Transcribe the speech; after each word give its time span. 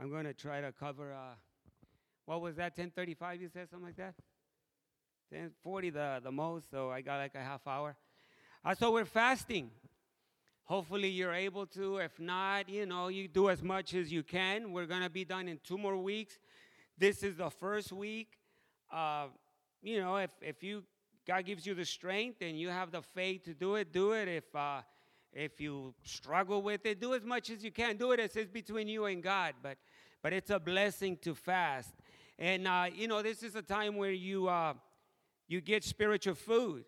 I'm 0.00 0.10
going 0.10 0.24
to 0.24 0.32
try 0.32 0.60
to 0.60 0.70
cover, 0.72 1.12
uh, 1.12 1.34
what 2.24 2.40
was 2.40 2.56
that, 2.56 2.76
1035 2.76 3.42
you 3.42 3.48
said, 3.52 3.68
something 3.70 3.86
like 3.86 3.96
that? 3.96 4.14
1040 5.30 5.90
the, 5.90 6.20
the 6.22 6.30
most, 6.30 6.70
so 6.70 6.90
I 6.90 7.00
got 7.00 7.18
like 7.18 7.34
a 7.34 7.40
half 7.40 7.66
hour. 7.66 7.96
Uh, 8.64 8.74
so 8.74 8.92
we're 8.92 9.04
fasting. 9.04 9.70
Hopefully 10.64 11.08
you're 11.08 11.34
able 11.34 11.66
to. 11.66 11.96
If 11.96 12.20
not, 12.20 12.68
you 12.68 12.86
know, 12.86 13.08
you 13.08 13.26
do 13.26 13.50
as 13.50 13.62
much 13.62 13.94
as 13.94 14.12
you 14.12 14.22
can. 14.22 14.72
We're 14.72 14.86
going 14.86 15.02
to 15.02 15.10
be 15.10 15.24
done 15.24 15.48
in 15.48 15.58
two 15.64 15.78
more 15.78 15.96
weeks. 15.96 16.38
This 16.96 17.22
is 17.22 17.36
the 17.36 17.50
first 17.50 17.90
week. 17.90 18.28
Uh, 18.92 19.28
you 19.82 20.00
know, 20.00 20.16
if, 20.16 20.30
if 20.40 20.62
you 20.62 20.84
God 21.26 21.44
gives 21.44 21.66
you 21.66 21.74
the 21.74 21.84
strength 21.84 22.40
and 22.40 22.58
you 22.58 22.70
have 22.70 22.90
the 22.90 23.02
faith 23.02 23.44
to 23.44 23.54
do 23.54 23.74
it, 23.74 23.92
do 23.92 24.12
it. 24.12 24.28
If 24.28 24.54
uh, 24.54 24.80
if 25.32 25.60
you 25.60 25.94
struggle 26.02 26.62
with 26.62 26.84
it, 26.86 27.00
do 27.00 27.14
as 27.14 27.24
much 27.24 27.50
as 27.50 27.62
you 27.62 27.70
can. 27.70 27.96
Do 27.96 28.12
it. 28.12 28.20
It 28.20 28.32
says 28.32 28.48
between 28.48 28.88
you 28.88 29.06
and 29.06 29.22
God, 29.22 29.54
but 29.62 29.78
but 30.22 30.32
it's 30.32 30.50
a 30.50 30.58
blessing 30.58 31.16
to 31.22 31.34
fast. 31.34 31.94
And 32.38 32.66
uh, 32.66 32.86
you 32.94 33.08
know, 33.08 33.22
this 33.22 33.42
is 33.42 33.54
a 33.54 33.62
time 33.62 33.96
where 33.96 34.12
you 34.12 34.48
uh, 34.48 34.74
you 35.46 35.60
get 35.60 35.84
spiritual 35.84 36.34
food. 36.34 36.84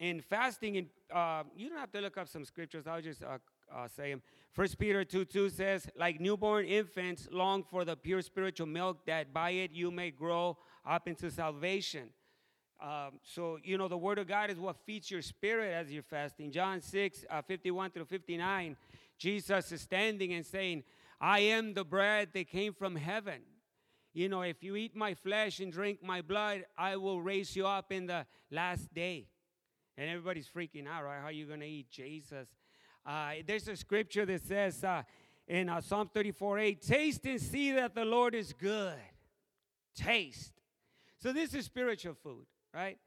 In 0.00 0.20
fasting, 0.20 0.76
and 0.76 0.86
uh, 1.14 1.44
you 1.56 1.68
don't 1.68 1.78
have 1.78 1.92
to 1.92 2.00
look 2.00 2.18
up 2.18 2.26
some 2.26 2.44
scriptures. 2.44 2.84
I'll 2.84 3.00
just 3.00 3.22
uh, 3.22 3.38
uh, 3.72 3.86
say 3.86 4.10
them. 4.10 4.22
First 4.52 4.78
Peter 4.78 5.04
2 5.04 5.24
2 5.24 5.50
says, 5.50 5.88
Like 5.96 6.20
newborn 6.20 6.66
infants, 6.66 7.28
long 7.30 7.62
for 7.62 7.84
the 7.84 7.96
pure 7.96 8.22
spiritual 8.22 8.66
milk, 8.66 9.06
that 9.06 9.32
by 9.32 9.50
it 9.50 9.72
you 9.72 9.90
may 9.90 10.10
grow 10.10 10.56
up 10.84 11.08
into 11.08 11.30
salvation. 11.30 12.10
Um, 12.80 13.20
so, 13.22 13.58
you 13.62 13.78
know, 13.78 13.88
the 13.88 13.96
Word 13.96 14.18
of 14.18 14.26
God 14.26 14.50
is 14.50 14.58
what 14.58 14.76
feeds 14.84 15.10
your 15.10 15.22
spirit 15.22 15.72
as 15.72 15.90
you're 15.90 16.02
fasting. 16.02 16.50
John 16.50 16.80
6 16.80 17.24
uh, 17.30 17.42
51 17.42 17.90
through 17.90 18.04
59, 18.06 18.76
Jesus 19.18 19.72
is 19.72 19.80
standing 19.80 20.32
and 20.32 20.44
saying, 20.44 20.84
I 21.20 21.40
am 21.40 21.74
the 21.74 21.84
bread 21.84 22.30
that 22.34 22.48
came 22.48 22.74
from 22.74 22.96
heaven. 22.96 23.40
You 24.12 24.28
know, 24.28 24.42
if 24.42 24.62
you 24.62 24.76
eat 24.76 24.94
my 24.94 25.14
flesh 25.14 25.60
and 25.60 25.72
drink 25.72 26.02
my 26.02 26.20
blood, 26.20 26.64
I 26.76 26.96
will 26.96 27.20
raise 27.20 27.56
you 27.56 27.66
up 27.66 27.90
in 27.90 28.06
the 28.06 28.26
last 28.50 28.92
day. 28.94 29.26
And 29.96 30.10
everybody's 30.10 30.48
freaking 30.48 30.86
out, 30.86 31.04
right? 31.04 31.20
How 31.20 31.26
are 31.26 31.32
you 31.32 31.46
going 31.46 31.60
to 31.60 31.66
eat 31.66 31.90
Jesus? 31.90 32.48
Uh, 33.06 33.32
there's 33.46 33.68
a 33.68 33.76
scripture 33.76 34.24
that 34.26 34.42
says 34.42 34.82
uh, 34.82 35.02
in 35.46 35.68
uh, 35.68 35.80
Psalm 35.80 36.10
34 36.12 36.58
8, 36.58 36.82
taste 36.82 37.26
and 37.26 37.40
see 37.40 37.72
that 37.72 37.94
the 37.94 38.04
Lord 38.04 38.34
is 38.34 38.52
good. 38.52 38.94
Taste. 39.94 40.53
So 41.24 41.32
this 41.32 41.54
is 41.54 41.64
spiritual 41.64 42.12
food, 42.22 42.44
right? 42.74 42.98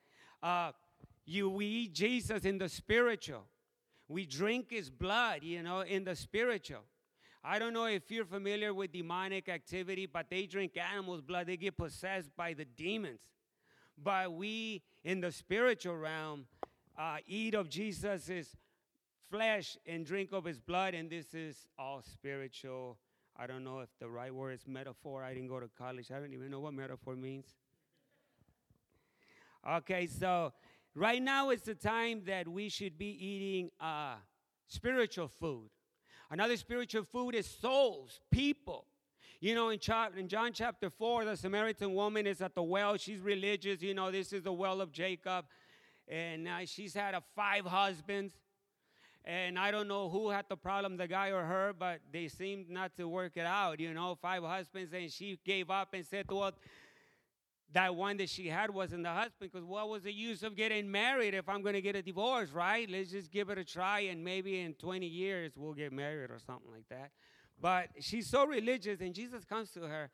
Uh, 0.42 0.72
you 1.28 1.52
we 1.52 1.68
eat 1.68 1.94
Jesus 1.94 2.46
in 2.46 2.58
the 2.58 2.68
spiritual. 2.68 3.44
We 4.08 4.26
drink 4.26 4.72
his 4.72 4.90
blood, 4.90 5.44
you 5.44 5.62
know, 5.62 5.82
in 5.82 6.04
the 6.04 6.16
spiritual. 6.16 6.80
I 7.44 7.60
don't 7.60 7.74
know 7.74 7.86
if 7.86 8.10
you're 8.10 8.26
familiar 8.26 8.74
with 8.74 8.92
demonic 8.92 9.50
activity, 9.50 10.08
but 10.08 10.32
they 10.32 10.48
drink 10.48 10.76
animals' 10.78 11.22
blood. 11.22 11.46
They 11.46 11.58
get 11.58 11.78
possessed 11.78 12.36
by 12.36 12.54
the 12.54 12.66
demons. 12.66 13.20
But 14.04 14.34
we, 14.34 14.82
in 15.04 15.22
the 15.22 15.32
spiritual 15.32 15.98
realm, 15.98 16.48
uh, 16.98 17.18
eat 17.28 17.54
of 17.54 17.70
Jesus' 17.70 18.56
flesh 19.30 19.78
and 19.86 20.04
drink 20.04 20.32
of 20.32 20.44
his 20.44 20.60
blood, 20.60 20.96
and 20.96 21.08
this 21.08 21.36
is 21.36 21.68
all 21.78 22.02
spiritual. 22.02 22.98
I 23.38 23.46
don't 23.46 23.64
know 23.64 23.82
if 23.82 23.90
the 24.00 24.10
right 24.10 24.34
word 24.34 24.54
is 24.56 24.66
metaphor. 24.66 25.24
I 25.24 25.36
didn't 25.36 25.50
go 25.50 25.60
to 25.60 25.70
college. 25.78 26.10
I 26.10 26.18
don't 26.20 26.34
even 26.34 26.50
know 26.50 26.62
what 26.62 26.74
metaphor 26.74 27.16
means. 27.16 27.54
Okay, 29.66 30.08
so 30.08 30.54
right 30.96 31.22
now 31.22 31.50
is 31.50 31.62
the 31.62 31.76
time 31.76 32.24
that 32.26 32.48
we 32.48 32.70
should 32.70 32.98
be 32.98 33.08
eating 33.08 33.72
uh, 33.80 34.16
spiritual 34.68 35.28
food. 35.28 35.70
Another 36.30 36.58
spiritual 36.58 37.04
food 37.04 37.36
is 37.36 37.48
souls, 37.48 38.20
people. 38.32 38.86
You 39.40 39.56
know, 39.56 39.70
in, 39.70 39.80
in 40.18 40.28
John 40.28 40.52
chapter 40.52 40.90
4, 40.90 41.26
the 41.26 41.38
Samaritan 41.38 41.94
woman 41.94 42.28
is 42.28 42.42
at 42.42 42.56
the 42.56 42.64
well. 42.64 42.98
She's 42.98 43.20
religious. 43.20 43.82
You 43.82 43.94
know, 43.94 44.12
this 44.12 44.34
is 44.34 44.44
the 44.44 44.52
well 44.52 44.82
of 44.82 44.92
Jacob 44.92 45.46
and 46.08 46.48
uh, 46.48 46.66
she's 46.66 46.94
had 46.94 47.14
a 47.14 47.24
five 47.36 47.66
husbands. 47.66 48.34
And 49.26 49.60
I 49.60 49.72
don't 49.72 49.90
know 49.90 50.08
who 50.08 50.30
had 50.30 50.46
the 50.48 50.56
problem, 50.56 50.96
the 50.96 51.08
guy 51.08 51.32
or 51.32 51.44
her, 51.44 51.74
but 51.78 52.00
they 52.14 52.30
seemed 52.30 52.70
not 52.70 52.96
to 52.96 53.10
work 53.10 53.34
it 53.36 53.46
out, 53.46 53.78
you 53.78 53.94
know, 53.94 54.18
five 54.22 54.42
husbands. 54.42 54.94
And 54.94 55.12
she 55.12 55.38
gave 55.46 55.70
up 55.70 55.94
and 55.94 56.06
said, 56.06 56.32
well, 56.32 56.54
that 57.74 57.96
one 57.96 58.18
that 58.18 58.30
she 58.30 58.48
had 58.48 58.70
wasn't 58.70 59.04
the 59.04 59.10
husband 59.10 59.52
because 59.52 59.64
what 59.64 59.90
was 59.90 60.04
the 60.04 60.14
use 60.14 60.42
of 60.44 60.56
getting 60.56 60.90
married 60.90 61.34
if 61.34 61.50
I'm 61.50 61.62
going 61.62 61.74
to 61.74 61.82
get 61.82 61.96
a 61.96 62.02
divorce, 62.02 62.52
right? 62.52 62.90
Let's 62.90 63.12
just 63.12 63.32
give 63.32 63.50
it 63.50 63.58
a 63.58 63.66
try 63.66 64.02
and 64.02 64.24
maybe 64.24 64.62
in 64.62 64.74
20 64.76 65.06
years 65.06 65.52
we'll 65.56 65.74
get 65.74 65.92
married 65.92 66.32
or 66.32 66.40
something 66.46 66.72
like 66.72 66.88
that. 66.90 67.12
But 67.60 67.90
she's 68.00 68.28
so 68.28 68.46
religious, 68.46 69.02
and 69.02 69.16
Jesus 69.16 69.44
comes 69.44 69.72
to 69.72 69.82
her 69.82 70.12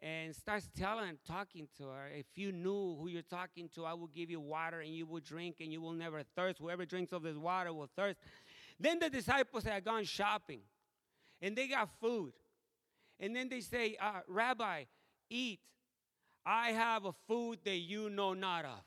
and 0.00 0.34
starts 0.34 0.68
telling, 0.76 1.18
talking 1.26 1.68
to 1.78 1.84
her. 1.84 2.08
If 2.14 2.26
you 2.34 2.52
knew 2.52 2.96
who 3.00 3.08
you're 3.08 3.22
talking 3.22 3.68
to, 3.74 3.84
I 3.84 3.94
will 3.94 4.08
give 4.08 4.30
you 4.30 4.40
water 4.40 4.80
and 4.80 4.94
you 4.94 5.06
will 5.06 5.20
drink 5.20 5.56
and 5.60 5.72
you 5.72 5.80
will 5.80 5.92
never 5.92 6.22
thirst. 6.34 6.58
Whoever 6.58 6.84
drinks 6.84 7.12
of 7.12 7.22
this 7.22 7.36
water 7.36 7.72
will 7.72 7.88
thirst. 7.96 8.18
Then 8.78 8.98
the 8.98 9.08
disciples 9.08 9.64
had 9.64 9.84
gone 9.84 10.04
shopping 10.04 10.60
and 11.40 11.56
they 11.56 11.68
got 11.68 11.88
food. 12.00 12.32
And 13.18 13.34
then 13.34 13.48
they 13.48 13.60
say, 13.60 13.96
uh, 14.00 14.20
Rabbi, 14.28 14.84
eat. 15.30 15.60
I 16.46 16.70
have 16.70 17.04
a 17.04 17.12
food 17.26 17.58
that 17.64 17.76
you 17.76 18.08
know 18.08 18.32
not 18.32 18.64
of. 18.64 18.84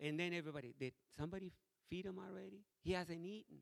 And 0.00 0.18
then 0.18 0.34
everybody, 0.34 0.74
did 0.78 0.92
somebody 1.16 1.52
feed 1.88 2.04
him 2.04 2.18
already? 2.18 2.64
He 2.82 2.92
hasn't 2.92 3.24
eaten. 3.24 3.58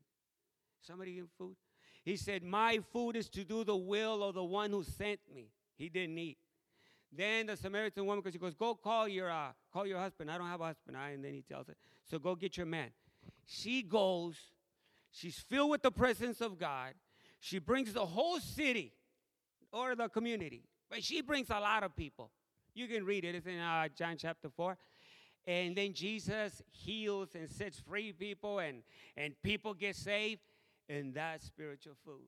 Somebody 0.81 1.13
give 1.13 1.23
him 1.25 1.29
food? 1.37 1.55
He 2.03 2.15
said, 2.15 2.43
My 2.43 2.79
food 2.91 3.15
is 3.15 3.29
to 3.29 3.43
do 3.43 3.63
the 3.63 3.75
will 3.75 4.23
of 4.23 4.33
the 4.35 4.43
one 4.43 4.71
who 4.71 4.83
sent 4.83 5.19
me. 5.33 5.51
He 5.77 5.89
didn't 5.89 6.17
eat. 6.17 6.37
Then 7.11 7.47
the 7.47 7.55
Samaritan 7.55 8.05
woman, 8.05 8.21
because 8.21 8.33
she 8.33 8.39
goes, 8.39 8.53
go 8.53 8.75
call 8.75 9.07
your 9.07 9.31
uh, 9.31 9.49
call 9.71 9.85
your 9.85 9.99
husband. 9.99 10.29
I 10.29 10.37
don't 10.37 10.47
have 10.47 10.61
a 10.61 10.65
husband. 10.65 10.97
I, 10.97 11.11
and 11.11 11.23
then 11.23 11.33
he 11.33 11.41
tells 11.41 11.67
her, 11.67 11.75
so 12.09 12.19
go 12.19 12.35
get 12.35 12.57
your 12.57 12.65
man. 12.65 12.89
She 13.45 13.81
goes. 13.81 14.35
She's 15.11 15.37
filled 15.37 15.71
with 15.71 15.81
the 15.81 15.91
presence 15.91 16.41
of 16.41 16.59
God. 16.59 16.93
She 17.39 17.59
brings 17.59 17.93
the 17.93 18.05
whole 18.05 18.39
city 18.39 18.93
or 19.71 19.95
the 19.95 20.09
community, 20.09 20.63
but 20.89 21.03
she 21.03 21.21
brings 21.21 21.49
a 21.49 21.59
lot 21.59 21.83
of 21.83 21.95
people. 21.95 22.31
You 22.77 22.87
can 22.87 23.05
read 23.05 23.25
it. 23.25 23.33
It's 23.33 23.47
in 23.47 23.57
uh, 23.57 23.87
John 23.97 24.17
chapter 24.17 24.49
four. 24.49 24.77
And 25.47 25.75
then 25.75 25.93
Jesus 25.93 26.61
heals 26.69 27.29
and 27.33 27.49
sets 27.49 27.79
free 27.79 28.11
people, 28.11 28.59
and, 28.59 28.83
and 29.15 29.33
people 29.41 29.73
get 29.73 29.95
saved, 29.95 30.41
and 30.87 31.13
that's 31.13 31.45
spiritual 31.45 31.93
food. 32.05 32.27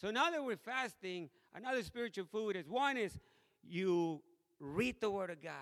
So 0.00 0.10
now 0.10 0.30
that 0.30 0.44
we're 0.44 0.56
fasting, 0.56 1.30
another 1.54 1.82
spiritual 1.82 2.26
food 2.30 2.56
is 2.56 2.68
one 2.68 2.96
is 2.96 3.18
you 3.64 4.22
read 4.60 5.00
the 5.00 5.10
Word 5.10 5.30
of 5.30 5.42
God, 5.42 5.52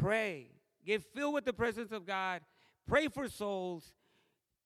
pray, 0.00 0.48
get 0.84 1.04
filled 1.14 1.34
with 1.34 1.44
the 1.44 1.52
presence 1.52 1.92
of 1.92 2.06
God, 2.06 2.40
pray 2.88 3.08
for 3.08 3.28
souls, 3.28 3.92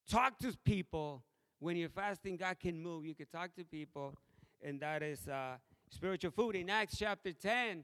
talk 0.09 0.39
to 0.39 0.55
people. 0.63 1.23
When 1.59 1.75
you're 1.75 1.89
fasting, 1.89 2.37
God 2.37 2.59
can 2.59 2.81
move. 2.81 3.05
You 3.05 3.13
can 3.13 3.27
talk 3.27 3.53
to 3.55 3.63
people, 3.63 4.15
and 4.63 4.79
that 4.79 5.03
is 5.03 5.27
uh, 5.27 5.57
spiritual 5.89 6.31
food. 6.31 6.55
In 6.55 6.69
Acts 6.71 6.97
chapter 6.97 7.33
10, 7.33 7.83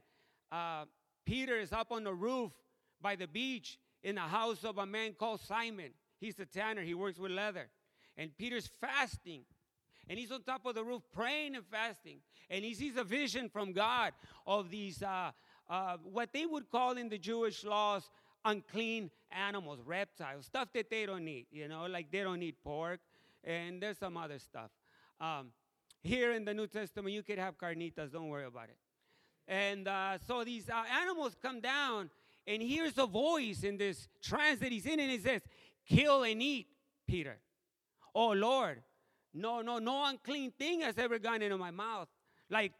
uh, 0.51 0.85
Peter 1.25 1.57
is 1.57 1.73
up 1.73 1.91
on 1.91 2.03
the 2.03 2.13
roof 2.13 2.51
by 3.01 3.15
the 3.15 3.27
beach 3.27 3.77
in 4.03 4.15
the 4.15 4.21
house 4.21 4.63
of 4.63 4.77
a 4.77 4.85
man 4.85 5.13
called 5.13 5.41
Simon. 5.41 5.91
He's 6.19 6.39
a 6.39 6.45
tanner, 6.45 6.81
he 6.81 6.93
works 6.93 7.19
with 7.19 7.31
leather. 7.31 7.69
And 8.17 8.35
Peter's 8.37 8.69
fasting 8.81 9.43
and 10.09 10.17
he's 10.17 10.31
on 10.31 10.41
top 10.43 10.65
of 10.65 10.75
the 10.75 10.83
roof 10.83 11.03
praying 11.13 11.55
and 11.55 11.65
fasting. 11.65 12.19
And 12.49 12.63
he 12.63 12.73
sees 12.73 12.95
a 12.95 13.03
vision 13.03 13.49
from 13.49 13.73
God 13.73 14.13
of 14.45 14.69
these, 14.69 15.03
uh, 15.03 15.31
uh, 15.69 15.97
what 16.03 16.31
they 16.31 16.45
would 16.45 16.69
call 16.69 16.97
in 16.97 17.09
the 17.09 17.17
Jewish 17.17 17.63
laws, 17.63 18.09
unclean 18.45 19.11
animals, 19.31 19.79
reptiles, 19.85 20.45
stuff 20.45 20.69
that 20.73 20.89
they 20.89 21.05
don't 21.05 21.27
eat, 21.27 21.47
you 21.51 21.67
know, 21.67 21.85
like 21.87 22.09
they 22.11 22.21
don't 22.21 22.41
eat 22.41 22.55
pork, 22.63 23.01
and 23.43 23.81
there's 23.81 23.97
some 23.97 24.15
other 24.15 24.39
stuff. 24.39 24.71
Um, 25.19 25.49
here 26.01 26.31
in 26.31 26.45
the 26.45 26.53
New 26.53 26.67
Testament, 26.67 27.13
you 27.13 27.23
could 27.23 27.39
have 27.39 27.57
carnitas, 27.57 28.11
don't 28.13 28.29
worry 28.29 28.45
about 28.45 28.69
it. 28.69 28.77
And 29.47 29.88
uh, 29.88 30.17
so 30.27 30.44
these 30.44 30.69
uh, 30.69 30.83
animals 31.01 31.35
come 31.41 31.61
down, 31.61 32.09
and 32.45 32.61
hears 32.61 32.97
a 32.97 33.05
voice 33.05 33.63
in 33.63 33.77
this 33.77 34.07
trance 34.21 34.59
that 34.59 34.71
he's 34.71 34.85
in, 34.85 34.99
and 34.99 35.11
it 35.11 35.23
says, 35.23 35.41
Kill 35.88 36.23
and 36.23 36.41
eat, 36.41 36.67
Peter. 37.07 37.38
Oh 38.15 38.31
Lord, 38.31 38.81
no, 39.33 39.61
no, 39.61 39.79
no 39.79 40.05
unclean 40.05 40.51
thing 40.51 40.81
has 40.81 40.97
ever 40.97 41.19
gone 41.19 41.41
into 41.41 41.57
my 41.57 41.71
mouth. 41.71 42.07
Like, 42.49 42.73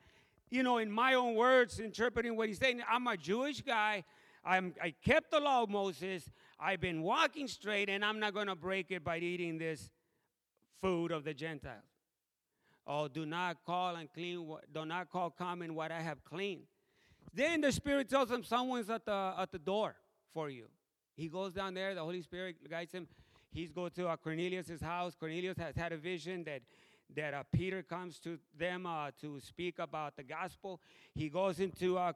you 0.50 0.64
know, 0.64 0.78
in 0.78 0.92
my 0.92 1.14
own 1.14 1.36
words, 1.36 1.80
interpreting 1.80 2.36
what 2.36 2.48
he's 2.48 2.58
saying, 2.58 2.82
I'm 2.90 3.08
a 3.08 3.18
Jewish 3.18 3.62
guy. 3.62 4.04
I'm, 4.44 4.74
I 4.82 4.94
kept 5.04 5.32
the 5.32 5.40
law 5.40 5.64
of 5.64 5.70
Moses. 5.70 6.30
I've 6.60 6.80
been 6.80 7.02
walking 7.02 7.48
straight, 7.48 7.90
and 7.90 8.04
I'm 8.04 8.20
not 8.20 8.34
going 8.34 8.48
to 8.48 8.56
break 8.56 8.92
it 8.92 9.04
by 9.04 9.18
eating 9.18 9.58
this 9.58 9.90
food 10.82 11.12
of 11.12 11.24
the 11.26 11.34
Gentiles. 11.34 11.84
Oh, 12.90 13.10
do 13.10 13.26
not 13.26 13.58
call 13.66 13.90
and 13.90 14.04
unclean, 14.04 14.50
do 14.74 14.86
not 14.86 15.12
call 15.12 15.30
common 15.30 15.76
what 15.76 15.92
I 15.92 16.00
have 16.00 16.24
clean. 16.24 16.62
Then 17.34 17.60
the 17.60 17.72
Spirit 17.72 18.10
tells 18.10 18.32
him 18.32 18.44
someone's 18.44 18.90
at 18.90 19.06
the, 19.06 19.34
at 19.38 19.52
the 19.52 19.60
door 19.60 19.96
for 20.34 20.50
you. 20.50 20.68
He 21.16 21.28
goes 21.28 21.52
down 21.52 21.74
there, 21.74 21.94
the 21.94 22.02
Holy 22.02 22.22
Spirit 22.22 22.56
guides 22.70 22.94
him. 22.94 23.08
He's 23.52 23.72
go 23.72 23.90
to 23.90 24.08
uh, 24.08 24.16
house. 24.82 25.16
Cornelius 25.20 25.58
has 25.58 25.76
had 25.76 25.92
a 25.92 25.98
vision 25.98 26.46
that, 26.46 26.62
that 27.16 27.34
uh, 27.34 27.44
Peter 27.52 27.84
comes 27.84 28.20
to 28.20 28.40
them 28.58 28.86
uh, 28.86 29.12
to 29.20 29.40
speak 29.42 29.80
about 29.80 30.16
the 30.16 30.24
gospel. 30.24 30.80
He 31.14 31.28
goes 31.28 31.60
into 31.60 31.98
uh, 31.98 32.14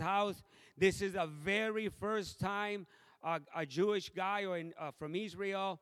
house. 0.00 0.42
This 0.76 1.00
is 1.00 1.12
the 1.12 1.26
very 1.26 1.88
first 1.88 2.40
time 2.40 2.86
a 3.54 3.64
Jewish 3.64 4.10
guy 4.10 4.46
or 4.46 4.58
in, 4.58 4.74
uh, 4.76 4.90
from 4.98 5.14
Israel 5.14 5.80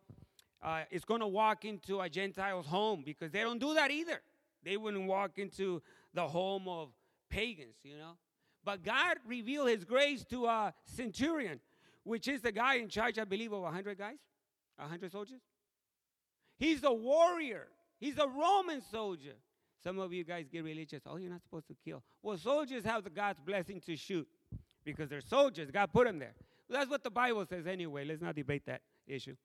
uh, 0.63 0.83
is 0.91 1.05
going 1.05 1.21
to 1.21 1.27
walk 1.27 1.65
into 1.65 2.01
a 2.01 2.09
Gentile's 2.09 2.67
home 2.67 3.03
because 3.05 3.31
they 3.31 3.41
don't 3.41 3.59
do 3.59 3.75
that 3.75 3.91
either. 3.91 4.21
They 4.63 4.77
wouldn't 4.77 5.07
walk 5.07 5.39
into 5.39 5.83
the 6.13 6.27
home 6.27 6.69
of 6.69 6.91
pagans, 7.31 7.77
you 7.83 7.97
know. 7.97 8.13
But 8.65 8.85
God 8.85 9.17
revealed 9.27 9.71
his 9.71 9.85
grace 9.85 10.25
to 10.27 10.47
a 10.47 10.75
centurion, 10.85 11.61
which 12.05 12.29
is 12.29 12.43
the 12.43 12.53
guy 12.53 12.75
in 12.75 12.89
charge, 12.89 13.19
I 13.19 13.25
believe, 13.25 13.53
of 13.53 13.63
100 13.63 13.97
guys, 13.97 14.19
100 14.77 15.13
soldiers. 15.13 15.41
He's 16.59 16.85
a 16.85 16.93
warrior. 16.93 17.69
He's 17.99 18.19
a 18.19 18.29
Roman 18.29 18.83
soldier. 18.83 19.35
Some 19.83 19.99
of 19.99 20.13
you 20.13 20.25
guys 20.25 20.47
get 20.53 20.63
religious. 20.63 21.03
Oh, 21.07 21.17
you're 21.17 21.31
not 21.31 21.43
supposed 21.43 21.69
to 21.69 21.75
kill. 21.83 22.03
Well, 22.23 22.37
soldiers 22.37 22.85
have 22.85 23.03
the 23.03 23.11
God's 23.11 23.41
blessing 23.41 23.81
to 23.87 23.97
shoot 23.97 24.29
because 24.85 25.09
they're 25.09 25.23
soldiers. 25.23 25.71
God 25.71 25.91
put 25.91 26.07
them 26.07 26.19
there. 26.19 26.35
Well, 26.69 26.81
that's 26.81 26.91
what 26.91 27.03
the 27.03 27.11
Bible 27.11 27.47
says 27.47 27.67
anyway. 27.67 28.05
Let's 28.05 28.21
not 28.21 28.35
debate 28.35 28.67
that 28.67 28.83
issue. 29.07 29.37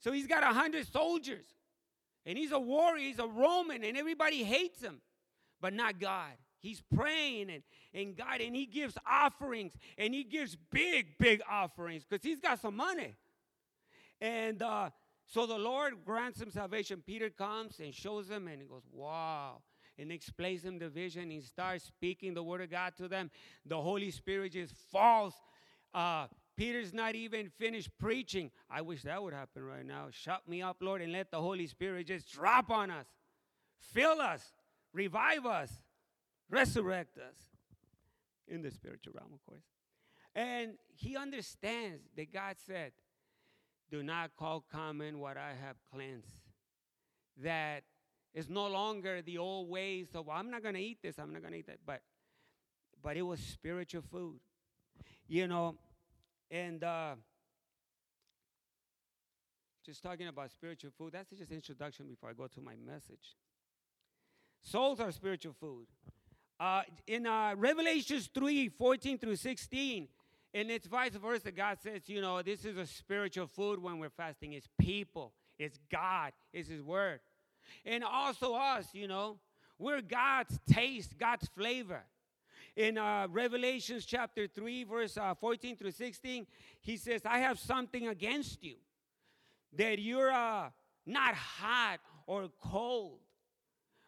So 0.00 0.12
he's 0.12 0.26
got 0.26 0.42
a 0.42 0.54
hundred 0.54 0.86
soldiers, 0.92 1.46
and 2.24 2.38
he's 2.38 2.52
a 2.52 2.58
warrior. 2.58 3.06
He's 3.06 3.18
a 3.18 3.26
Roman, 3.26 3.84
and 3.84 3.96
everybody 3.96 4.44
hates 4.44 4.80
him, 4.80 5.00
but 5.60 5.74
not 5.74 5.98
God. 5.98 6.32
He's 6.60 6.82
praying 6.94 7.50
and, 7.50 7.62
and 7.94 8.16
God, 8.16 8.40
and 8.40 8.54
he 8.54 8.66
gives 8.66 8.96
offerings, 9.08 9.72
and 9.96 10.12
he 10.12 10.24
gives 10.24 10.56
big, 10.70 11.18
big 11.18 11.40
offerings 11.48 12.04
because 12.08 12.24
he's 12.24 12.40
got 12.40 12.60
some 12.60 12.76
money. 12.76 13.14
And 14.20 14.60
uh, 14.62 14.90
so 15.26 15.46
the 15.46 15.58
Lord 15.58 15.94
grants 16.04 16.40
him 16.40 16.50
salvation. 16.50 17.02
Peter 17.06 17.30
comes 17.30 17.78
and 17.80 17.94
shows 17.94 18.28
him, 18.28 18.48
and 18.48 18.60
he 18.60 18.66
goes, 18.66 18.82
Wow. 18.92 19.62
And 20.00 20.12
explains 20.12 20.64
him 20.64 20.78
the 20.78 20.88
vision. 20.88 21.28
He 21.28 21.40
starts 21.40 21.84
speaking 21.84 22.32
the 22.32 22.42
word 22.42 22.60
of 22.60 22.70
God 22.70 22.92
to 22.98 23.08
them. 23.08 23.32
The 23.66 23.80
Holy 23.80 24.12
Spirit 24.12 24.52
just 24.52 24.72
falls. 24.92 25.34
Uh, 25.92 26.28
Peter's 26.58 26.92
not 26.92 27.14
even 27.14 27.48
finished 27.56 27.88
preaching. 28.00 28.50
I 28.68 28.80
wish 28.82 29.02
that 29.02 29.22
would 29.22 29.32
happen 29.32 29.62
right 29.62 29.86
now. 29.86 30.08
Shut 30.10 30.48
me 30.48 30.60
up, 30.60 30.78
Lord, 30.80 31.00
and 31.00 31.12
let 31.12 31.30
the 31.30 31.40
Holy 31.40 31.68
Spirit 31.68 32.08
just 32.08 32.32
drop 32.32 32.68
on 32.68 32.90
us, 32.90 33.06
fill 33.78 34.20
us, 34.20 34.42
revive 34.92 35.46
us, 35.46 35.70
resurrect 36.50 37.16
us 37.16 37.36
in 38.48 38.62
the 38.62 38.72
spiritual 38.72 39.12
realm, 39.16 39.32
of 39.32 39.46
course. 39.46 39.62
And 40.34 40.72
he 40.96 41.16
understands 41.16 42.02
that 42.16 42.32
God 42.32 42.56
said, 42.66 42.90
do 43.88 44.02
not 44.02 44.32
call 44.36 44.64
common 44.72 45.20
what 45.20 45.36
I 45.36 45.50
have 45.64 45.76
cleansed. 45.94 46.26
That 47.40 47.84
is 48.34 48.50
no 48.50 48.66
longer 48.66 49.22
the 49.22 49.38
old 49.38 49.70
ways 49.70 50.08
of, 50.12 50.26
well, 50.26 50.36
I'm 50.36 50.50
not 50.50 50.64
going 50.64 50.74
to 50.74 50.80
eat 50.80 50.98
this, 51.04 51.20
I'm 51.20 51.32
not 51.32 51.40
going 51.40 51.52
to 51.52 51.58
eat 51.60 51.68
that. 51.68 51.78
But, 51.86 52.02
but 53.00 53.16
it 53.16 53.22
was 53.22 53.38
spiritual 53.38 54.02
food. 54.02 54.40
You 55.28 55.46
know, 55.46 55.76
and 56.50 56.82
uh, 56.82 57.14
just 59.84 60.02
talking 60.02 60.28
about 60.28 60.50
spiritual 60.50 60.90
food, 60.96 61.12
that's 61.12 61.30
just 61.30 61.50
introduction 61.50 62.06
before 62.06 62.30
I 62.30 62.32
go 62.32 62.46
to 62.46 62.60
my 62.60 62.74
message. 62.76 63.36
Souls 64.62 65.00
are 65.00 65.12
spiritual 65.12 65.54
food. 65.58 65.86
Uh, 66.60 66.82
in 67.06 67.26
uh, 67.26 67.54
Revelations 67.56 68.28
3 68.34 68.68
14 68.68 69.18
through 69.18 69.36
16, 69.36 70.08
and 70.54 70.70
it's 70.70 70.86
vice 70.86 71.14
versa. 71.14 71.52
God 71.52 71.78
says, 71.80 72.02
you 72.06 72.20
know, 72.20 72.42
this 72.42 72.64
is 72.64 72.76
a 72.76 72.86
spiritual 72.86 73.46
food 73.46 73.80
when 73.80 73.98
we're 73.98 74.10
fasting. 74.10 74.54
It's 74.54 74.68
people, 74.78 75.32
it's 75.58 75.78
God, 75.90 76.32
it's 76.52 76.68
His 76.68 76.82
Word. 76.82 77.20
And 77.84 78.02
also 78.02 78.54
us, 78.54 78.86
you 78.92 79.06
know, 79.06 79.38
we're 79.78 80.00
God's 80.00 80.58
taste, 80.68 81.16
God's 81.18 81.46
flavor. 81.48 82.02
In 82.78 82.96
uh, 82.96 83.26
Revelations 83.32 84.06
chapter 84.06 84.46
3, 84.46 84.84
verse 84.84 85.16
uh, 85.16 85.34
14 85.34 85.74
through 85.74 85.90
16, 85.90 86.46
he 86.80 86.96
says, 86.96 87.22
I 87.24 87.40
have 87.40 87.58
something 87.58 88.06
against 88.06 88.62
you, 88.62 88.76
that 89.76 89.98
you're 89.98 90.30
uh, 90.30 90.70
not 91.04 91.34
hot 91.34 91.98
or 92.28 92.48
cold, 92.62 93.18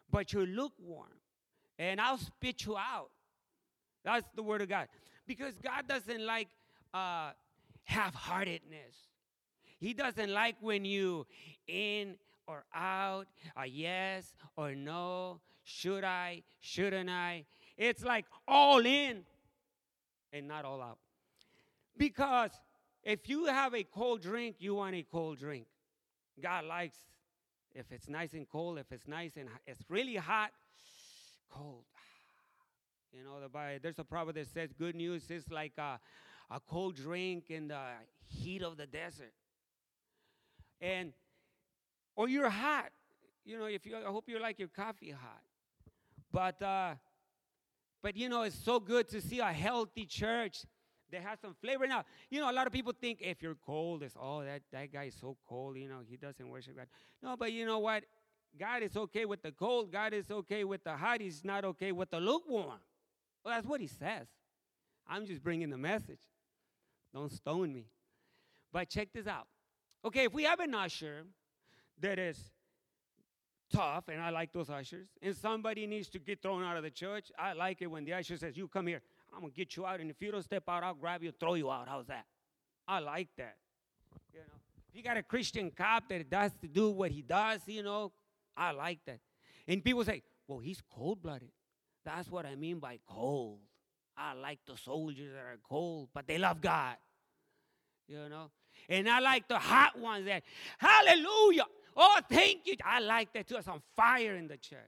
but 0.09 0.31
you're 0.31 0.45
lukewarm, 0.45 1.19
and 1.77 1.99
I'll 1.99 2.17
spit 2.17 2.63
you 2.63 2.77
out. 2.77 3.09
That's 4.05 4.25
the 4.37 4.41
word 4.41 4.61
of 4.61 4.69
God 4.69 4.87
because 5.27 5.53
God 5.61 5.89
doesn't 5.89 6.25
like 6.25 6.47
uh, 6.93 7.31
half 7.83 8.15
heartedness. 8.15 8.95
He 9.79 9.93
doesn't 9.93 10.31
like 10.31 10.55
when 10.61 10.85
you 10.85 11.27
in 11.67 12.15
or 12.47 12.63
out, 12.73 13.27
a 13.57 13.65
yes 13.65 14.33
or 14.55 14.75
no, 14.75 15.41
should 15.65 16.05
I, 16.05 16.43
shouldn't 16.61 17.09
I. 17.09 17.45
It's 17.81 18.05
like 18.05 18.25
all 18.47 18.85
in 18.85 19.23
and 20.31 20.47
not 20.47 20.65
all 20.65 20.83
out. 20.83 20.99
Because 21.97 22.51
if 23.03 23.27
you 23.27 23.47
have 23.47 23.73
a 23.73 23.83
cold 23.83 24.21
drink, 24.21 24.57
you 24.59 24.75
want 24.75 24.93
a 24.93 25.01
cold 25.01 25.39
drink. 25.39 25.65
God 26.39 26.65
likes 26.65 26.99
if 27.73 27.91
it's 27.91 28.07
nice 28.07 28.33
and 28.33 28.47
cold, 28.47 28.77
if 28.77 28.91
it's 28.91 29.07
nice 29.07 29.35
and 29.35 29.49
it's 29.65 29.81
really 29.89 30.15
hot, 30.15 30.51
cold. 31.49 31.83
You 33.13 33.25
know, 33.25 33.41
the 33.41 33.49
Bible, 33.49 33.79
there's 33.81 33.99
a 33.99 34.05
proverb 34.05 34.35
that 34.35 34.47
says 34.47 34.71
good 34.71 34.95
news 34.95 35.29
is 35.31 35.49
like 35.51 35.73
a, 35.77 35.99
a 36.49 36.61
cold 36.69 36.95
drink 36.95 37.45
in 37.49 37.67
the 37.67 37.81
heat 38.25 38.61
of 38.61 38.77
the 38.77 38.85
desert. 38.85 39.33
And, 40.79 41.11
or 42.15 42.29
you're 42.29 42.49
hot. 42.49 42.91
You 43.43 43.57
know, 43.57 43.65
if 43.65 43.85
you, 43.85 43.97
I 43.97 44.03
hope 44.03 44.29
you 44.29 44.39
like 44.39 44.59
your 44.59 44.69
coffee 44.69 45.09
hot. 45.09 45.41
But, 46.31 46.61
uh, 46.61 46.93
but 48.01 48.15
you 48.15 48.29
know, 48.29 48.43
it's 48.43 48.55
so 48.55 48.79
good 48.79 49.07
to 49.09 49.21
see 49.21 49.39
a 49.39 49.51
healthy 49.51 50.05
church 50.05 50.65
that 51.11 51.21
has 51.21 51.39
some 51.39 51.53
flavor. 51.61 51.85
Now, 51.87 52.03
you 52.29 52.39
know, 52.39 52.49
a 52.49 52.53
lot 52.53 52.67
of 52.67 52.73
people 52.73 52.93
think 52.99 53.19
if 53.21 53.41
you're 53.41 53.55
cold, 53.55 54.03
it's, 54.03 54.15
oh, 54.19 54.43
that, 54.43 54.61
that 54.71 54.91
guy 54.91 55.05
is 55.05 55.15
so 55.19 55.37
cold, 55.47 55.77
you 55.77 55.89
know, 55.89 55.99
he 56.07 56.17
doesn't 56.17 56.47
worship 56.47 56.77
God. 56.77 56.87
No, 57.21 57.35
but 57.35 57.51
you 57.51 57.65
know 57.65 57.79
what? 57.79 58.03
God 58.59 58.83
is 58.83 58.97
okay 58.97 59.25
with 59.25 59.41
the 59.41 59.51
cold. 59.51 59.91
God 59.91 60.13
is 60.13 60.29
okay 60.29 60.63
with 60.63 60.83
the 60.83 60.95
hot. 60.95 61.21
He's 61.21 61.43
not 61.43 61.63
okay 61.63 61.91
with 61.91 62.09
the 62.09 62.19
lukewarm. 62.19 62.79
Well, 63.43 63.55
that's 63.55 63.67
what 63.67 63.81
he 63.81 63.87
says. 63.87 64.27
I'm 65.07 65.25
just 65.25 65.43
bringing 65.43 65.69
the 65.69 65.77
message. 65.77 66.19
Don't 67.13 67.31
stone 67.31 67.73
me. 67.73 67.85
But 68.71 68.89
check 68.89 69.09
this 69.13 69.27
out. 69.27 69.47
Okay, 70.03 70.25
if 70.25 70.33
we 70.33 70.43
have 70.43 70.59
an 70.59 70.73
usher 70.73 71.23
that 71.99 72.19
is 72.19 72.39
tough, 73.71 74.07
and 74.07 74.21
I 74.21 74.29
like 74.29 74.51
those 74.51 74.69
ushers, 74.69 75.07
and 75.21 75.35
somebody 75.35 75.87
needs 75.87 76.09
to 76.09 76.19
get 76.19 76.41
thrown 76.41 76.63
out 76.63 76.77
of 76.77 76.83
the 76.83 76.89
church, 76.89 77.31
I 77.37 77.53
like 77.53 77.81
it 77.81 77.87
when 77.87 78.05
the 78.05 78.13
usher 78.13 78.37
says, 78.37 78.57
You 78.57 78.67
come 78.67 78.87
here, 78.87 79.01
I'm 79.33 79.41
gonna 79.41 79.53
get 79.53 79.75
you 79.75 79.85
out, 79.85 79.99
and 79.99 80.09
if 80.09 80.21
you 80.21 80.31
don't 80.31 80.43
step 80.43 80.63
out, 80.67 80.83
I'll 80.83 80.93
grab 80.93 81.23
you 81.23 81.31
throw 81.39 81.55
you 81.55 81.71
out. 81.71 81.87
How's 81.87 82.07
that? 82.07 82.25
I 82.87 82.99
like 82.99 83.29
that. 83.37 83.55
You 84.33 84.39
know, 84.39 84.45
if 84.89 84.95
you 84.95 85.03
got 85.03 85.17
a 85.17 85.23
Christian 85.23 85.71
cop 85.71 86.09
that 86.09 86.29
does 86.29 86.51
to 86.61 86.67
do 86.67 86.89
what 86.91 87.11
he 87.11 87.21
does, 87.21 87.61
you 87.65 87.83
know, 87.83 88.11
I 88.55 88.71
like 88.71 88.99
that. 89.05 89.19
And 89.67 89.83
people 89.83 90.03
say, 90.03 90.23
Well, 90.47 90.59
he's 90.59 90.81
cold 90.93 91.21
blooded. 91.21 91.51
That's 92.03 92.29
what 92.29 92.45
I 92.45 92.55
mean 92.55 92.79
by 92.79 92.99
cold. 93.07 93.59
I 94.17 94.33
like 94.33 94.59
the 94.67 94.75
soldiers 94.75 95.31
that 95.33 95.39
are 95.39 95.59
cold, 95.67 96.09
but 96.13 96.27
they 96.27 96.37
love 96.37 96.61
God. 96.61 96.95
You 98.07 98.27
know? 98.29 98.51
And 98.89 99.07
I 99.09 99.19
like 99.19 99.47
the 99.47 99.57
hot 99.57 99.97
ones 99.97 100.25
that, 100.25 100.43
hallelujah. 100.77 101.65
Oh, 101.95 102.19
thank 102.29 102.65
you. 102.65 102.75
I 102.83 102.99
like 102.99 103.33
that 103.33 103.47
too. 103.47 103.57
It's 103.57 103.67
on 103.67 103.81
fire 103.95 104.35
in 104.35 104.47
the 104.47 104.57
church. 104.57 104.79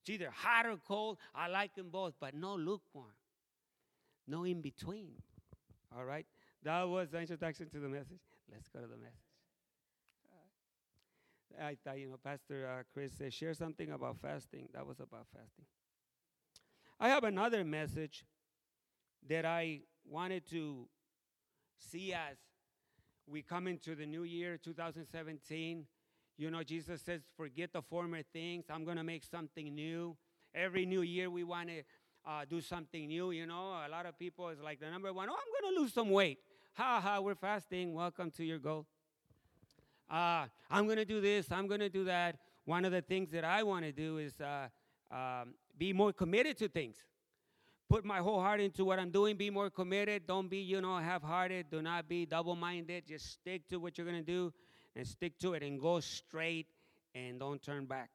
It's 0.00 0.10
either 0.10 0.30
hot 0.30 0.66
or 0.66 0.76
cold. 0.86 1.18
I 1.34 1.48
like 1.48 1.74
them 1.74 1.88
both, 1.90 2.14
but 2.20 2.34
no 2.34 2.56
lukewarm. 2.56 3.06
No 4.26 4.44
in 4.44 4.60
between. 4.60 5.12
All 5.96 6.04
right? 6.04 6.26
That 6.62 6.82
was 6.88 7.10
the 7.10 7.20
introduction 7.20 7.68
to 7.70 7.78
the 7.78 7.88
message. 7.88 8.20
Let's 8.50 8.68
go 8.68 8.80
to 8.80 8.86
the 8.86 8.96
message. 8.96 9.18
I 11.62 11.76
thought, 11.84 11.98
you 11.98 12.08
know, 12.08 12.18
Pastor 12.22 12.66
uh, 12.66 12.82
Chris 12.92 13.12
said, 13.12 13.32
share 13.32 13.54
something 13.54 13.90
about 13.92 14.18
fasting. 14.20 14.68
That 14.74 14.86
was 14.86 14.98
about 14.98 15.26
fasting. 15.32 15.64
I 16.98 17.08
have 17.08 17.24
another 17.24 17.64
message 17.64 18.24
that 19.28 19.44
I 19.44 19.82
wanted 20.04 20.48
to 20.50 20.88
see 21.78 22.12
as 22.12 22.36
we 23.26 23.42
come 23.42 23.66
into 23.66 23.94
the 23.94 24.06
new 24.06 24.24
year 24.24 24.58
2017. 24.58 25.86
You 26.36 26.50
know, 26.50 26.64
Jesus 26.64 27.00
says, 27.00 27.20
forget 27.36 27.72
the 27.72 27.82
former 27.82 28.20
things. 28.32 28.64
I'm 28.68 28.84
going 28.84 28.96
to 28.96 29.04
make 29.04 29.22
something 29.22 29.72
new. 29.72 30.16
Every 30.52 30.84
new 30.84 31.02
year, 31.02 31.30
we 31.30 31.44
want 31.44 31.68
to 31.68 31.82
uh, 32.26 32.44
do 32.48 32.60
something 32.60 33.06
new. 33.06 33.30
You 33.30 33.46
know, 33.46 33.80
a 33.86 33.88
lot 33.88 34.04
of 34.06 34.18
people 34.18 34.48
is 34.48 34.58
like 34.60 34.80
the 34.80 34.90
number 34.90 35.12
one, 35.12 35.28
oh, 35.28 35.32
I'm 35.32 35.62
going 35.62 35.74
to 35.74 35.80
lose 35.80 35.92
some 35.92 36.10
weight. 36.10 36.38
Ha 36.74 37.00
ha, 37.00 37.20
we're 37.20 37.36
fasting. 37.36 37.94
Welcome 37.94 38.32
to 38.32 38.44
your 38.44 38.58
goal. 38.58 38.84
Uh, 40.10 40.46
I'm 40.68 40.86
going 40.86 40.96
to 40.96 41.04
do 41.04 41.20
this. 41.20 41.52
I'm 41.52 41.68
going 41.68 41.80
to 41.80 41.88
do 41.88 42.04
that. 42.04 42.36
One 42.64 42.84
of 42.84 42.90
the 42.90 43.02
things 43.02 43.30
that 43.30 43.44
I 43.44 43.62
want 43.62 43.84
to 43.84 43.92
do 43.92 44.18
is 44.18 44.40
uh, 44.40 44.68
um, 45.12 45.54
be 45.78 45.92
more 45.92 46.12
committed 46.12 46.58
to 46.58 46.68
things. 46.68 46.96
Put 47.88 48.04
my 48.04 48.18
whole 48.18 48.40
heart 48.40 48.60
into 48.60 48.84
what 48.84 48.98
I'm 48.98 49.10
doing. 49.10 49.36
Be 49.36 49.50
more 49.50 49.70
committed. 49.70 50.26
Don't 50.26 50.48
be, 50.48 50.58
you 50.58 50.80
know, 50.80 50.96
half 50.96 51.22
hearted. 51.22 51.66
Do 51.70 51.80
not 51.80 52.08
be 52.08 52.26
double 52.26 52.56
minded. 52.56 53.06
Just 53.06 53.30
stick 53.34 53.68
to 53.68 53.76
what 53.76 53.96
you're 53.96 54.06
going 54.06 54.18
to 54.18 54.24
do 54.24 54.52
and 54.96 55.06
stick 55.06 55.38
to 55.38 55.54
it 55.54 55.62
and 55.62 55.80
go 55.80 56.00
straight 56.00 56.66
and 57.14 57.38
don't 57.38 57.62
turn 57.62 57.86
back. 57.86 58.10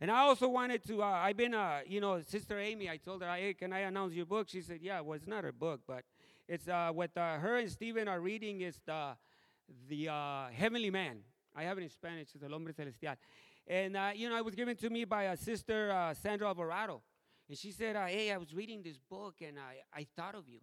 And 0.00 0.10
I 0.10 0.20
also 0.20 0.48
wanted 0.48 0.86
to, 0.86 1.02
uh, 1.02 1.06
I've 1.06 1.36
been, 1.36 1.52
uh, 1.52 1.80
you 1.86 2.00
know, 2.00 2.22
Sister 2.22 2.58
Amy, 2.58 2.88
I 2.88 2.96
told 2.96 3.22
her, 3.22 3.34
hey, 3.34 3.52
can 3.52 3.72
I 3.72 3.80
announce 3.80 4.14
your 4.14 4.24
book? 4.24 4.48
She 4.48 4.62
said, 4.62 4.78
yeah, 4.80 5.00
well, 5.00 5.16
it's 5.16 5.26
not 5.26 5.44
her 5.44 5.52
book, 5.52 5.80
but 5.86 6.04
it's 6.48 6.68
uh, 6.68 6.90
what 6.92 7.14
uh, 7.16 7.38
her 7.38 7.58
and 7.58 7.70
Stephen 7.70 8.08
are 8.08 8.20
reading 8.20 8.62
is 8.62 8.80
the, 8.86 9.10
the 9.88 10.08
uh, 10.08 10.46
Heavenly 10.52 10.90
Man. 10.90 11.18
I 11.54 11.64
have 11.64 11.76
it 11.76 11.82
in 11.82 11.90
Spanish, 11.90 12.28
it's 12.34 12.42
El 12.42 12.50
Hombre 12.50 12.72
Celestial. 12.72 13.16
And, 13.66 13.96
uh, 13.96 14.10
you 14.14 14.30
know, 14.30 14.36
it 14.36 14.44
was 14.44 14.54
given 14.54 14.74
to 14.76 14.88
me 14.88 15.04
by 15.04 15.24
a 15.24 15.36
sister, 15.36 15.92
uh, 15.92 16.14
Sandra 16.14 16.48
Alvarado. 16.48 17.02
And 17.48 17.58
she 17.58 17.70
said, 17.70 17.96
hey, 18.08 18.32
I 18.32 18.38
was 18.38 18.54
reading 18.54 18.82
this 18.82 18.96
book 18.96 19.34
and 19.46 19.58
I, 19.58 19.98
I 20.00 20.06
thought 20.16 20.34
of 20.34 20.48
you. 20.48 20.60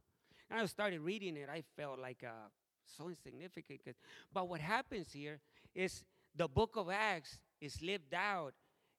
And 0.49 0.59
I 0.59 0.65
started 0.65 1.01
reading 1.01 1.37
it. 1.37 1.47
I 1.47 1.63
felt 1.75 1.99
like 1.99 2.23
so 2.95 3.09
insignificant. 3.09 3.81
But 4.33 4.47
what 4.47 4.59
happens 4.59 5.11
here 5.11 5.39
is 5.73 6.03
the 6.35 6.47
book 6.47 6.75
of 6.75 6.89
Acts 6.89 7.39
is 7.59 7.81
lived 7.81 8.13
out 8.13 8.53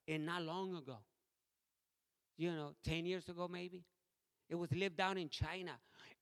and 0.07 0.26
not 0.26 0.42
long 0.42 0.76
ago. 0.76 0.99
You 2.37 2.52
know, 2.52 2.75
10 2.85 3.07
years 3.07 3.28
ago, 3.28 3.49
maybe. 3.49 3.85
It 4.49 4.54
was 4.54 4.73
lived 4.73 5.00
out 5.00 5.18
in 5.18 5.28
China. 5.28 5.73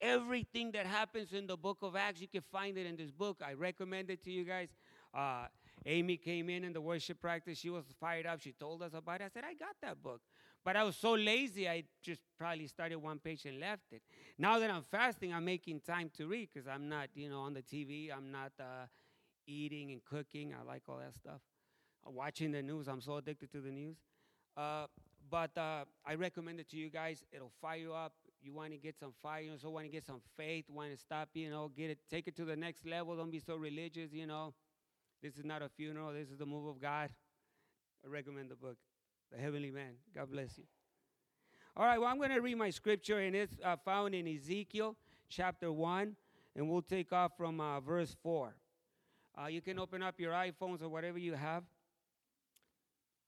Everything 0.01 0.73
that 0.73 0.87
happens 0.87 1.33
in 1.33 1.47
the 1.47 1.57
book 1.57 1.79
of 1.83 1.95
Acts, 1.95 2.21
you 2.21 2.29
can 2.29 2.43
find 2.53 2.77
it 2.77 2.87
in 2.87 2.97
this 2.97 3.11
book. 3.11 3.41
I 3.47 3.53
recommend 3.53 4.11
it 4.11 4.23
to 4.25 4.31
you 4.31 4.45
guys. 4.45 4.69
Uh, 5.15 5.47
Amy 5.85 6.17
came 6.17 6.51
in 6.51 6.65
in 6.65 6.73
the 6.73 6.81
worship 6.81 7.21
practice. 7.21 7.59
She 7.59 7.71
was 7.71 7.85
fired 8.01 8.27
up. 8.27 8.41
She 8.41 8.53
told 8.53 8.83
us 8.83 8.93
about 8.95 9.21
it. 9.21 9.25
I 9.25 9.29
said, 9.29 9.45
I 9.45 9.55
got 9.55 9.77
that 9.83 10.03
book. 10.03 10.21
But 10.67 10.75
I 10.75 10.83
was 10.83 10.97
so 10.97 11.13
lazy, 11.13 11.69
I 11.69 11.85
just 12.03 12.21
probably 12.37 12.67
started 12.67 12.97
one 12.97 13.21
page 13.21 13.45
and 13.45 13.61
left 13.61 13.85
it. 13.93 14.03
Now 14.37 14.59
that 14.59 14.69
I'm 14.69 14.83
fasting, 14.83 15.33
I'm 15.33 15.45
making 15.45 15.81
time 15.81 16.11
to 16.17 16.27
read 16.27 16.49
because 16.53 16.67
I'm 16.67 16.89
not, 16.89 17.09
you 17.15 17.31
know, 17.31 17.43
on 17.43 17.55
the 17.55 17.63
TV. 17.63 18.11
I'm 18.13 18.33
not 18.33 18.51
uh, 18.59 18.87
eating 19.47 19.93
and 19.93 20.05
cooking. 20.05 20.53
I 20.53 20.65
like 20.65 20.83
all 20.89 20.99
that 20.99 21.15
stuff 21.15 21.41
watching 22.05 22.51
the 22.51 22.63
news. 22.63 22.89
I'm 22.89 23.01
so 23.01 23.17
addicted 23.19 23.53
to 23.53 23.61
the 23.61 23.71
news. 23.71 23.97
Uh, 24.57 24.87
but 25.31 25.57
uh, 25.57 25.85
I 26.05 26.17
recommend 26.17 26.59
it 26.59 26.69
to 26.71 26.77
you 26.77 26.91
guys. 26.91 27.23
It'll 27.33 27.53
fire 27.61 27.77
you 27.77 27.95
up. 27.95 28.15
You 28.43 28.53
want 28.53 28.73
to 28.73 28.79
get 28.79 28.99
some 28.99 29.13
fire, 29.23 29.43
you 29.43 29.53
also 29.53 29.71
want 29.71 29.87
to 29.87 29.91
get 29.91 30.05
some 30.05 30.21
faith, 30.37 30.67
want 30.69 30.91
to 30.91 30.97
stop, 30.97 31.29
you 31.35 31.49
know, 31.49 31.71
get 31.77 31.91
it, 31.91 31.99
take 32.11 32.27
it 32.27 32.37
to 32.37 32.45
the 32.45 32.57
next 32.57 32.87
level. 32.87 33.17
Don't 33.17 33.31
be 33.31 33.41
so 33.41 33.55
religious, 33.55 34.13
you 34.13 34.27
know. 34.27 34.53
This 35.23 35.37
is 35.37 35.45
not 35.45 35.63
a 35.63 35.69
funeral, 35.69 36.13
this 36.13 36.29
is 36.29 36.39
the 36.39 36.47
move 36.47 36.67
of 36.67 36.81
God. 36.81 37.11
I 38.05 38.09
recommend 38.09 38.51
the 38.51 38.57
book, 38.57 38.77
The 39.33 39.39
Heavenly 39.39 39.71
Man. 39.71 39.95
God 40.15 40.31
bless 40.31 40.57
you. 40.59 40.65
All 41.77 41.85
right, 41.85 41.99
well, 41.99 42.09
I'm 42.09 42.17
going 42.17 42.31
to 42.31 42.41
read 42.41 42.57
my 42.57 42.71
scripture, 42.71 43.19
and 43.19 43.37
it's 43.37 43.55
uh, 43.63 43.77
found 43.85 44.15
in 44.15 44.27
Ezekiel 44.27 44.97
chapter 45.29 45.71
1, 45.71 46.17
and 46.55 46.69
we'll 46.71 46.81
take 46.81 47.13
off 47.13 47.33
from 47.37 47.61
uh, 47.61 47.81
verse 47.81 48.17
4. 48.23 48.55
Uh, 49.39 49.47
you 49.49 49.61
can 49.61 49.79
open 49.79 50.03
up 50.03 50.19
your 50.19 50.33
iPhones 50.33 50.83
or 50.83 50.89
whatever 50.89 51.19
you 51.19 51.35
have 51.35 51.65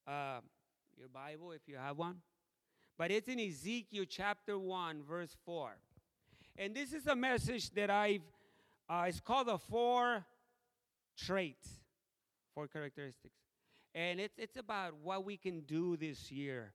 uh, 0.06 0.40
your 0.96 1.08
Bible 1.08 1.52
if 1.52 1.62
you 1.66 1.76
have 1.76 1.98
one. 1.98 2.16
But 2.96 3.10
it's 3.10 3.28
in 3.28 3.38
Ezekiel 3.38 4.04
chapter 4.08 4.58
1, 4.58 5.02
verse 5.02 5.36
4. 5.44 5.76
And 6.56 6.74
this 6.74 6.92
is 6.92 7.06
a 7.06 7.14
message 7.14 7.70
that 7.70 7.90
I've, 7.90 8.22
uh, 8.88 9.04
it's 9.06 9.20
called 9.20 9.48
the 9.48 9.58
four 9.58 10.24
traits, 11.16 11.68
four 12.54 12.66
characteristics. 12.66 13.34
And 13.98 14.20
it's, 14.20 14.38
it's 14.38 14.56
about 14.56 14.94
what 15.02 15.24
we 15.24 15.36
can 15.36 15.62
do 15.62 15.96
this 15.96 16.30
year, 16.30 16.72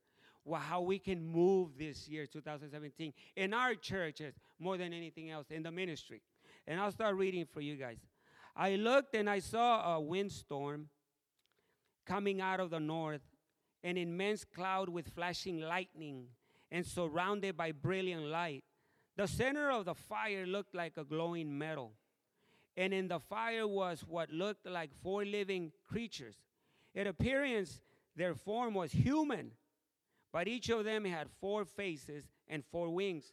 how 0.54 0.82
we 0.82 0.98
can 0.98 1.24
move 1.26 1.70
this 1.78 2.06
year, 2.06 2.26
2017, 2.26 3.14
in 3.34 3.54
our 3.54 3.74
churches 3.74 4.34
more 4.58 4.76
than 4.76 4.92
anything 4.92 5.30
else, 5.30 5.46
in 5.50 5.62
the 5.62 5.70
ministry. 5.70 6.20
And 6.66 6.78
I'll 6.78 6.92
start 6.92 7.16
reading 7.16 7.46
for 7.46 7.62
you 7.62 7.76
guys. 7.76 7.96
I 8.54 8.76
looked 8.76 9.14
and 9.14 9.30
I 9.30 9.38
saw 9.38 9.94
a 9.94 10.00
windstorm 10.02 10.90
coming 12.04 12.42
out 12.42 12.60
of 12.60 12.68
the 12.68 12.78
north, 12.78 13.22
an 13.82 13.96
immense 13.96 14.44
cloud 14.44 14.90
with 14.90 15.08
flashing 15.08 15.60
lightning 15.60 16.26
and 16.70 16.84
surrounded 16.84 17.56
by 17.56 17.72
brilliant 17.72 18.24
light. 18.24 18.64
The 19.16 19.26
center 19.26 19.70
of 19.70 19.86
the 19.86 19.94
fire 19.94 20.44
looked 20.44 20.74
like 20.74 20.98
a 20.98 21.04
glowing 21.04 21.56
metal, 21.56 21.92
and 22.76 22.92
in 22.92 23.08
the 23.08 23.18
fire 23.18 23.66
was 23.66 24.04
what 24.06 24.28
looked 24.28 24.66
like 24.66 24.90
four 25.02 25.24
living 25.24 25.72
creatures. 25.88 26.36
In 26.94 27.06
appearance, 27.06 27.80
their 28.16 28.34
form 28.34 28.74
was 28.74 28.92
human, 28.92 29.50
but 30.32 30.48
each 30.48 30.68
of 30.68 30.84
them 30.84 31.04
had 31.04 31.28
four 31.40 31.64
faces 31.64 32.24
and 32.48 32.64
four 32.64 32.90
wings. 32.90 33.32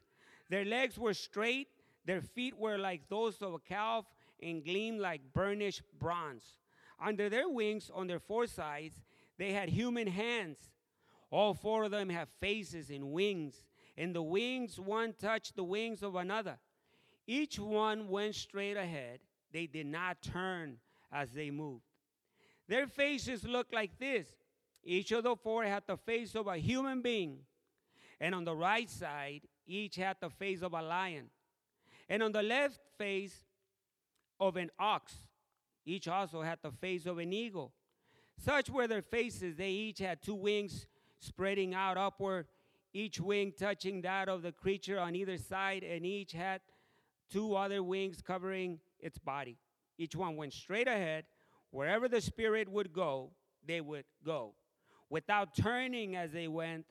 Their 0.50 0.66
legs 0.66 0.98
were 0.98 1.14
straight, 1.14 1.68
their 2.06 2.22
feet 2.22 2.58
were 2.58 2.78
like 2.78 3.08
those 3.08 3.42
of 3.42 3.54
a 3.54 3.60
calf 3.60 4.06
and 4.42 4.64
gleamed 4.64 5.00
like 5.00 5.22
burnished 5.34 5.84
bronze. 6.00 6.56
Under 7.00 7.30
their 7.30 7.50
wings, 7.50 7.92
on 7.94 8.08
their 8.08 8.20
four 8.20 8.48
sides, 8.48 9.02
they 9.38 9.54
had 9.54 9.70
human 9.70 10.08
hands. 10.08 10.58
All 11.30 11.54
four 11.54 11.84
of 11.86 11.92
them 11.92 12.10
have 12.10 12.30
faces 12.40 12.90
and 12.90 13.12
wings, 13.12 13.64
and 13.98 14.16
the 14.16 14.22
wings 14.22 14.80
one 14.80 15.14
touched 15.14 15.56
the 15.56 15.64
wings 15.64 16.04
of 16.04 16.16
another. 16.16 16.58
Each 17.28 17.58
one 17.60 18.10
went 18.10 18.36
straight 18.36 18.78
ahead. 18.78 19.20
They 19.54 19.68
did 19.68 19.86
not 19.86 20.22
turn 20.22 20.78
as 21.12 21.32
they 21.32 21.52
moved. 21.52 21.91
Their 22.68 22.88
faces 22.88 23.44
looked 23.44 23.74
like 23.74 23.98
this. 24.00 24.28
Each 24.84 25.12
of 25.12 25.24
the 25.24 25.36
four 25.36 25.64
had 25.64 25.84
the 25.88 25.98
face 25.98 26.36
of 26.36 26.48
a 26.48 26.58
human 26.58 27.02
being. 27.02 27.40
And 28.20 28.34
on 28.34 28.46
the 28.46 28.56
right 28.56 28.90
side, 28.90 29.42
each 29.68 29.96
had 29.96 30.18
the 30.20 30.30
face 30.30 30.62
of 30.62 30.74
a 30.74 30.82
lion. 30.82 31.30
And 32.10 32.24
on 32.24 32.32
the 32.32 32.44
left 32.44 32.80
face 32.98 33.46
of 34.40 34.58
an 34.58 34.72
ox. 34.80 35.14
Each 35.86 36.08
also 36.08 36.42
had 36.42 36.60
the 36.62 36.72
face 36.72 37.06
of 37.06 37.20
an 37.20 37.32
eagle. 37.32 37.72
Such 38.38 38.70
were 38.70 38.88
their 38.88 39.02
faces. 39.02 39.56
They 39.56 39.70
each 39.70 40.00
had 40.00 40.22
two 40.22 40.36
wings 40.36 40.88
spreading 41.20 41.74
out 41.76 41.98
upward, 41.98 42.48
each 42.94 43.20
wing 43.20 43.54
touching 43.58 44.02
that 44.02 44.28
of 44.28 44.42
the 44.42 44.52
creature 44.52 45.00
on 45.00 45.16
either 45.16 45.38
side, 45.38 45.84
and 45.84 46.06
each 46.06 46.32
had 46.32 46.62
two 47.32 47.56
other 47.56 47.84
wings 47.84 48.22
covering 48.22 48.80
its 49.00 49.18
body. 49.20 49.58
Each 49.98 50.16
one 50.16 50.36
went 50.36 50.54
straight 50.54 50.88
ahead. 50.88 51.26
Wherever 51.72 52.08
the 52.08 52.22
Spirit 52.22 52.70
would 52.70 52.94
go, 52.94 53.32
they 53.66 53.82
would 53.82 54.06
go, 54.26 54.54
without 55.10 55.56
turning 55.56 56.16
as 56.16 56.32
they 56.32 56.48
went. 56.48 56.86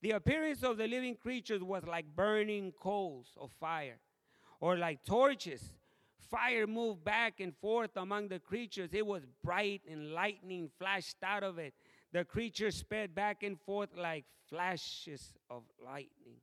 The 0.00 0.12
appearance 0.12 0.62
of 0.64 0.78
the 0.78 0.88
living 0.88 1.14
creatures 1.14 1.62
was 1.62 1.84
like 1.86 2.06
burning 2.16 2.72
coals 2.72 3.28
of 3.40 3.52
fire, 3.60 3.98
or 4.60 4.76
like 4.76 5.04
torches 5.04 5.72
Fire 6.32 6.66
moved 6.66 7.04
back 7.04 7.40
and 7.40 7.54
forth 7.58 7.90
among 7.94 8.28
the 8.28 8.38
creatures. 8.38 8.88
It 8.94 9.06
was 9.06 9.22
bright 9.44 9.82
and 9.86 10.14
lightning 10.14 10.70
flashed 10.78 11.18
out 11.22 11.42
of 11.42 11.58
it. 11.58 11.74
The 12.10 12.24
creatures 12.24 12.76
sped 12.76 13.14
back 13.14 13.42
and 13.42 13.60
forth 13.60 13.90
like 13.94 14.24
flashes 14.48 15.34
of 15.50 15.62
lightning. 15.84 16.40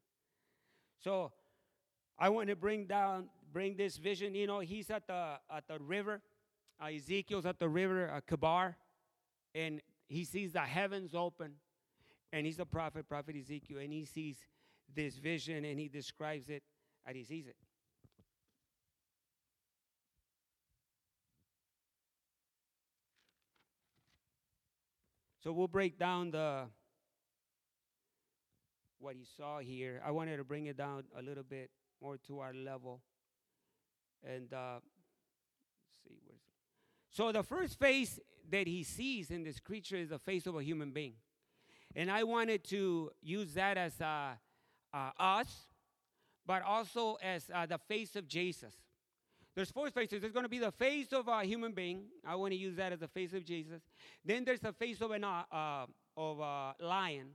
So 1.04 1.32
I 2.20 2.30
want 2.30 2.50
to 2.50 2.56
bring 2.56 2.86
down, 2.86 3.30
bring 3.52 3.78
this 3.78 3.98
vision. 3.98 4.36
You 4.36 4.46
know, 4.46 4.60
he's 4.60 4.92
at 4.92 5.08
the 5.08 5.40
at 5.52 5.68
the 5.68 5.80
river. 5.80 6.22
Uh, 6.82 6.88
Ezekiel's 6.88 7.46
at 7.46 7.60
the 7.60 7.68
river, 7.68 8.10
uh, 8.10 8.22
Chebar, 8.22 8.76
and 9.54 9.82
he 10.08 10.24
sees 10.24 10.54
the 10.54 10.62
heavens 10.62 11.14
open. 11.14 11.54
And 12.32 12.46
he's 12.46 12.60
a 12.60 12.66
prophet, 12.66 13.10
prophet 13.10 13.36
Ezekiel, 13.36 13.80
and 13.80 13.92
he 13.92 14.06
sees 14.06 14.38
this 14.96 15.18
vision 15.18 15.66
and 15.66 15.80
he 15.80 15.88
describes 15.88 16.50
it 16.50 16.64
and 17.06 17.16
he 17.16 17.24
sees 17.24 17.48
it. 17.48 17.56
So 25.44 25.52
we'll 25.54 25.68
break 25.68 25.98
down 25.98 26.32
the 26.32 26.66
what 29.00 29.16
he 29.16 29.26
saw 29.38 29.60
here. 29.60 30.02
I 30.06 30.12
wanted 30.12 30.38
to 30.38 30.44
bring 30.44 30.66
it 30.66 30.76
down 30.76 31.06
a 31.18 31.22
little 31.22 31.44
bit 31.44 31.72
more 32.02 32.18
to 32.28 32.40
our 32.40 32.54
level. 32.54 33.02
And 34.24 34.54
uh, 34.54 34.80
see 36.04 36.18
where's 36.26 36.49
so 37.12 37.32
the 37.32 37.44
first 37.44 37.80
face 37.80 38.20
that 38.52 38.68
he 38.68 38.84
sees 38.84 39.32
in 39.32 39.44
this 39.44 39.60
creature 39.60 39.96
is 39.96 40.10
the 40.10 40.20
face 40.20 40.46
of 40.46 40.56
a 40.56 40.64
human 40.64 40.92
being, 40.92 41.14
and 41.96 42.12
I 42.12 42.24
wanted 42.24 42.64
to 42.66 43.12
use 43.22 43.54
that 43.56 43.78
as 43.78 44.00
uh, 44.00 44.32
uh, 44.94 45.12
us, 45.20 45.48
but 46.46 46.64
also 46.64 47.18
as 47.22 47.50
uh, 47.54 47.66
the 47.66 47.78
face 47.78 48.16
of 48.16 48.28
Jesus. 48.28 48.74
There's 49.56 49.72
four 49.72 49.90
faces. 49.90 50.22
There's 50.22 50.34
going 50.34 50.46
to 50.46 50.50
be 50.50 50.60
the 50.60 50.72
face 50.72 51.12
of 51.12 51.28
a 51.28 51.44
human 51.44 51.74
being. 51.74 52.04
I 52.26 52.36
want 52.36 52.54
to 52.54 52.58
use 52.58 52.76
that 52.78 52.94
as 52.94 53.00
the 53.00 53.08
face 53.08 53.34
of 53.34 53.44
Jesus. 53.44 53.82
Then 54.24 54.46
there's 54.46 54.60
the 54.60 54.72
face 54.72 55.02
of 55.02 55.12
an 55.12 55.24
uh, 55.24 55.44
uh, 55.52 55.86
of 56.16 56.40
a 56.40 56.76
lion. 56.80 57.32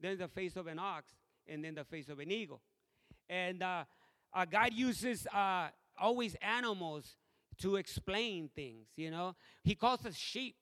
Then 0.00 0.18
the 0.18 0.28
face 0.28 0.56
of 0.56 0.66
an 0.66 0.78
ox, 0.78 1.12
and 1.46 1.64
then 1.64 1.74
the 1.74 1.84
face 1.84 2.08
of 2.08 2.18
an 2.18 2.30
eagle. 2.30 2.60
And 3.30 3.62
uh, 3.62 3.84
God 4.50 4.74
uses 4.74 5.26
always 5.98 6.34
animals 6.42 7.16
to 7.58 7.76
explain 7.76 8.50
things. 8.54 8.88
You 8.96 9.10
know, 9.10 9.34
He 9.62 9.74
calls 9.74 10.04
us 10.06 10.16
sheep 10.16 10.56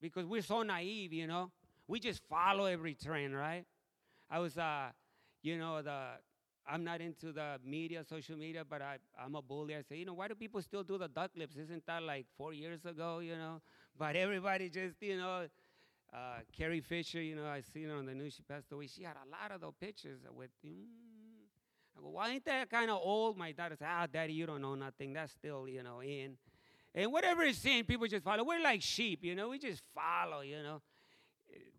because 0.00 0.26
we're 0.26 0.42
so 0.42 0.62
naive. 0.62 1.12
You 1.12 1.26
know, 1.26 1.50
we 1.88 2.00
just 2.00 2.22
follow 2.28 2.66
every 2.66 2.94
trend, 2.94 3.34
right? 3.36 3.64
I 4.30 4.38
was, 4.38 4.56
uh, 4.58 4.88
you 5.42 5.58
know, 5.58 5.82
the 5.82 6.06
I'm 6.66 6.84
not 6.84 7.00
into 7.00 7.32
the 7.32 7.58
media, 7.64 8.04
social 8.04 8.36
media, 8.36 8.64
but 8.68 8.82
I, 8.82 8.98
I'm 9.20 9.34
a 9.34 9.42
bully. 9.42 9.74
I 9.74 9.82
say, 9.82 9.96
you 9.96 10.04
know, 10.04 10.14
why 10.14 10.28
do 10.28 10.34
people 10.34 10.62
still 10.62 10.84
do 10.84 10.96
the 10.96 11.08
duck 11.08 11.32
lips? 11.36 11.56
Isn't 11.56 11.84
that 11.86 12.02
like 12.04 12.26
four 12.36 12.52
years 12.52 12.84
ago, 12.84 13.18
you 13.18 13.34
know? 13.36 13.60
But 13.98 14.14
everybody 14.14 14.70
just, 14.70 15.02
you 15.02 15.16
know, 15.16 15.46
uh, 16.12 16.38
Carrie 16.56 16.80
Fisher, 16.80 17.20
you 17.20 17.34
know, 17.34 17.46
I 17.46 17.62
seen 17.62 17.88
her 17.88 17.96
on 17.96 18.06
the 18.06 18.14
news. 18.14 18.34
She 18.34 18.42
passed 18.42 18.70
away. 18.72 18.86
She 18.86 19.02
had 19.02 19.16
a 19.16 19.28
lot 19.30 19.50
of 19.52 19.60
those 19.60 19.74
pictures 19.80 20.20
with. 20.34 20.50
Mm. 20.64 21.11
Why 22.10 22.30
ain't 22.30 22.44
that 22.46 22.70
kind 22.70 22.90
of 22.90 23.00
old? 23.02 23.36
My 23.36 23.52
daughter 23.52 23.76
said, 23.78 23.88
ah, 23.88 24.06
daddy, 24.12 24.32
you 24.32 24.46
don't 24.46 24.60
know 24.60 24.74
nothing. 24.74 25.12
That's 25.12 25.32
still, 25.32 25.68
you 25.68 25.82
know, 25.82 26.02
in. 26.02 26.36
And 26.94 27.12
whatever 27.12 27.42
is 27.42 27.58
saying, 27.58 27.84
people 27.84 28.06
just 28.06 28.24
follow. 28.24 28.44
We're 28.44 28.62
like 28.62 28.82
sheep, 28.82 29.24
you 29.24 29.34
know. 29.34 29.48
We 29.48 29.58
just 29.58 29.82
follow, 29.94 30.42
you 30.42 30.62
know, 30.62 30.82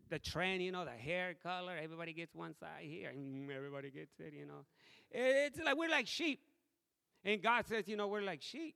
the 0.09 0.17
trend, 0.19 0.63
you 0.63 0.71
know, 0.71 0.85
the 0.85 0.91
hair 0.91 1.35
color. 1.43 1.73
Everybody 1.81 2.13
gets 2.13 2.33
one 2.33 2.55
side 2.55 2.83
here, 2.83 3.09
and 3.09 3.51
everybody 3.55 3.91
gets 3.91 4.13
it, 4.19 4.33
you 4.33 4.45
know. 4.45 4.65
It's 5.11 5.59
like 5.59 5.77
we're 5.77 5.89
like 5.89 6.07
sheep, 6.07 6.39
and 7.23 7.41
God 7.41 7.67
says, 7.67 7.87
you 7.87 7.95
know, 7.95 8.07
we're 8.07 8.23
like 8.23 8.41
sheep. 8.41 8.75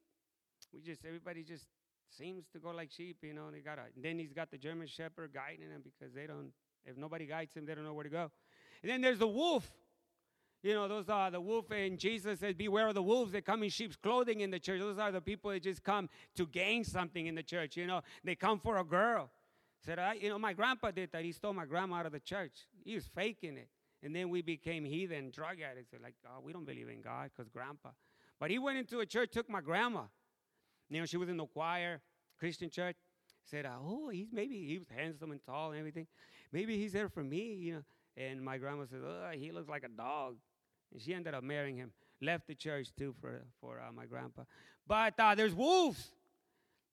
We 0.73 0.81
just 0.81 1.03
everybody 1.05 1.43
just 1.43 1.65
seems 2.15 2.45
to 2.53 2.59
go 2.59 2.69
like 2.69 2.91
sheep, 2.91 3.17
you 3.23 3.33
know. 3.33 3.49
They 3.51 3.59
got 3.59 3.79
a. 3.79 3.83
Then 3.99 4.19
he's 4.19 4.33
got 4.33 4.51
the 4.51 4.57
German 4.57 4.87
Shepherd 4.87 5.31
guiding 5.33 5.69
them 5.69 5.81
because 5.83 6.13
they 6.13 6.27
don't. 6.27 6.51
If 6.85 6.97
nobody 6.97 7.25
guides 7.25 7.53
them, 7.53 7.65
they 7.65 7.73
don't 7.73 7.83
know 7.83 7.93
where 7.93 8.03
to 8.03 8.09
go. 8.09 8.31
And 8.83 8.91
then 8.91 9.01
there's 9.01 9.19
the 9.19 9.27
wolf. 9.27 9.69
You 10.63 10.73
know, 10.73 10.87
those 10.87 11.07
are 11.07 11.29
the 11.29 11.39
wolf, 11.39 11.69
and 11.71 11.99
Jesus 11.99 12.39
says, 12.39 12.55
Beware 12.55 12.87
of 12.87 12.95
the 12.95 13.03
wolves 13.03 13.31
that 13.33 13.45
come 13.45 13.63
in 13.63 13.69
sheep's 13.69 13.95
clothing 13.95 14.41
in 14.41 14.49
the 14.49 14.59
church. 14.59 14.79
Those 14.79 14.97
are 14.97 15.11
the 15.11 15.21
people 15.21 15.51
that 15.51 15.61
just 15.61 15.83
come 15.83 16.09
to 16.35 16.47
gain 16.47 16.83
something 16.83 17.27
in 17.27 17.35
the 17.35 17.43
church. 17.43 17.77
You 17.77 17.85
know, 17.85 18.01
they 18.23 18.35
come 18.35 18.59
for 18.59 18.77
a 18.77 18.83
girl. 18.83 19.29
Said, 19.85 19.99
I, 19.99 20.13
you 20.13 20.29
know, 20.29 20.39
my 20.39 20.53
grandpa 20.53 20.91
did 20.91 21.11
that. 21.11 21.23
He 21.23 21.31
stole 21.31 21.53
my 21.53 21.65
grandma 21.65 21.97
out 21.97 22.05
of 22.07 22.11
the 22.11 22.19
church. 22.19 22.67
He 22.83 22.95
was 22.95 23.05
faking 23.15 23.57
it. 23.57 23.69
And 24.03 24.15
then 24.15 24.29
we 24.29 24.41
became 24.41 24.83
heathen 24.83 25.31
drug 25.31 25.57
addicts. 25.61 25.91
They're 25.91 25.99
like, 25.99 26.15
oh, 26.25 26.41
we 26.43 26.53
don't 26.53 26.65
believe 26.65 26.89
in 26.89 27.01
God 27.01 27.29
because 27.35 27.49
grandpa. 27.49 27.89
But 28.39 28.51
he 28.51 28.59
went 28.59 28.77
into 28.77 28.99
a 28.99 29.05
church, 29.05 29.31
took 29.31 29.49
my 29.49 29.61
grandma. 29.61 30.03
You 30.89 30.99
know, 30.99 31.05
she 31.05 31.17
was 31.17 31.29
in 31.29 31.37
the 31.37 31.45
choir, 31.45 32.01
Christian 32.39 32.69
church. 32.69 32.95
Said, 33.49 33.65
oh, 33.65 34.09
he's 34.09 34.27
maybe 34.31 34.65
he 34.65 34.77
was 34.77 34.87
handsome 34.89 35.31
and 35.31 35.39
tall 35.45 35.71
and 35.71 35.79
everything. 35.79 36.07
Maybe 36.51 36.77
he's 36.77 36.91
there 36.91 37.09
for 37.09 37.23
me, 37.23 37.53
you 37.53 37.73
know. 37.75 37.83
And 38.17 38.41
my 38.41 38.57
grandma 38.57 38.85
said, 38.89 38.99
oh, 39.05 39.29
he 39.33 39.51
looks 39.51 39.69
like 39.69 39.83
a 39.83 39.89
dog. 39.89 40.37
And 40.91 41.01
she 41.01 41.13
ended 41.13 41.33
up 41.33 41.43
marrying 41.43 41.77
him. 41.77 41.91
Left 42.21 42.47
the 42.47 42.55
church 42.55 42.87
too 42.97 43.13
for, 43.21 43.43
for 43.61 43.79
uh, 43.79 43.91
my 43.91 44.05
grandpa. 44.05 44.43
But 44.87 45.13
uh, 45.19 45.35
there's 45.35 45.53
wolves. 45.53 46.11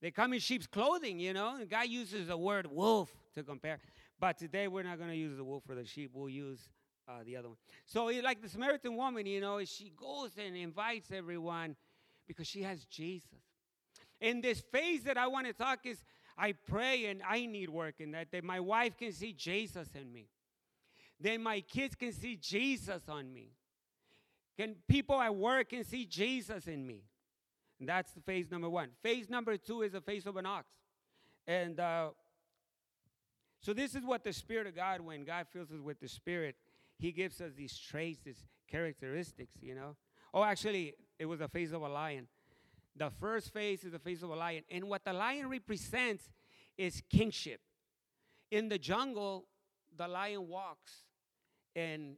They 0.02 0.10
come 0.10 0.34
in 0.34 0.40
sheep's 0.40 0.66
clothing, 0.66 1.18
you 1.18 1.32
know. 1.32 1.58
The 1.58 1.64
guy 1.64 1.84
uses 1.84 2.28
the 2.28 2.36
word 2.36 2.66
wolf 2.66 3.10
to 3.34 3.42
compare. 3.42 3.78
But 4.20 4.38
today 4.38 4.68
we're 4.68 4.82
not 4.82 4.98
going 4.98 5.08
to 5.08 5.16
use 5.16 5.36
the 5.36 5.44
wolf 5.44 5.62
for 5.66 5.74
the 5.74 5.86
sheep. 5.86 6.10
We'll 6.12 6.28
use 6.28 6.68
uh, 7.08 7.22
the 7.24 7.36
other 7.36 7.48
one. 7.48 7.56
So, 7.86 8.06
like 8.22 8.42
the 8.42 8.48
Samaritan 8.48 8.96
woman, 8.96 9.24
you 9.24 9.40
know, 9.40 9.64
she 9.64 9.92
goes 9.96 10.32
and 10.36 10.56
invites 10.56 11.10
everyone 11.10 11.76
because 12.26 12.46
she 12.46 12.62
has 12.62 12.84
Jesus. 12.84 13.28
In 14.20 14.40
this 14.40 14.60
phase 14.60 15.04
that 15.04 15.16
I 15.16 15.26
want 15.26 15.46
to 15.46 15.52
talk 15.52 15.80
is 15.84 16.04
I 16.36 16.52
pray 16.52 17.06
and 17.06 17.22
I 17.26 17.46
need 17.46 17.70
work 17.70 17.96
in 17.98 18.12
that, 18.12 18.30
that 18.32 18.44
my 18.44 18.60
wife 18.60 18.96
can 18.96 19.12
see 19.12 19.32
Jesus 19.32 19.88
in 19.94 20.12
me. 20.12 20.28
Then 21.20 21.42
my 21.42 21.60
kids 21.60 21.94
can 21.94 22.12
see 22.12 22.36
Jesus 22.36 23.02
on 23.08 23.32
me. 23.32 23.52
Can 24.56 24.76
people 24.88 25.20
at 25.20 25.34
work 25.34 25.70
can 25.70 25.84
see 25.84 26.04
Jesus 26.04 26.66
in 26.66 26.86
me? 26.86 27.04
And 27.80 27.88
that's 27.88 28.12
the 28.12 28.20
phase 28.20 28.50
number 28.50 28.68
one. 28.68 28.90
Phase 29.02 29.28
number 29.28 29.56
two 29.56 29.82
is 29.82 29.92
the 29.92 30.00
phase 30.00 30.26
of 30.26 30.36
an 30.36 30.46
ox. 30.46 30.66
And 31.46 31.80
uh, 31.80 32.10
so 33.60 33.72
this 33.72 33.94
is 33.94 34.04
what 34.04 34.24
the 34.24 34.32
Spirit 34.32 34.66
of 34.66 34.76
God, 34.76 35.00
when 35.00 35.24
God 35.24 35.46
fills 35.52 35.70
us 35.70 35.80
with 35.80 36.00
the 36.00 36.08
Spirit, 36.08 36.56
He 36.98 37.12
gives 37.12 37.40
us 37.40 37.52
these 37.56 37.76
traits, 37.76 38.20
these 38.24 38.44
characteristics, 38.68 39.54
you 39.60 39.74
know. 39.74 39.96
Oh, 40.32 40.42
actually, 40.42 40.94
it 41.18 41.26
was 41.26 41.40
a 41.40 41.48
phase 41.48 41.72
of 41.72 41.82
a 41.82 41.88
lion. 41.88 42.28
The 42.96 43.10
first 43.10 43.52
phase 43.52 43.82
is 43.84 43.92
the 43.92 43.98
phase 43.98 44.22
of 44.22 44.30
a 44.30 44.36
lion. 44.36 44.62
And 44.70 44.84
what 44.84 45.04
the 45.04 45.12
lion 45.12 45.48
represents 45.48 46.30
is 46.78 47.02
kingship. 47.10 47.60
In 48.50 48.68
the 48.68 48.78
jungle, 48.78 49.46
the 49.96 50.08
lion 50.08 50.48
walks 50.48 51.04
and 51.76 52.16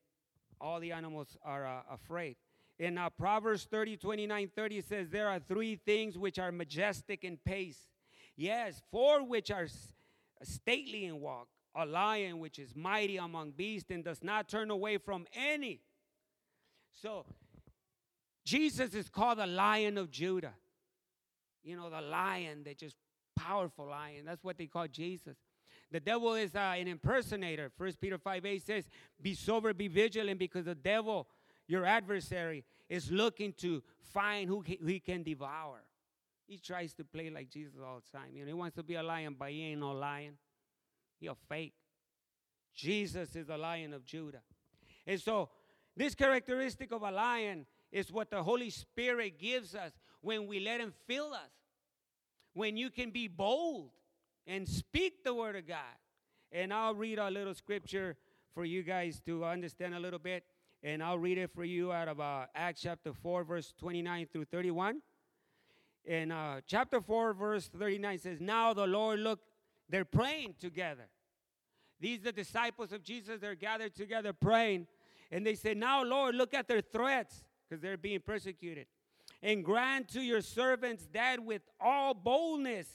all 0.61 0.80
the 0.80 0.92
animals 0.92 1.37
are 1.45 1.66
uh, 1.66 1.80
afraid. 1.92 2.37
In 2.78 2.99
uh, 2.99 3.09
Proverbs 3.11 3.66
30, 3.71 3.97
29, 3.97 4.51
30, 4.55 4.81
says, 4.83 5.09
There 5.09 5.29
are 5.29 5.38
three 5.38 5.77
things 5.77 6.18
which 6.18 6.38
are 6.38 6.53
majestic 6.53 7.24
in 7.24 7.38
pace. 7.38 7.79
Yes, 8.37 8.83
four 8.90 9.27
which 9.27 9.51
are 9.51 9.66
stately 10.42 11.07
in 11.07 11.20
walk. 11.20 11.48
A 11.74 11.85
lion 11.85 12.38
which 12.38 12.59
is 12.59 12.74
mighty 12.74 13.18
among 13.18 13.51
beasts 13.53 13.90
and 13.90 14.03
does 14.05 14.22
not 14.22 14.48
turn 14.48 14.70
away 14.70 14.98
from 14.98 15.27
any. 15.35 15.81
So, 17.03 17.27
Jesus 18.44 18.94
is 18.94 19.11
called 19.11 19.38
the 19.38 19.46
Lion 19.46 19.98
of 19.98 20.11
Judah. 20.11 20.55
You 21.62 21.77
know, 21.77 21.90
the 21.90 22.01
lion, 22.01 22.62
the 22.64 22.74
just 22.74 22.96
powerful 23.37 23.88
lion. 23.88 24.24
That's 24.24 24.42
what 24.42 24.57
they 24.57 24.66
call 24.66 24.87
Jesus. 24.88 25.37
The 25.90 26.01
devil 26.01 26.35
is 26.35 26.55
uh, 26.55 26.75
an 26.77 26.88
impersonator. 26.88 27.70
First 27.77 28.01
Peter 28.01 28.18
5 28.18 28.44
8 28.44 28.62
says, 28.62 28.88
Be 29.20 29.35
sober, 29.35 29.72
be 29.72 29.88
vigilant, 29.88 30.38
because 30.38 30.64
the 30.64 30.75
devil, 30.75 31.29
your 31.68 31.85
adversary, 31.85 32.64
is 32.88 33.11
looking 33.11 33.53
to 33.55 33.83
find 34.12 34.49
who 34.49 34.61
he, 34.61 34.79
who 34.81 34.87
he 34.87 35.01
can 35.01 35.22
devour. 35.22 35.83
He 36.46 36.59
tries 36.59 36.92
to 36.94 37.05
play 37.05 37.31
like 37.31 37.51
Jesus 37.51 37.75
all 37.85 38.01
the 38.01 38.18
time. 38.18 38.31
You 38.35 38.42
know, 38.42 38.49
he 38.49 38.55
wants 38.55 38.77
to 38.77 38.83
be 38.83 38.94
a 38.94 39.03
lion, 39.03 39.37
but 39.38 39.51
he 39.51 39.64
ain't 39.64 39.81
no 39.81 39.92
lion. 39.92 40.35
He 41.18 41.27
a 41.27 41.35
fake. 41.49 41.75
Jesus 42.75 43.35
is 43.35 43.46
the 43.46 43.57
lion 43.57 43.94
of 43.94 44.05
Judah. 44.05 44.42
And 45.07 45.20
so, 45.20 45.49
this 45.96 46.14
characteristic 46.14 46.92
of 46.92 47.03
a 47.03 47.11
lion 47.11 47.66
is 47.90 48.12
what 48.12 48.31
the 48.31 48.42
Holy 48.42 48.70
Spirit 48.70 49.38
gives 49.38 49.75
us 49.75 49.92
when 50.20 50.46
we 50.46 50.61
let 50.61 50.81
him 50.81 50.92
fill 51.07 51.33
us. 51.33 51.51
When 52.53 52.77
you 52.77 52.90
can 52.90 53.11
be 53.11 53.29
bold 53.29 53.90
and 54.46 54.68
speak 54.68 55.24
the 55.24 55.35
word 55.35 55.56
of 55.56 55.66
God. 55.66 55.78
And 56.52 56.72
I'll 56.72 56.94
read 56.94 57.18
a 57.18 57.30
little 57.30 57.54
scripture 57.54 58.16
for 58.54 58.64
you 58.64 58.82
guys 58.82 59.20
to 59.26 59.44
understand 59.44 59.94
a 59.94 60.00
little 60.00 60.18
bit. 60.18 60.44
And 60.82 61.02
I'll 61.02 61.18
read 61.18 61.38
it 61.38 61.50
for 61.54 61.64
you 61.64 61.92
out 61.92 62.09
of 62.09 62.20
uh, 62.20 62.46
Acts 62.54 62.82
chapter 62.82 63.12
4, 63.12 63.44
verse 63.44 63.74
29 63.78 64.28
through 64.32 64.44
31. 64.44 65.00
And 66.06 66.32
uh, 66.32 66.61
chapter 66.66 67.00
4, 67.00 67.35
verse 67.35 67.68
39 67.68 68.18
says, 68.18 68.40
Now 68.40 68.72
the 68.72 68.87
Lord 68.87 69.18
look, 69.20 69.40
they're 69.88 70.04
praying 70.04 70.54
together. 70.61 71.09
These 72.00 72.20
the 72.20 72.32
disciples 72.32 72.92
of 72.92 73.02
Jesus, 73.02 73.40
they're 73.40 73.54
gathered 73.54 73.94
together 73.94 74.32
praying. 74.32 74.87
And 75.32 75.44
they 75.44 75.54
say, 75.54 75.74
Now, 75.74 76.04
Lord, 76.04 76.35
look 76.35 76.54
at 76.54 76.68
their 76.68 76.82
threats 76.82 77.42
because 77.68 77.82
they're 77.82 77.96
being 77.96 78.20
persecuted. 78.20 78.87
And 79.42 79.64
grant 79.64 80.09
to 80.11 80.20
your 80.20 80.40
servants 80.40 81.09
that 81.12 81.42
with 81.42 81.62
all 81.80 82.14
boldness 82.14 82.87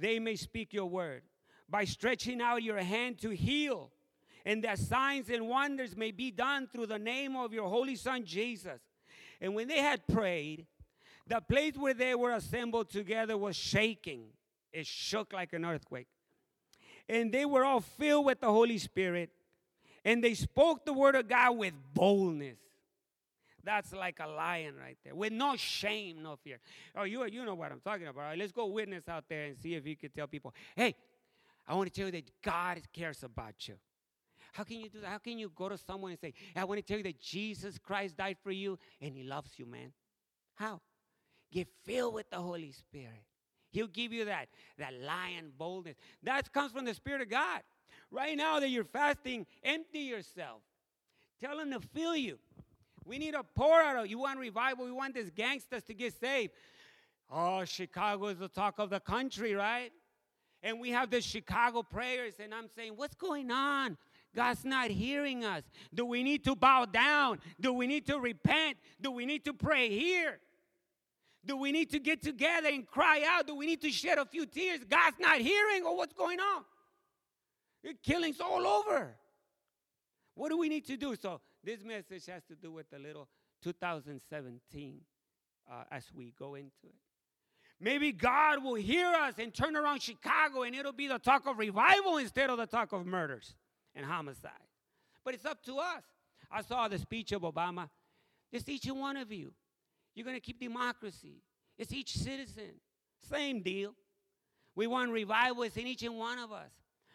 they 0.00 0.18
may 0.18 0.36
speak 0.36 0.72
your 0.72 0.86
word, 0.86 1.22
by 1.68 1.84
stretching 1.84 2.40
out 2.40 2.62
your 2.62 2.78
hand 2.78 3.18
to 3.20 3.30
heal, 3.30 3.90
and 4.44 4.64
that 4.64 4.78
signs 4.78 5.28
and 5.28 5.48
wonders 5.48 5.96
may 5.96 6.10
be 6.10 6.30
done 6.30 6.66
through 6.66 6.86
the 6.86 6.98
name 6.98 7.36
of 7.36 7.52
your 7.52 7.68
holy 7.68 7.94
Son 7.94 8.24
Jesus. 8.24 8.80
And 9.40 9.54
when 9.54 9.68
they 9.68 9.80
had 9.80 10.06
prayed, 10.06 10.66
the 11.26 11.40
place 11.40 11.76
where 11.76 11.94
they 11.94 12.14
were 12.14 12.32
assembled 12.32 12.90
together 12.90 13.36
was 13.36 13.54
shaking. 13.54 14.24
It 14.72 14.86
shook 14.86 15.32
like 15.32 15.52
an 15.52 15.64
earthquake. 15.64 16.08
And 17.08 17.32
they 17.32 17.44
were 17.44 17.64
all 17.64 17.80
filled 17.80 18.26
with 18.26 18.40
the 18.40 18.50
Holy 18.50 18.78
Spirit, 18.78 19.30
and 20.04 20.24
they 20.24 20.34
spoke 20.34 20.84
the 20.84 20.92
word 20.92 21.14
of 21.16 21.28
God 21.28 21.58
with 21.58 21.74
boldness. 21.92 22.58
That's 23.64 23.92
like 23.92 24.18
a 24.20 24.26
lion 24.26 24.74
right 24.76 24.96
there, 25.04 25.14
with 25.14 25.32
no 25.32 25.56
shame, 25.56 26.22
no 26.22 26.36
fear. 26.36 26.58
Oh, 26.96 27.04
you, 27.04 27.24
you 27.26 27.44
know 27.44 27.54
what 27.54 27.70
I'm 27.72 27.80
talking 27.80 28.06
about. 28.06 28.36
Let's 28.38 28.52
go 28.52 28.66
witness 28.66 29.08
out 29.08 29.24
there 29.28 29.44
and 29.44 29.56
see 29.56 29.74
if 29.74 29.86
you 29.86 29.96
can 29.96 30.10
tell 30.10 30.26
people, 30.26 30.54
hey, 30.74 30.94
I 31.66 31.74
want 31.74 31.92
to 31.92 31.94
tell 31.94 32.06
you 32.06 32.12
that 32.12 32.30
God 32.42 32.80
cares 32.92 33.22
about 33.22 33.68
you. 33.68 33.74
How 34.52 34.64
can 34.64 34.80
you 34.80 34.88
do 34.88 35.00
that? 35.00 35.08
How 35.08 35.18
can 35.18 35.38
you 35.38 35.52
go 35.54 35.68
to 35.68 35.78
someone 35.78 36.10
and 36.10 36.20
say, 36.20 36.32
I 36.56 36.64
want 36.64 36.78
to 36.78 36.86
tell 36.86 36.96
you 36.96 37.04
that 37.04 37.20
Jesus 37.20 37.78
Christ 37.78 38.16
died 38.16 38.36
for 38.42 38.50
you 38.50 38.78
and 39.00 39.14
he 39.14 39.22
loves 39.22 39.52
you, 39.56 39.66
man? 39.66 39.92
How? 40.54 40.80
Get 41.52 41.68
filled 41.84 42.14
with 42.14 42.30
the 42.30 42.38
Holy 42.38 42.72
Spirit. 42.72 43.24
He'll 43.70 43.86
give 43.86 44.12
you 44.12 44.24
that, 44.24 44.48
that 44.78 44.92
lion 44.94 45.52
boldness. 45.56 45.96
That 46.22 46.52
comes 46.52 46.72
from 46.72 46.84
the 46.84 46.94
Spirit 46.94 47.22
of 47.22 47.30
God. 47.30 47.60
Right 48.10 48.36
now 48.36 48.58
that 48.58 48.68
you're 48.70 48.84
fasting, 48.84 49.46
empty 49.62 50.00
yourself. 50.00 50.62
Tell 51.40 51.58
him 51.58 51.70
to 51.70 51.80
fill 51.80 52.16
you. 52.16 52.38
We 53.10 53.18
need 53.18 53.34
a 53.34 53.42
pour 53.42 53.82
out 53.82 54.08
you 54.08 54.20
want 54.20 54.38
revival. 54.38 54.84
We 54.84 54.92
want 54.92 55.16
these 55.16 55.30
gangsters 55.30 55.82
to 55.88 55.94
get 55.94 56.14
saved. 56.20 56.52
Oh, 57.28 57.64
Chicago 57.64 58.28
is 58.28 58.38
the 58.38 58.46
talk 58.46 58.78
of 58.78 58.88
the 58.88 59.00
country, 59.00 59.52
right? 59.52 59.90
And 60.62 60.78
we 60.78 60.90
have 60.90 61.10
the 61.10 61.20
Chicago 61.20 61.82
prayers, 61.82 62.34
and 62.38 62.54
I'm 62.54 62.68
saying, 62.76 62.92
what's 62.94 63.16
going 63.16 63.50
on? 63.50 63.96
God's 64.32 64.64
not 64.64 64.90
hearing 64.90 65.44
us. 65.44 65.64
Do 65.92 66.06
we 66.06 66.22
need 66.22 66.44
to 66.44 66.54
bow 66.54 66.84
down? 66.84 67.40
Do 67.60 67.72
we 67.72 67.88
need 67.88 68.06
to 68.06 68.20
repent? 68.20 68.76
Do 69.00 69.10
we 69.10 69.26
need 69.26 69.44
to 69.46 69.54
pray 69.54 69.88
here? 69.88 70.38
Do 71.44 71.56
we 71.56 71.72
need 71.72 71.90
to 71.90 71.98
get 71.98 72.22
together 72.22 72.68
and 72.68 72.86
cry 72.86 73.24
out? 73.26 73.44
Do 73.44 73.56
we 73.56 73.66
need 73.66 73.80
to 73.80 73.90
shed 73.90 74.18
a 74.18 74.24
few 74.24 74.46
tears? 74.46 74.84
God's 74.88 75.18
not 75.18 75.38
hearing, 75.38 75.82
or 75.84 75.96
what's 75.96 76.14
going 76.14 76.38
on? 76.38 76.62
Killings 78.04 78.40
all 78.40 78.64
over. 78.64 79.16
What 80.36 80.50
do 80.50 80.58
we 80.58 80.68
need 80.68 80.86
to 80.86 80.96
do? 80.96 81.16
So 81.16 81.40
this 81.64 81.82
message 81.84 82.26
has 82.26 82.42
to 82.44 82.54
do 82.54 82.72
with 82.72 82.86
a 82.94 82.98
little 82.98 83.28
2017 83.62 85.00
uh, 85.70 85.74
as 85.90 86.04
we 86.14 86.32
go 86.38 86.54
into 86.54 86.68
it. 86.84 86.94
Maybe 87.80 88.12
God 88.12 88.62
will 88.62 88.74
hear 88.74 89.06
us 89.06 89.34
and 89.38 89.54
turn 89.54 89.74
around 89.74 90.02
Chicago 90.02 90.62
and 90.62 90.74
it'll 90.74 90.92
be 90.92 91.08
the 91.08 91.18
talk 91.18 91.46
of 91.46 91.58
revival 91.58 92.18
instead 92.18 92.50
of 92.50 92.58
the 92.58 92.66
talk 92.66 92.92
of 92.92 93.06
murders 93.06 93.54
and 93.94 94.04
homicide. 94.04 94.50
But 95.24 95.34
it's 95.34 95.46
up 95.46 95.62
to 95.64 95.78
us. 95.78 96.02
I 96.50 96.62
saw 96.62 96.88
the 96.88 96.98
speech 96.98 97.32
of 97.32 97.42
Obama. 97.42 97.88
Just 98.52 98.68
each 98.68 98.86
and 98.86 98.98
one 98.98 99.16
of 99.16 99.32
you. 99.32 99.52
You're 100.14 100.24
going 100.24 100.36
to 100.36 100.40
keep 100.40 100.60
democracy. 100.60 101.42
It's 101.78 101.92
each 101.92 102.16
citizen. 102.16 102.72
Same 103.30 103.62
deal. 103.62 103.94
We 104.74 104.86
want 104.86 105.12
revival. 105.12 105.62
It's 105.62 105.76
in 105.76 105.86
each 105.86 106.02
and 106.02 106.16
one 106.16 106.38
of 106.38 106.52
us. 106.52 106.70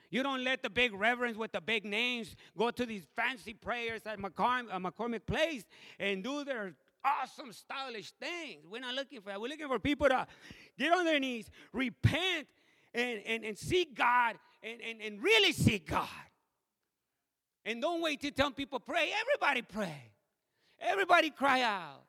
You 0.09 0.23
don't 0.23 0.43
let 0.43 0.63
the 0.63 0.69
big 0.69 0.93
reverends 0.93 1.37
with 1.37 1.51
the 1.51 1.61
big 1.61 1.85
names 1.85 2.35
go 2.57 2.71
to 2.71 2.85
these 2.85 3.05
fancy 3.15 3.53
prayers 3.53 4.01
at 4.05 4.19
McCormick, 4.19 4.67
uh, 4.71 4.79
McCormick 4.79 5.25
Place 5.25 5.63
and 5.99 6.23
do 6.23 6.43
their 6.43 6.75
awesome, 7.03 7.51
stylish 7.53 8.11
things. 8.19 8.65
We're 8.69 8.81
not 8.81 8.95
looking 8.95 9.21
for 9.21 9.29
that. 9.29 9.39
We're 9.39 9.49
looking 9.49 9.67
for 9.67 9.79
people 9.79 10.09
to 10.09 10.25
get 10.77 10.91
on 10.91 11.05
their 11.05 11.19
knees, 11.19 11.49
repent, 11.71 12.47
and, 12.93 13.21
and, 13.25 13.43
and 13.43 13.57
seek 13.57 13.95
God, 13.95 14.35
and, 14.63 14.79
and, 14.81 15.01
and 15.01 15.23
really 15.23 15.51
seek 15.51 15.89
God. 15.89 16.07
And 17.65 17.81
don't 17.81 18.01
wait 18.01 18.21
to 18.21 18.31
tell 18.31 18.51
people 18.51 18.79
pray. 18.79 19.11
Everybody 19.21 19.61
pray. 19.61 20.11
Everybody 20.79 21.29
cry 21.29 21.61
out. 21.61 22.03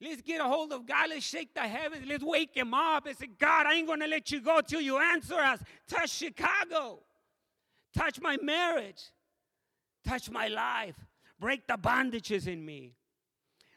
Let's 0.00 0.22
get 0.22 0.40
a 0.40 0.44
hold 0.44 0.72
of 0.72 0.86
God. 0.86 1.10
Let's 1.10 1.24
shake 1.24 1.54
the 1.54 1.62
heavens. 1.62 2.04
Let's 2.06 2.22
wake 2.22 2.54
him 2.54 2.74
up 2.74 3.06
and 3.06 3.16
say, 3.16 3.28
God, 3.38 3.66
I 3.66 3.74
ain't 3.74 3.86
going 3.86 4.00
to 4.00 4.06
let 4.06 4.30
you 4.30 4.40
go 4.40 4.60
till 4.60 4.80
you 4.80 4.98
answer 4.98 5.36
us. 5.36 5.60
Touch 5.88 6.10
Chicago. 6.10 7.00
Touch 7.96 8.20
my 8.20 8.36
marriage. 8.42 9.02
Touch 10.04 10.30
my 10.30 10.48
life. 10.48 10.96
Break 11.38 11.66
the 11.66 11.74
bondages 11.74 12.46
in 12.46 12.64
me. 12.64 12.94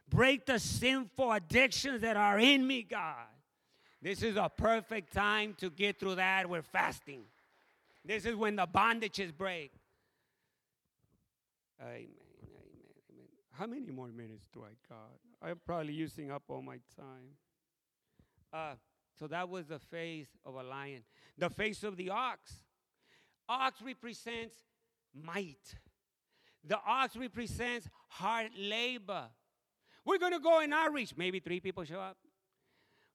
Break 0.10 0.46
the 0.46 0.60
sinful 0.60 1.32
addictions 1.32 2.02
that 2.02 2.18
are 2.18 2.40
in 2.40 2.66
me, 2.66 2.84
God. 2.84 3.28
This 4.02 4.24
is 4.24 4.38
a 4.38 4.50
perfect 4.50 5.14
time 5.14 5.56
to 5.60 5.70
get 5.70 6.00
through 6.00 6.16
that. 6.16 6.50
We're 6.50 6.62
fasting. 6.62 7.24
This 8.06 8.26
is 8.26 8.36
when 8.36 8.56
the 8.56 8.66
bondages 8.66 9.36
break. 9.36 9.72
Amen. 11.82 11.94
Amen. 11.94 12.08
Amen. 13.12 13.28
How 13.52 13.66
many 13.66 13.92
more 13.92 14.08
minutes 14.08 14.46
do 14.54 14.64
I 14.64 14.74
got? 14.88 15.20
I'm 15.42 15.60
probably 15.66 15.94
using 15.94 16.32
up 16.32 16.44
all 16.48 16.62
my 16.62 16.80
time. 16.96 17.36
Uh, 18.54 18.76
so 19.20 19.28
that 19.28 19.50
was 19.50 19.68
the 19.68 19.80
face 19.80 20.30
of 20.46 20.56
a 20.56 20.64
lion. 20.64 21.04
The 21.38 21.50
face 21.50 21.84
of 21.84 21.98
the 21.98 22.10
ox. 22.10 22.54
Ox 23.50 23.82
represents 23.82 24.56
might. 25.14 25.76
The 26.64 26.78
ox 26.86 27.16
represents 27.16 27.88
hard 28.10 28.50
labor. 28.58 29.26
We're 30.06 30.20
going 30.20 30.34
to 30.34 30.40
go 30.40 30.62
in 30.62 30.74
outreach. 30.74 31.14
Maybe 31.16 31.40
three 31.40 31.60
people 31.60 31.84
show 31.84 32.00
up. 32.00 32.18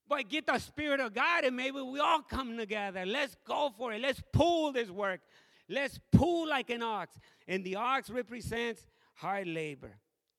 But 0.08 0.28
get 0.28 0.46
the 0.46 0.58
Spirit 0.58 1.00
of 1.00 1.14
God 1.14 1.44
and 1.44 1.56
maybe 1.56 1.80
we 1.80 1.98
all 1.98 2.22
come 2.22 2.56
together. 2.56 3.06
Let's 3.06 3.36
go 3.46 3.72
for 3.76 3.92
it. 3.92 4.02
Let's 4.02 4.22
pull 4.32 4.72
this 4.72 4.90
work. 4.90 5.20
Let's 5.68 5.98
pull 6.10 6.48
like 6.48 6.70
an 6.70 6.82
ox. 6.82 7.18
And 7.48 7.64
the 7.64 7.76
ox 7.76 8.10
represents 8.10 8.86
hard 9.14 9.46
labor. 9.46 9.92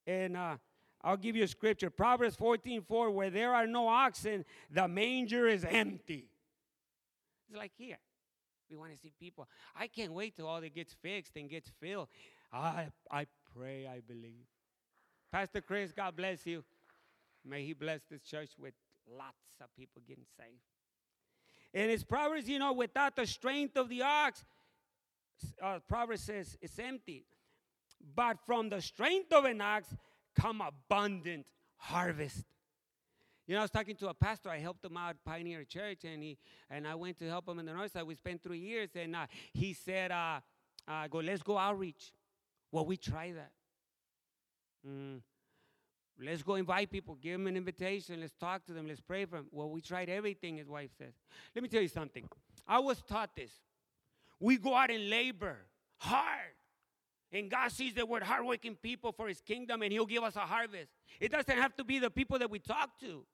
And 0.05 0.37
uh, 0.37 0.57
I'll 1.01 1.17
give 1.17 1.35
you 1.35 1.43
a 1.43 1.47
scripture 1.47 1.89
Proverbs 1.89 2.35
14 2.35 2.81
4, 2.81 3.11
where 3.11 3.29
there 3.29 3.53
are 3.53 3.65
no 3.65 3.87
oxen, 3.87 4.45
the 4.69 4.87
manger 4.87 5.47
is 5.47 5.65
empty. 5.65 6.29
It's 7.47 7.57
like 7.57 7.71
here. 7.77 7.97
We 8.69 8.77
want 8.77 8.91
to 8.91 8.97
see 8.97 9.11
people. 9.19 9.47
I 9.75 9.87
can't 9.87 10.13
wait 10.13 10.35
till 10.35 10.47
all 10.47 10.61
that 10.61 10.73
gets 10.73 10.93
fixed 10.93 11.35
and 11.35 11.49
gets 11.49 11.69
filled. 11.79 12.07
I, 12.51 12.87
I 13.11 13.27
pray, 13.55 13.87
I 13.87 13.99
believe. 13.99 14.45
Pastor 15.31 15.61
Chris, 15.61 15.91
God 15.91 16.15
bless 16.15 16.45
you. 16.45 16.63
May 17.45 17.65
He 17.65 17.73
bless 17.73 18.01
this 18.09 18.21
church 18.21 18.51
with 18.57 18.73
lots 19.11 19.37
of 19.61 19.67
people 19.75 20.01
getting 20.07 20.25
saved. 20.37 20.61
And 21.73 21.89
it's 21.89 22.03
Proverbs, 22.03 22.47
you 22.47 22.59
know, 22.59 22.73
without 22.73 23.15
the 23.15 23.25
strength 23.25 23.75
of 23.77 23.89
the 23.89 24.03
ox, 24.03 24.45
uh, 25.61 25.79
Proverbs 25.87 26.21
says 26.21 26.57
it's 26.61 26.77
empty. 26.77 27.25
But 28.15 28.37
from 28.45 28.69
the 28.69 28.81
strength 28.81 29.33
of 29.33 29.45
an 29.45 29.61
ox 29.61 29.95
come 30.35 30.61
abundant 30.61 31.45
harvest. 31.77 32.45
You 33.45 33.55
know, 33.55 33.59
I 33.59 33.63
was 33.63 33.71
talking 33.71 33.95
to 33.97 34.07
a 34.09 34.13
pastor. 34.13 34.49
I 34.49 34.59
helped 34.59 34.85
him 34.85 34.95
out 34.95 35.15
Pioneer 35.25 35.63
Church, 35.65 36.05
and 36.05 36.23
he 36.23 36.37
and 36.69 36.87
I 36.87 36.95
went 36.95 37.17
to 37.19 37.27
help 37.27 37.47
him 37.47 37.59
in 37.59 37.65
the 37.65 37.73
north 37.73 37.91
side. 37.91 38.03
We 38.03 38.15
spent 38.15 38.41
three 38.41 38.59
years, 38.59 38.89
and 38.95 39.15
uh, 39.15 39.25
he 39.51 39.73
said, 39.73 40.11
uh, 40.11 40.39
uh, 40.87 41.07
"Go, 41.07 41.19
let's 41.19 41.43
go 41.43 41.57
outreach." 41.57 42.13
Well, 42.71 42.85
we 42.85 42.97
try 42.97 43.33
that. 43.33 43.51
Mm. 44.87 45.21
Let's 46.21 46.43
go 46.43 46.55
invite 46.55 46.91
people, 46.91 47.15
give 47.15 47.33
them 47.33 47.47
an 47.47 47.57
invitation, 47.57 48.21
let's 48.21 48.33
talk 48.39 48.65
to 48.67 48.73
them, 48.73 48.87
let's 48.87 49.01
pray 49.01 49.25
for 49.25 49.37
them. 49.37 49.47
Well, 49.51 49.69
we 49.69 49.81
tried 49.81 50.09
everything, 50.09 50.57
his 50.57 50.69
wife 50.69 50.91
says. 50.97 51.13
Let 51.55 51.63
me 51.63 51.69
tell 51.69 51.81
you 51.81 51.87
something. 51.87 52.29
I 52.67 52.79
was 52.79 53.01
taught 53.01 53.35
this. 53.35 53.51
We 54.39 54.57
go 54.57 54.75
out 54.75 54.91
and 54.91 55.09
labor 55.09 55.57
hard. 55.97 56.53
And 57.31 57.49
God 57.49 57.71
sees 57.71 57.95
that 57.95 58.07
we're 58.07 58.23
hardworking 58.23 58.75
people 58.75 59.11
for 59.11 59.27
His 59.27 59.41
kingdom, 59.41 59.81
and 59.81 59.91
He'll 59.91 60.05
give 60.05 60.23
us 60.23 60.35
a 60.35 60.41
harvest. 60.41 60.91
It 61.19 61.31
doesn't 61.31 61.57
have 61.57 61.75
to 61.77 61.83
be 61.83 61.97
the 61.97 62.11
people 62.11 62.37
that 62.37 62.49
we 62.49 62.59
talk 62.59 62.99
to. 62.99 63.25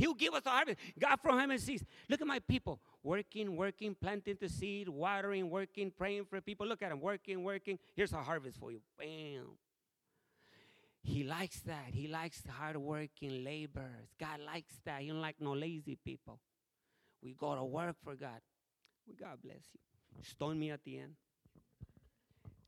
He'll 0.00 0.14
give 0.14 0.32
us 0.32 0.46
a 0.46 0.48
harvest. 0.48 0.78
God 0.98 1.18
from 1.22 1.38
heaven 1.38 1.58
sees. 1.58 1.84
Look 2.08 2.22
at 2.22 2.26
my 2.26 2.38
people 2.38 2.80
working, 3.02 3.54
working, 3.54 3.94
planting 3.94 4.38
the 4.40 4.48
seed, 4.48 4.88
watering, 4.88 5.50
working, 5.50 5.90
praying 5.90 6.24
for 6.24 6.40
people. 6.40 6.66
Look 6.66 6.80
at 6.80 6.88
them 6.88 7.02
working, 7.02 7.44
working. 7.44 7.78
Here's 7.94 8.14
a 8.14 8.22
harvest 8.22 8.58
for 8.58 8.72
you. 8.72 8.80
Bam. 8.98 9.58
He 11.02 11.22
likes 11.22 11.60
that. 11.66 11.88
He 11.92 12.08
likes 12.08 12.42
hard 12.48 12.76
hardworking 12.76 13.44
laborers. 13.44 14.08
God 14.18 14.40
likes 14.40 14.72
that. 14.86 15.02
He 15.02 15.08
don't 15.08 15.20
like 15.20 15.36
no 15.38 15.52
lazy 15.52 15.98
people. 16.02 16.40
We 17.22 17.34
go 17.34 17.54
to 17.54 17.64
work 17.64 17.96
for 18.02 18.14
God. 18.14 18.40
Well, 19.06 19.16
God 19.20 19.36
bless 19.44 19.64
you. 19.74 20.22
Stone 20.22 20.58
me 20.58 20.70
at 20.70 20.82
the 20.82 21.00
end. 21.00 21.12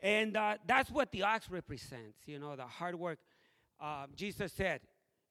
And 0.01 0.37
uh, 0.37 0.57
that's 0.67 0.91
what 0.91 1.11
the 1.13 1.23
ox 1.23 1.49
represents, 1.49 2.19
you 2.27 2.39
know, 2.39 2.57
the 2.57 2.67
hard 2.67 2.95
work. 2.95 3.21
Uh, 3.81 4.05
Jesus 4.15 4.53
said 4.53 4.81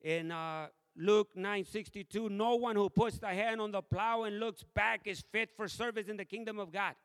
in 0.01 0.31
uh, 0.31 0.65
Luke 0.95 1.29
9 1.35 1.63
62, 1.63 2.29
no 2.29 2.55
one 2.55 2.75
who 2.75 2.89
puts 2.89 3.17
the 3.17 3.27
hand 3.27 3.61
on 3.61 3.71
the 3.71 3.81
plow 3.81 4.23
and 4.23 4.39
looks 4.39 4.63
back 4.75 5.01
is 5.05 5.23
fit 5.31 5.49
for 5.55 5.67
service 5.67 6.07
in 6.07 6.17
the 6.17 6.25
kingdom 6.25 6.59
of 6.59 6.71
God. 6.71 6.95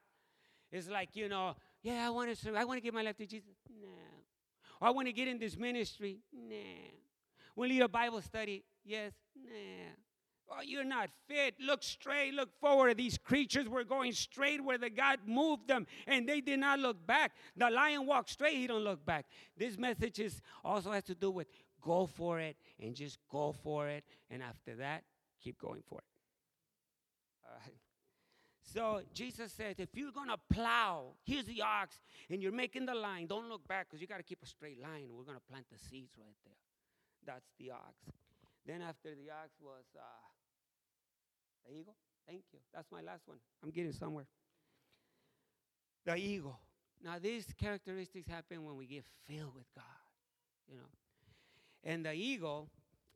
It's 0.73 0.89
like, 0.89 1.11
you 1.15 1.29
know, 1.29 1.55
yeah, 1.83 2.07
I 2.07 2.11
want 2.11 2.31
to 2.31 2.37
serve, 2.37 2.57
I 2.57 2.65
want 2.65 2.79
to 2.79 2.83
give 2.83 2.95
my 2.95 3.03
life 3.03 3.17
to 3.19 3.27
Jesus. 3.27 3.55
No. 3.81 3.89
I 4.81 4.91
want 4.91 5.07
to 5.07 5.13
get 5.13 5.29
in 5.29 5.39
this 5.39 5.57
ministry. 5.57 6.19
Nah. 6.33 6.57
We 7.55 7.69
lead 7.69 7.83
a 7.83 7.89
Bible 7.89 8.21
study. 8.21 8.65
Yes. 8.85 9.13
Nah. 9.37 9.93
Oh, 10.49 10.61
you're 10.65 10.85
not 10.85 11.11
fit. 11.27 11.55
Look 11.61 11.83
straight, 11.83 12.33
look 12.33 12.51
forward. 12.61 12.97
These 12.97 13.19
creatures 13.19 13.69
were 13.69 13.83
going 13.83 14.13
straight 14.13 14.63
where 14.63 14.79
the 14.79 14.91
God 14.91 15.21
moved 15.27 15.67
them, 15.67 15.87
and 16.07 16.29
they 16.29 16.41
did 16.41 16.61
not 16.61 16.79
look 16.79 17.05
back. 17.05 17.33
The 17.57 17.69
lion 17.69 18.07
walked 18.07 18.31
straight, 18.31 18.57
he 18.57 18.67
don't 18.67 18.85
look 18.85 19.05
back. 19.05 19.27
This 19.57 19.77
message 19.77 20.21
is 20.21 20.41
also 20.65 20.93
has 20.93 21.03
to 21.05 21.15
do 21.17 21.33
with 21.33 21.49
go 21.87 22.07
for 22.07 22.41
it 22.41 22.57
and 22.83 22.95
just 22.95 23.19
go 23.31 23.55
for 23.63 23.89
it. 23.89 24.05
And 24.31 24.43
after 24.43 24.75
that, 24.77 25.05
keep 25.41 25.59
going 25.59 25.83
for 25.89 25.99
it. 25.99 26.05
All 27.45 27.57
right. 27.65 27.77
So 28.63 29.01
Jesus 29.15 29.53
said, 29.53 29.77
if 29.79 29.91
you're 29.95 30.11
gonna 30.11 30.37
plow, 30.53 31.15
here's 31.25 31.45
the 31.45 31.63
ox, 31.63 32.03
and 32.29 32.43
you're 32.43 32.53
making 32.53 32.87
the 32.87 32.95
line, 32.95 33.27
don't 33.27 33.49
look 33.49 33.67
back 33.69 33.87
because 33.87 34.01
you 34.01 34.09
got 34.09 34.17
to 34.17 34.25
keep 34.25 34.43
a 34.43 34.47
straight 34.47 34.83
line. 34.83 35.07
We're 35.11 35.25
gonna 35.25 35.47
plant 35.49 35.67
the 35.71 35.79
seeds 35.79 36.15
right 36.19 36.37
there. 36.45 36.59
That's 37.25 37.47
the 37.59 37.71
ox. 37.71 37.95
Then 38.67 38.83
after 38.83 39.11
the 39.11 39.31
ox 39.31 39.51
was 39.61 39.85
uh, 39.97 40.03
the 41.65 41.79
eagle. 41.79 41.95
Thank 42.27 42.43
you. 42.53 42.59
That's 42.75 42.91
my 42.91 43.03
last 43.03 43.23
one. 43.27 43.39
I'm 43.63 43.71
getting 43.71 43.93
somewhere. 43.93 44.27
The 46.05 46.17
eagle. 46.17 46.59
Now, 47.05 47.19
these 47.21 47.47
characteristics 47.57 48.27
happen 48.29 48.65
when 48.65 48.77
we 48.77 48.87
get 48.87 49.05
filled 49.29 49.55
with 49.55 49.67
God, 49.75 49.85
you 50.69 50.77
know. 50.77 50.89
And 51.87 52.05
the 52.05 52.13
eagle, 52.13 52.69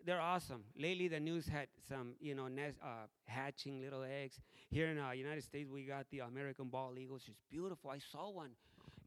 they're 0.07 0.21
awesome. 0.21 0.63
Lately, 0.79 1.09
the 1.09 1.19
news 1.19 1.49
had 1.49 1.67
some, 1.89 2.15
you 2.21 2.37
know, 2.37 2.47
nest, 2.47 2.77
uh, 2.81 3.07
hatching 3.27 3.81
little 3.81 4.05
eggs. 4.05 4.39
Here 4.71 4.87
in 4.87 4.97
the 4.97 5.05
uh, 5.05 5.11
United 5.11 5.43
States, 5.43 5.69
we 5.69 5.83
got 5.83 6.07
the 6.11 6.21
American 6.21 6.69
bald 6.69 6.97
eagle. 6.97 7.19
She's 7.19 7.35
beautiful. 7.51 7.91
I 7.91 7.99
saw 7.99 8.31
one 8.31 8.51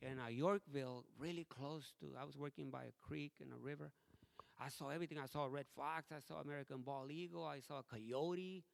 in 0.01 0.19
uh, 0.19 0.27
Yorkville, 0.27 1.05
really 1.17 1.47
close 1.49 1.93
to. 2.01 2.07
I 2.19 2.25
was 2.25 2.37
working 2.37 2.69
by 2.69 2.83
a 2.83 3.07
creek 3.07 3.31
and 3.39 3.53
a 3.53 3.55
river. 3.55 3.89
I 4.59 4.67
saw 4.67 4.89
everything. 4.89 5.17
I 5.17 5.27
saw 5.27 5.45
a 5.45 5.49
red 5.49 5.65
fox. 5.77 6.11
I 6.11 6.19
saw 6.19 6.41
American 6.41 6.81
bald 6.81 7.09
eagle. 7.11 7.45
I 7.45 7.61
saw 7.61 7.79
a 7.79 7.83
coyote. 7.83 8.65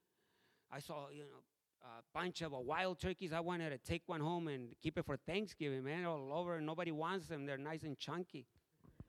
I 0.71 0.80
saw, 0.80 1.10
you 1.12 1.21
know, 1.21 1.43
a 1.84 2.02
bunch 2.17 2.41
of 2.41 2.56
uh, 2.56 2.60
wild 2.60 2.99
turkeys. 2.99 3.32
I 3.32 3.41
wanted 3.41 3.69
to 3.69 3.78
take 3.78 4.02
one 4.08 4.21
home 4.21 4.47
and 4.47 4.69
keep 4.82 4.97
it 4.97 5.06
for 5.06 5.17
Thanksgiving, 5.17 5.84
man. 5.84 6.06
All 6.06 6.34
over, 6.34 6.60
nobody 6.60 6.91
wants 6.91 7.28
them. 7.28 7.45
They're 7.45 7.60
nice 7.60 7.84
and 7.84 7.95
chunky. 7.95 8.47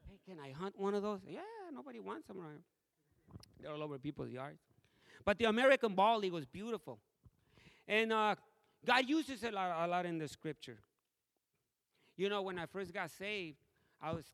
Hey, 0.07 0.19
can 0.29 0.38
I 0.38 0.53
hunt 0.53 0.79
one 0.79 0.95
of 0.95 1.03
those? 1.03 1.21
Yeah, 1.27 1.40
nobody 1.72 2.00
wants 2.00 2.26
them 2.26 2.38
around. 2.38 2.62
They're 3.61 3.72
all 3.72 3.83
over 3.83 3.98
people's 3.98 4.30
yards. 4.30 4.59
But 5.24 5.38
the 5.38 5.44
American 5.44 5.94
bald 5.94 6.24
eagle 6.24 6.38
is 6.38 6.46
beautiful. 6.46 6.98
And 7.87 8.12
uh, 8.12 8.35
God 8.85 9.09
uses 9.09 9.42
it 9.42 9.52
a 9.52 9.56
lot, 9.56 9.87
a 9.87 9.88
lot 9.88 10.06
in 10.06 10.18
the 10.18 10.28
scripture. 10.28 10.78
You 12.16 12.28
know, 12.28 12.42
when 12.42 12.59
I 12.59 12.66
first 12.66 12.92
got 12.92 13.11
saved, 13.11 13.59
I 14.00 14.12
was 14.12 14.24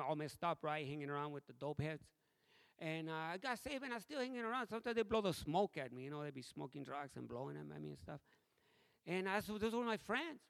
all 0.00 0.16
messed 0.16 0.42
up, 0.42 0.58
right? 0.62 0.86
Hanging 0.86 1.10
around 1.10 1.32
with 1.32 1.46
the 1.46 1.52
dope 1.54 1.80
heads. 1.80 2.04
And 2.78 3.08
uh, 3.08 3.32
I 3.32 3.38
got 3.38 3.58
saved 3.58 3.82
and 3.84 3.94
I'm 3.94 4.00
still 4.00 4.20
hanging 4.20 4.40
around. 4.40 4.68
Sometimes 4.68 4.96
they 4.96 5.02
blow 5.02 5.22
the 5.22 5.32
smoke 5.32 5.78
at 5.78 5.92
me. 5.92 6.04
You 6.04 6.10
know, 6.10 6.22
they 6.22 6.30
be 6.30 6.42
smoking 6.42 6.84
drugs 6.84 7.16
and 7.16 7.26
blowing 7.26 7.54
them 7.54 7.72
at 7.74 7.80
me 7.80 7.90
and 7.90 7.98
stuff. 7.98 8.20
And 9.06 9.28
I, 9.28 9.40
so 9.40 9.56
those 9.56 9.72
were 9.72 9.84
my 9.84 9.96
friends. 9.96 10.40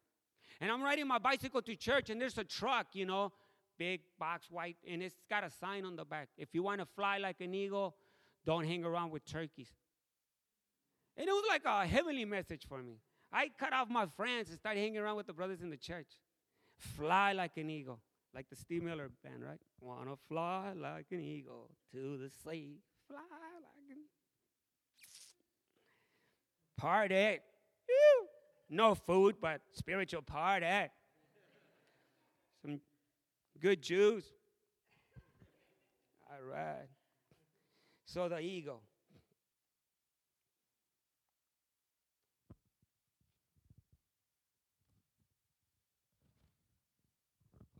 And 0.60 0.70
I'm 0.70 0.82
riding 0.82 1.06
my 1.06 1.18
bicycle 1.18 1.62
to 1.62 1.76
church 1.76 2.10
and 2.10 2.20
there's 2.20 2.38
a 2.38 2.44
truck, 2.44 2.88
you 2.94 3.06
know, 3.06 3.32
big 3.78 4.00
box 4.18 4.50
white, 4.50 4.76
and 4.88 5.02
it's 5.02 5.16
got 5.28 5.44
a 5.44 5.50
sign 5.50 5.84
on 5.84 5.96
the 5.96 6.04
back. 6.04 6.28
If 6.36 6.48
you 6.52 6.62
want 6.62 6.80
to 6.80 6.86
fly 6.86 7.18
like 7.18 7.40
an 7.40 7.54
eagle, 7.54 7.94
don't 8.44 8.64
hang 8.64 8.84
around 8.84 9.10
with 9.10 9.24
turkeys. 9.24 9.70
And 11.16 11.28
it 11.28 11.32
was 11.32 11.44
like 11.48 11.62
a 11.64 11.86
heavenly 11.86 12.24
message 12.24 12.66
for 12.68 12.82
me. 12.82 12.98
I 13.32 13.50
cut 13.58 13.72
off 13.72 13.88
my 13.88 14.06
friends 14.06 14.50
and 14.50 14.58
started 14.58 14.80
hanging 14.80 14.98
around 14.98 15.16
with 15.16 15.26
the 15.26 15.32
brothers 15.32 15.62
in 15.62 15.70
the 15.70 15.76
church. 15.76 16.08
Fly 16.78 17.32
like 17.32 17.56
an 17.56 17.70
eagle, 17.70 18.00
like 18.34 18.48
the 18.50 18.56
Steve 18.56 18.82
Miller 18.82 19.10
band, 19.24 19.42
right? 19.42 19.60
Wanna 19.80 20.16
fly 20.28 20.72
like 20.76 21.06
an 21.10 21.20
eagle 21.20 21.70
to 21.92 22.18
the 22.18 22.30
sea. 22.30 22.80
Fly 23.08 23.18
like 23.18 23.90
an 23.90 23.96
party. 26.76 27.38
No 28.68 28.94
food, 28.94 29.36
but 29.40 29.60
spiritual 29.72 30.22
party. 30.22 30.90
Good 33.60 33.82
Jews. 33.82 34.24
All 36.30 36.42
right. 36.42 36.88
So 38.04 38.28
the 38.28 38.40
eagle. 38.40 38.82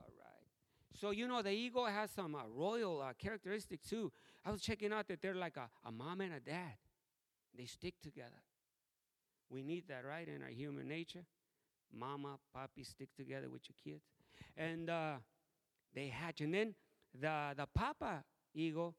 All 0.01 0.07
right. 0.19 0.47
So 1.01 1.11
you 1.11 1.29
know 1.29 1.43
the 1.43 1.51
eagle 1.51 1.87
has 1.87 2.11
some 2.11 2.35
uh, 2.35 2.47
royal 2.55 3.01
uh, 3.03 3.13
characteristics 3.19 3.89
too. 3.89 4.13
I 4.45 4.51
was 4.51 4.63
checking 4.63 4.93
out 4.93 5.09
that 5.09 5.21
they're 5.21 5.35
like 5.35 5.57
a, 5.57 5.69
a 5.87 5.93
mom 5.93 6.21
and 6.21 6.35
a 6.35 6.41
dad. 6.41 6.75
They 7.57 7.67
stick 7.67 7.95
together. 8.03 8.43
We 9.49 9.63
need 9.63 9.85
that, 9.89 10.05
right, 10.05 10.27
in 10.27 10.43
our 10.43 10.49
human 10.49 10.89
nature. 10.89 11.25
Mama, 11.93 12.39
papi 12.55 12.85
stick 12.85 13.09
together 13.17 13.49
with 13.49 13.63
your 13.69 13.77
kids. 13.83 14.05
And 14.57 14.91
uh, 14.91 15.15
they 15.97 16.09
hatch. 16.09 16.43
And 16.43 16.55
then 16.55 16.75
the, 17.19 17.55
the 17.57 17.67
papa 17.75 18.23
eagle 18.55 18.95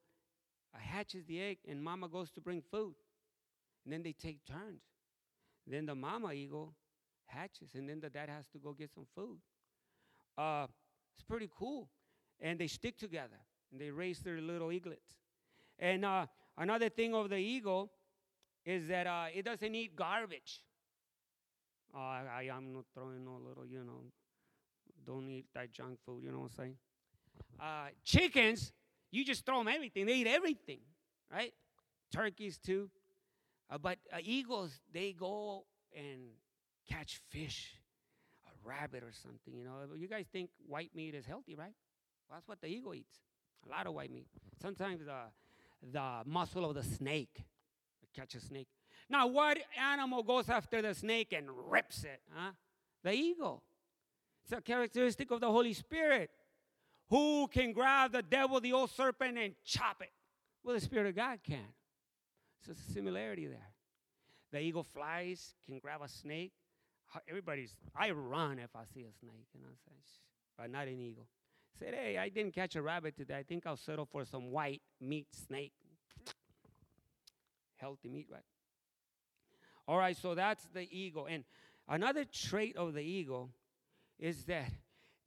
hatches 0.74 1.24
the 1.24 1.40
egg, 1.40 1.58
and 1.66 1.82
mama 1.82 2.08
goes 2.08 2.30
to 2.32 2.40
bring 2.42 2.60
food. 2.60 2.94
And 3.84 3.92
then 3.92 4.02
they 4.02 4.12
take 4.12 4.44
turns. 4.44 4.82
Then 5.66 5.86
the 5.86 5.94
mama 5.94 6.32
eagle 6.32 6.74
hatches, 7.24 7.70
and 7.74 7.88
then 7.88 8.00
the 8.00 8.10
dad 8.10 8.28
has 8.28 8.46
to 8.48 8.58
go 8.58 8.72
get 8.72 8.90
some 8.92 9.06
food. 9.14 9.38
Uh, 10.36 10.66
it's 11.14 11.22
pretty 11.22 11.48
cool. 11.56 11.88
And 12.40 12.58
they 12.58 12.66
stick 12.66 12.98
together, 12.98 13.38
and 13.72 13.80
they 13.80 13.90
raise 13.90 14.20
their 14.20 14.40
little 14.40 14.68
eaglets. 14.68 15.16
And 15.78 16.04
uh, 16.04 16.26
another 16.56 16.88
thing 16.88 17.14
of 17.14 17.30
the 17.30 17.36
eagle 17.36 17.90
is 18.64 18.88
that 18.88 19.06
uh, 19.06 19.26
it 19.34 19.44
doesn't 19.44 19.74
eat 19.74 19.96
garbage. 19.96 20.62
Uh, 21.94 21.98
I, 21.98 22.48
am 22.52 22.72
not 22.72 22.84
throwing 22.92 23.24
no 23.24 23.40
little, 23.46 23.64
you 23.66 23.82
know, 23.82 24.02
don't 25.06 25.28
eat 25.30 25.46
that 25.54 25.72
junk 25.72 25.98
food, 26.04 26.22
you 26.22 26.30
know 26.30 26.40
what 26.40 26.50
I'm 26.58 26.64
saying? 26.64 26.76
Uh, 27.60 27.88
chickens, 28.04 28.72
you 29.10 29.24
just 29.24 29.44
throw 29.44 29.58
them 29.58 29.68
everything. 29.68 30.06
They 30.06 30.14
eat 30.14 30.26
everything, 30.26 30.80
right? 31.32 31.52
Turkeys 32.12 32.58
too. 32.58 32.90
Uh, 33.70 33.78
but 33.78 33.98
uh, 34.12 34.18
eagles, 34.22 34.80
they 34.92 35.12
go 35.12 35.64
and 35.96 36.20
catch 36.88 37.20
fish, 37.28 37.74
a 38.46 38.68
rabbit 38.68 39.02
or 39.02 39.12
something, 39.12 39.54
you 39.54 39.64
know. 39.64 39.72
You 39.96 40.08
guys 40.08 40.26
think 40.32 40.50
white 40.66 40.90
meat 40.94 41.14
is 41.14 41.26
healthy, 41.26 41.54
right? 41.54 41.74
Well, 42.28 42.38
that's 42.38 42.48
what 42.48 42.60
the 42.60 42.68
eagle 42.68 42.94
eats. 42.94 43.18
A 43.66 43.70
lot 43.70 43.86
of 43.86 43.94
white 43.94 44.12
meat. 44.12 44.28
Sometimes 44.62 45.04
the, 45.04 45.90
the 45.92 46.22
muscle 46.24 46.64
of 46.64 46.74
the 46.74 46.82
snake, 46.82 47.44
catch 48.14 48.34
a 48.34 48.40
snake. 48.40 48.68
Now, 49.10 49.26
what 49.26 49.58
animal 49.78 50.22
goes 50.22 50.48
after 50.48 50.82
the 50.82 50.94
snake 50.94 51.32
and 51.32 51.46
rips 51.68 52.04
it? 52.04 52.20
Huh? 52.34 52.52
The 53.02 53.12
eagle. 53.12 53.62
It's 54.44 54.52
a 54.52 54.60
characteristic 54.60 55.30
of 55.30 55.40
the 55.40 55.50
Holy 55.50 55.72
Spirit. 55.72 56.30
Who 57.10 57.48
can 57.48 57.72
grab 57.72 58.12
the 58.12 58.22
devil, 58.22 58.60
the 58.60 58.72
old 58.72 58.90
serpent, 58.90 59.38
and 59.38 59.54
chop 59.64 60.02
it? 60.02 60.12
Well, 60.62 60.74
the 60.74 60.80
Spirit 60.80 61.08
of 61.08 61.16
God 61.16 61.38
can. 61.42 61.72
So 62.66 62.72
a 62.72 62.92
similarity 62.92 63.46
there. 63.46 63.70
The 64.52 64.60
eagle 64.60 64.82
flies, 64.82 65.54
can 65.66 65.78
grab 65.78 66.00
a 66.02 66.08
snake. 66.08 66.52
Everybody's, 67.28 67.74
I 67.96 68.10
run 68.10 68.58
if 68.58 68.74
I 68.76 68.82
see 68.92 69.00
a 69.00 69.12
snake, 69.20 69.46
you 69.54 69.60
know, 69.60 69.66
what 69.66 69.72
I'm 69.72 69.78
saying? 69.86 69.98
but 70.58 70.70
not 70.70 70.88
an 70.88 71.00
eagle. 71.00 71.26
Said, 71.78 71.94
hey, 71.94 72.18
I 72.18 72.28
didn't 72.28 72.52
catch 72.52 72.74
a 72.74 72.82
rabbit 72.82 73.16
today. 73.16 73.36
I 73.36 73.44
think 73.44 73.64
I'll 73.64 73.76
settle 73.76 74.04
for 74.04 74.24
some 74.24 74.50
white 74.50 74.82
meat 75.00 75.28
snake. 75.46 75.72
Healthy 77.76 78.08
meat, 78.08 78.26
right? 78.30 78.42
All 79.86 79.96
right, 79.96 80.16
so 80.16 80.34
that's 80.34 80.66
the 80.74 80.88
eagle. 80.90 81.26
And 81.26 81.44
another 81.88 82.24
trait 82.24 82.76
of 82.76 82.94
the 82.94 83.00
eagle 83.00 83.50
is 84.18 84.44
that 84.46 84.70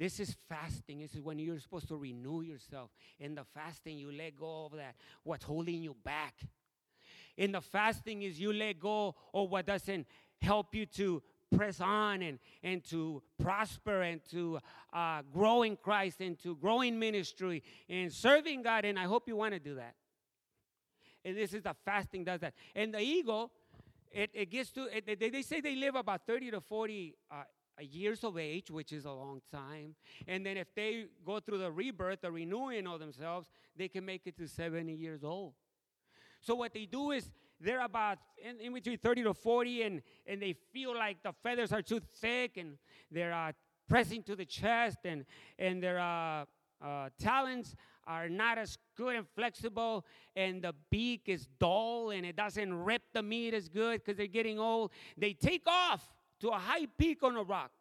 this 0.02 0.20
is 0.20 0.36
fasting. 0.50 0.98
This 0.98 1.14
is 1.14 1.22
when 1.22 1.38
you're 1.38 1.60
supposed 1.60 1.88
to 1.90 1.96
renew 1.96 2.42
yourself. 2.42 2.90
In 3.20 3.36
the 3.36 3.44
fasting, 3.54 4.00
you 4.00 4.12
let 4.12 4.36
go 4.36 4.66
of 4.66 4.72
that, 4.72 4.96
what's 5.22 5.44
holding 5.44 5.84
you 5.84 5.96
back. 6.04 6.34
In 7.38 7.52
the 7.52 7.62
fasting 7.62 8.24
is 8.24 8.40
you 8.40 8.52
let 8.52 8.80
go 8.80 9.14
of 9.32 9.52
what 9.52 9.68
doesn't 9.68 10.08
help 10.42 10.74
you 10.74 10.88
to 10.88 11.22
press 11.56 11.80
on 11.80 12.24
and, 12.24 12.40
and 12.64 12.84
to 12.86 13.22
prosper 13.38 14.02
and 14.02 14.22
to 14.32 14.58
uh, 14.92 15.22
grow 15.32 15.62
in 15.62 15.76
Christ 15.76 16.20
and 16.20 16.36
to 16.40 16.56
grow 16.56 16.82
in 16.82 16.98
ministry 16.98 17.62
and 17.88 18.12
serving 18.12 18.64
God. 18.64 18.86
And 18.86 18.98
I 18.98 19.04
hope 19.04 19.28
you 19.28 19.36
want 19.36 19.54
to 19.54 19.60
do 19.60 19.76
that. 19.76 19.94
And 21.24 21.38
this 21.38 21.54
is 21.54 21.62
the 21.62 21.76
fasting 21.86 22.24
does 22.24 22.40
that. 22.40 22.56
And 22.76 22.92
the 22.92 23.02
ego, 23.02 23.52
it, 24.12 24.32
it 24.34 24.50
gets 24.50 24.72
to, 24.72 24.86
it, 24.86 25.20
they, 25.20 25.30
they 25.30 25.44
say 25.44 25.62
they 25.62 25.76
live 25.76 25.94
about 25.94 26.26
30 26.26 26.50
to 26.50 26.62
40 26.62 27.14
uh, 27.30 27.44
years 27.84 28.24
of 28.24 28.38
age, 28.38 28.70
which 28.72 28.92
is 28.92 29.06
a 29.06 29.12
long 29.12 29.42
time. 29.52 29.96
And 30.28 30.46
then 30.46 30.58
if 30.58 30.74
they 30.76 31.06
go 31.26 31.40
through 31.40 31.60
the 31.60 31.72
rebirth, 31.72 32.22
the 32.22 32.32
renewing 32.32 32.88
of 32.88 33.00
themselves, 33.00 33.48
they 33.76 33.88
can 33.88 34.06
make 34.06 34.22
it 34.26 34.38
to 34.38 34.48
70 34.48 34.94
years 34.94 35.24
old. 35.24 35.54
So 36.42 36.56
what 36.56 36.74
they 36.74 36.86
do 36.86 37.12
is 37.12 37.30
they're 37.60 37.84
about 37.84 38.18
in, 38.38 38.60
in 38.60 38.74
between 38.74 38.98
30 38.98 39.24
to 39.24 39.34
40, 39.34 39.84
and, 39.84 40.02
and 40.26 40.42
they 40.42 40.54
feel 40.74 40.96
like 40.96 41.22
the 41.24 41.34
feathers 41.44 41.72
are 41.72 41.82
too 41.82 42.00
thick, 42.20 42.58
and 42.58 42.78
they're 43.12 43.34
uh, 43.34 43.52
pressing 43.88 44.24
to 44.24 44.36
the 44.36 44.46
chest, 44.46 45.00
and, 45.06 45.26
and 45.60 45.82
their 45.84 46.00
uh, 46.00 46.46
uh, 46.84 47.10
talons 47.20 47.76
are 48.08 48.28
not 48.28 48.58
as 48.58 48.78
good 48.98 49.16
and 49.16 49.28
flexible, 49.36 50.06
and 50.36 50.64
the 50.64 50.74
beak 50.90 51.22
is 51.28 51.48
dull, 51.60 52.10
and 52.10 52.26
it 52.26 52.36
doesn't 52.36 52.74
rip 52.74 53.04
the 53.14 53.22
meat 53.22 53.54
as 53.54 53.70
good 53.70 54.04
because 54.04 54.18
they're 54.18 54.28
getting 54.28 54.60
old. 54.60 54.92
They 55.18 55.34
take 55.34 55.68
off 55.68 56.02
to 56.42 56.50
a 56.50 56.58
high 56.58 56.86
peak 56.98 57.24
on 57.24 57.36
a 57.38 57.44
rock 57.44 57.72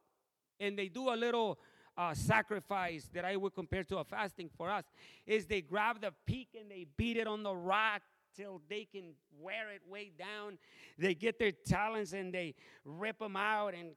and 0.58 0.78
they 0.78 0.88
do 0.88 1.08
a 1.12 1.16
little 1.16 1.58
uh, 1.96 2.14
sacrifice 2.14 3.10
that 3.12 3.24
I 3.24 3.36
would 3.36 3.54
compare 3.54 3.84
to 3.84 3.98
a 3.98 4.04
fasting 4.04 4.48
for 4.56 4.70
us 4.70 4.84
is 5.26 5.46
they 5.46 5.60
grab 5.60 6.00
the 6.00 6.12
peak 6.26 6.48
and 6.58 6.70
they 6.70 6.86
beat 6.96 7.16
it 7.16 7.26
on 7.26 7.42
the 7.42 7.54
rock 7.54 8.02
till 8.36 8.60
they 8.68 8.84
can 8.84 9.14
wear 9.40 9.70
it 9.70 9.82
way 9.88 10.12
down. 10.16 10.58
They 10.98 11.14
get 11.14 11.38
their 11.38 11.52
talons 11.52 12.12
and 12.12 12.32
they 12.32 12.54
rip 12.84 13.18
them 13.18 13.36
out 13.36 13.74
and 13.74 13.90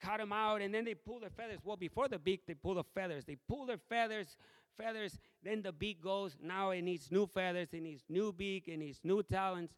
cut 0.00 0.18
them 0.18 0.32
out 0.32 0.62
and 0.62 0.74
then 0.74 0.84
they 0.84 0.94
pull 0.94 1.20
their 1.20 1.30
feathers. 1.30 1.58
Well, 1.62 1.76
before 1.76 2.08
the 2.08 2.18
beak, 2.18 2.42
they 2.46 2.54
pull 2.54 2.74
the 2.74 2.84
feathers. 2.94 3.24
They 3.24 3.36
pull 3.48 3.66
their 3.66 3.78
feathers, 3.88 4.36
feathers, 4.76 5.18
then 5.42 5.62
the 5.62 5.72
beak 5.72 6.02
goes. 6.02 6.36
Now 6.42 6.70
it 6.70 6.82
needs 6.82 7.10
new 7.10 7.26
feathers, 7.26 7.68
it 7.72 7.82
needs 7.82 8.02
new 8.08 8.32
beak, 8.32 8.68
it 8.68 8.78
needs 8.78 9.00
new 9.04 9.22
talons. 9.22 9.70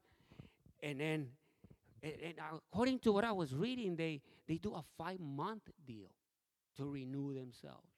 And 0.82 1.00
then 1.00 1.28
and, 2.02 2.12
and 2.22 2.34
according 2.72 3.00
to 3.00 3.12
what 3.12 3.24
I 3.24 3.32
was 3.32 3.54
reading, 3.54 3.96
they, 3.96 4.20
they 4.46 4.56
do 4.56 4.74
a 4.74 4.84
five 4.96 5.20
month 5.20 5.62
deal 5.86 6.10
to 6.76 6.84
renew 6.90 7.34
themselves. 7.34 7.88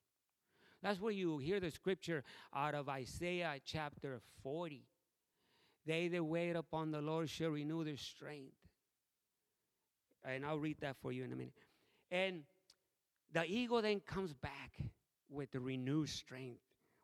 That's 0.83 1.01
where 1.01 1.13
you 1.13 1.39
hear 1.39 1.61
the 1.61 1.71
scripture 1.71 2.25
out 2.55 2.75
of 2.75 2.89
Isaiah 2.89 3.55
chapter 3.65 4.21
40. 4.43 4.83
They 5.87 6.09
that 6.09 6.25
wait 6.25 6.57
upon 6.57 6.91
the 6.91 7.01
Lord 7.01 7.29
shall 7.29 7.51
renew 7.51 7.85
their 7.85 7.97
strength. 7.97 8.55
And 10.25 10.45
I'll 10.45 10.59
read 10.59 10.79
that 10.81 10.97
for 11.03 11.13
you 11.13 11.25
in 11.25 11.33
a 11.33 11.37
minute. 11.37 11.53
And 12.11 12.43
the 13.33 13.45
eagle 13.45 13.83
then 13.83 14.01
comes 14.01 14.33
back 14.33 14.73
with 15.29 15.51
the 15.53 15.61
renewed 15.61 16.09
strength, 16.09 16.61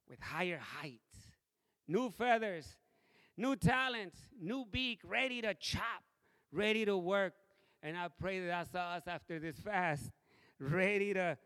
with 0.09 0.21
higher 0.21 0.59
heights, 0.59 1.17
new 1.87 2.11
feathers, 2.11 2.77
new 3.37 3.57
talents, 3.57 4.19
new 4.41 4.67
beak, 4.71 5.01
ready 5.05 5.41
to 5.43 5.55
chop 5.55 6.03
ready 6.53 6.85
to 6.85 6.97
work. 6.97 7.35
And 7.83 7.97
I 7.97 8.09
pray 8.21 8.41
that 8.41 8.47
that's 8.47 8.75
us 8.75 9.03
after 9.07 9.39
this 9.39 9.59
fast, 9.59 10.11
ready 10.59 11.15
to, 11.15 11.37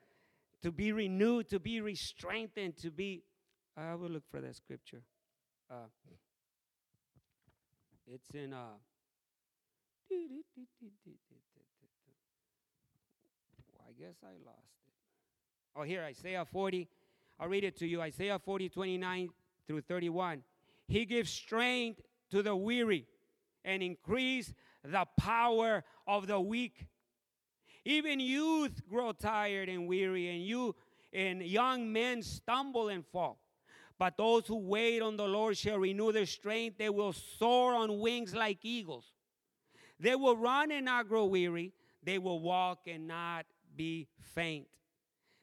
to 0.63 0.71
be 0.71 0.93
renewed, 0.93 1.49
to 1.51 1.59
be 1.59 1.81
restrengthened, 1.81 2.77
to 2.79 2.91
be. 2.91 3.23
I 3.77 3.95
will 3.95 4.11
look 4.11 4.25
for 4.31 4.41
that 4.41 4.57
scripture. 4.57 5.03
Uh, 5.71 5.89
it's 8.07 8.31
in. 8.35 8.53
Uh, 8.53 8.79
I 13.91 13.93
guess 13.99 14.17
I 14.23 14.33
lost 14.45 14.73
it. 14.87 14.93
Oh, 15.77 15.83
here, 15.83 16.03
Isaiah 16.03 16.45
40. 16.45 16.89
I'll 17.39 17.49
read 17.49 17.65
it 17.65 17.77
to 17.79 17.87
you. 17.87 18.01
Isaiah 18.01 18.39
40, 18.39 18.69
29 18.69 19.29
through 19.67 19.81
31. 19.83 20.43
He 20.89 21.05
gives 21.05 21.31
strength 21.31 22.01
to 22.31 22.43
the 22.43 22.55
weary 22.57 23.07
and 23.65 23.83
increase 23.83 24.53
the 24.85 25.07
power 25.19 25.85
of 26.07 26.27
the 26.27 26.41
weak. 26.41 26.87
Even 27.85 28.21
youth 28.21 28.83
grow 28.89 29.13
tired 29.13 29.69
and 29.69 29.87
weary, 29.87 30.29
and 30.29 30.45
you 30.45 30.75
and 31.13 31.43
young 31.43 31.93
men 31.93 32.23
stumble 32.23 32.89
and 32.89 33.05
fall. 33.07 33.39
But 33.99 34.17
those 34.17 34.47
who 34.47 34.57
wait 34.57 35.03
on 35.03 35.17
the 35.17 35.27
Lord 35.27 35.57
shall 35.57 35.79
renew 35.79 36.13
their 36.13 36.27
strength. 36.27 36.79
They 36.79 36.89
will 36.89 37.13
soar 37.13 37.75
on 37.75 38.01
wings 38.01 38.35
like 38.35 38.59
eagles. 38.63 39.13
They 39.99 40.15
will 40.15 40.37
run 40.37 40.73
and 40.73 40.87
not 40.87 41.09
grow 41.09 41.27
weary. 41.27 41.73
They 42.03 42.19
will 42.19 42.41
walk 42.41 42.87
and 42.87 43.07
not 43.07 43.45
be 43.77 44.09
faint. 44.35 44.67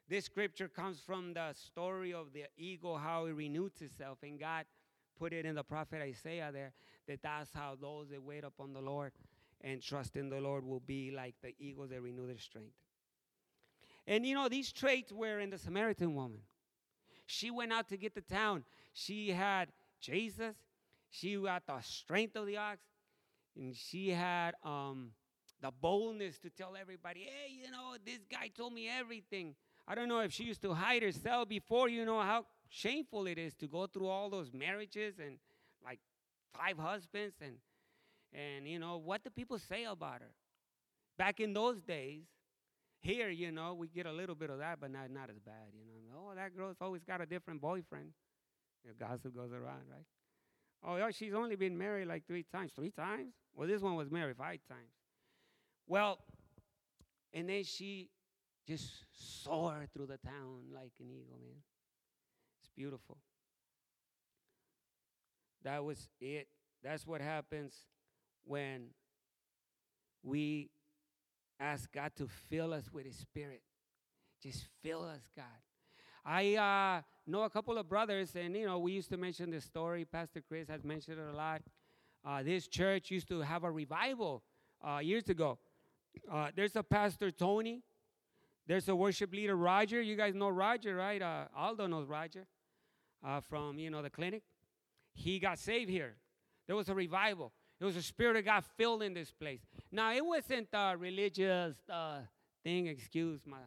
This 0.09 0.25
scripture 0.25 0.67
comes 0.67 0.99
from 0.99 1.33
the 1.33 1.53
story 1.53 2.13
of 2.13 2.33
the 2.33 2.45
eagle, 2.57 2.97
how 2.97 3.25
it 3.25 3.33
renews 3.33 3.73
itself, 3.81 4.19
and 4.23 4.39
God 4.39 4.65
put 5.19 5.33
it 5.33 5.45
in 5.45 5.55
the 5.55 5.63
prophet 5.63 6.01
Isaiah 6.01 6.49
there 6.51 6.71
that 7.07 7.21
that's 7.21 7.51
how 7.53 7.77
those 7.79 8.09
that 8.09 8.21
wait 8.21 8.43
upon 8.43 8.73
the 8.73 8.81
Lord 8.81 9.11
and 9.61 9.81
trust 9.81 10.15
in 10.15 10.29
the 10.29 10.39
Lord 10.39 10.63
will 10.65 10.79
be 10.79 11.11
like 11.11 11.35
the 11.41 11.53
eagles 11.59 11.89
that 11.89 12.01
renew 12.01 12.27
their 12.27 12.37
strength. 12.37 12.75
And 14.05 14.25
you 14.25 14.35
know, 14.35 14.47
these 14.47 14.71
traits 14.71 15.11
were 15.11 15.39
in 15.39 15.49
the 15.49 15.57
Samaritan 15.57 16.15
woman. 16.15 16.41
She 17.25 17.51
went 17.51 17.73
out 17.73 17.89
to 17.89 17.97
get 17.97 18.15
the 18.15 18.21
town. 18.21 18.63
She 18.93 19.31
had 19.31 19.69
Jesus, 19.99 20.55
she 21.09 21.33
had 21.33 21.63
the 21.67 21.81
strength 21.81 22.35
of 22.35 22.45
the 22.45 22.57
ox, 22.57 22.79
and 23.57 23.75
she 23.75 24.09
had 24.11 24.55
um, 24.63 25.11
the 25.61 25.71
boldness 25.71 26.39
to 26.39 26.49
tell 26.49 26.75
everybody, 26.79 27.21
hey, 27.21 27.51
you 27.51 27.71
know, 27.71 27.95
this 28.05 28.19
guy 28.31 28.49
told 28.55 28.73
me 28.73 28.87
everything. 28.89 29.55
I 29.87 29.95
don't 29.95 30.07
know 30.07 30.19
if 30.19 30.31
she 30.31 30.43
used 30.43 30.61
to 30.61 30.73
hide 30.73 31.03
herself 31.03 31.49
before, 31.49 31.89
you 31.89 32.05
know, 32.05 32.21
how 32.21 32.45
shameful 32.69 33.27
it 33.27 33.37
is 33.37 33.53
to 33.55 33.67
go 33.67 33.87
through 33.87 34.07
all 34.07 34.29
those 34.29 34.53
marriages 34.53 35.19
and 35.19 35.37
like 35.83 35.99
five 36.53 36.77
husbands 36.77 37.35
and 37.41 37.55
and 38.33 38.67
you 38.67 38.79
know 38.79 38.97
what 38.97 39.23
do 39.23 39.29
people 39.29 39.57
say 39.59 39.85
about 39.85 40.21
her. 40.21 40.31
Back 41.17 41.39
in 41.39 41.53
those 41.53 41.81
days 41.81 42.23
here 42.99 43.29
you 43.29 43.51
know 43.51 43.73
we 43.73 43.87
get 43.87 44.05
a 44.05 44.11
little 44.11 44.35
bit 44.35 44.49
of 44.49 44.59
that 44.59 44.79
but 44.79 44.91
not 44.91 45.09
not 45.11 45.29
as 45.29 45.39
bad 45.39 45.71
you 45.73 45.85
know. 45.85 46.31
Oh 46.31 46.35
that 46.35 46.55
girl's 46.55 46.77
always 46.81 47.03
got 47.03 47.21
a 47.21 47.25
different 47.25 47.61
boyfriend. 47.61 48.09
The 48.85 48.93
gossip 48.93 49.35
goes 49.35 49.51
around 49.51 49.83
right? 49.89 50.05
Oh 50.83 50.95
yeah 50.97 51.09
she's 51.11 51.33
only 51.33 51.55
been 51.55 51.77
married 51.77 52.07
like 52.07 52.25
three 52.27 52.43
times. 52.43 52.71
Three 52.75 52.91
times? 52.91 53.33
Well 53.53 53.67
this 53.67 53.81
one 53.81 53.95
was 53.95 54.11
married 54.11 54.37
five 54.37 54.59
times. 54.67 54.91
Well 55.87 56.19
and 57.33 57.49
then 57.49 57.63
she 57.63 58.09
just 58.67 59.05
soared 59.43 59.91
through 59.93 60.07
the 60.07 60.17
town 60.17 60.71
like 60.73 60.91
an 60.99 61.07
eagle 61.09 61.37
man. 61.39 61.61
It's 62.59 62.69
beautiful. 62.75 63.17
That 65.63 65.83
was 65.83 66.09
it. 66.19 66.47
That's 66.83 67.05
what 67.07 67.21
happens 67.21 67.73
when 68.47 68.87
we 70.23 70.69
ask 71.59 71.91
God 71.91 72.11
to 72.17 72.27
fill 72.49 72.73
us 72.73 72.91
with 72.91 73.05
His 73.05 73.15
Spirit. 73.15 73.61
Just 74.41 74.65
fill 74.83 75.03
us, 75.03 75.21
God. 75.35 75.45
I 76.25 76.55
uh, 76.55 77.01
know 77.25 77.43
a 77.43 77.49
couple 77.49 77.77
of 77.77 77.87
brothers, 77.87 78.35
and 78.35 78.55
you 78.55 78.65
know, 78.65 78.79
we 78.79 78.91
used 78.91 79.09
to 79.09 79.17
mention 79.17 79.49
this 79.49 79.63
story. 79.63 80.05
Pastor 80.05 80.41
Chris 80.47 80.67
has 80.67 80.83
mentioned 80.83 81.19
it 81.19 81.33
a 81.33 81.35
lot. 81.35 81.61
Uh, 82.25 82.43
this 82.43 82.67
church 82.67 83.09
used 83.09 83.27
to 83.29 83.41
have 83.41 83.63
a 83.63 83.71
revival 83.71 84.43
uh, 84.85 84.97
years 84.97 85.29
ago. 85.29 85.57
Uh, 86.29 86.49
there's 86.55 86.75
a 86.75 86.83
pastor, 86.83 87.31
Tony. 87.31 87.81
There's 88.67 88.89
a 88.89 88.95
worship 88.95 89.31
leader, 89.31 89.55
Roger. 89.55 90.01
You 90.01 90.17
guys 90.17 90.35
know 90.35 90.49
Roger, 90.49 90.95
right? 90.95 91.21
Uh, 91.21 91.45
Aldo 91.55 91.87
knows 91.87 92.07
Roger 92.07 92.45
uh, 93.25 93.39
from, 93.39 93.79
you 93.79 93.89
know, 93.89 94.01
the 94.01 94.09
clinic. 94.09 94.43
He 95.13 95.39
got 95.39 95.57
saved 95.57 95.89
here. 95.89 96.15
There 96.67 96.75
was 96.75 96.89
a 96.89 96.95
revival. 96.95 97.53
There 97.79 97.85
was 97.85 97.95
a 97.95 98.01
spirit 98.01 98.35
of 98.37 98.45
God 98.45 98.63
filled 98.75 99.03
in 99.03 99.13
this 99.13 99.31
place. 99.31 99.61
Now, 99.91 100.11
it 100.13 100.25
wasn't 100.25 100.69
a 100.73 100.95
religious 100.97 101.77
uh, 101.89 102.19
thing, 102.63 102.87
excuse 102.87 103.41
my 103.45 103.57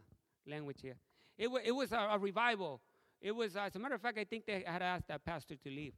language 0.47 0.79
here. 0.83 0.97
It, 1.39 1.45
w- 1.45 1.63
it 1.65 1.71
was 1.71 1.93
a, 1.93 1.97
a, 2.13 2.19
revival. 2.19 2.81
It 3.21 3.33
was, 3.33 3.57
uh, 3.57 3.61
as 3.61 3.77
a 3.77 3.79
matter 3.79 3.95
of 3.95 4.03
fact, 4.03 4.19
I 4.19 4.25
think 4.25 4.47
they 4.47 4.65
had 4.67 4.83
asked 4.83 5.09
that 5.09 5.25
pastor 5.25 5.55
to 5.57 5.71
leave 5.71 5.95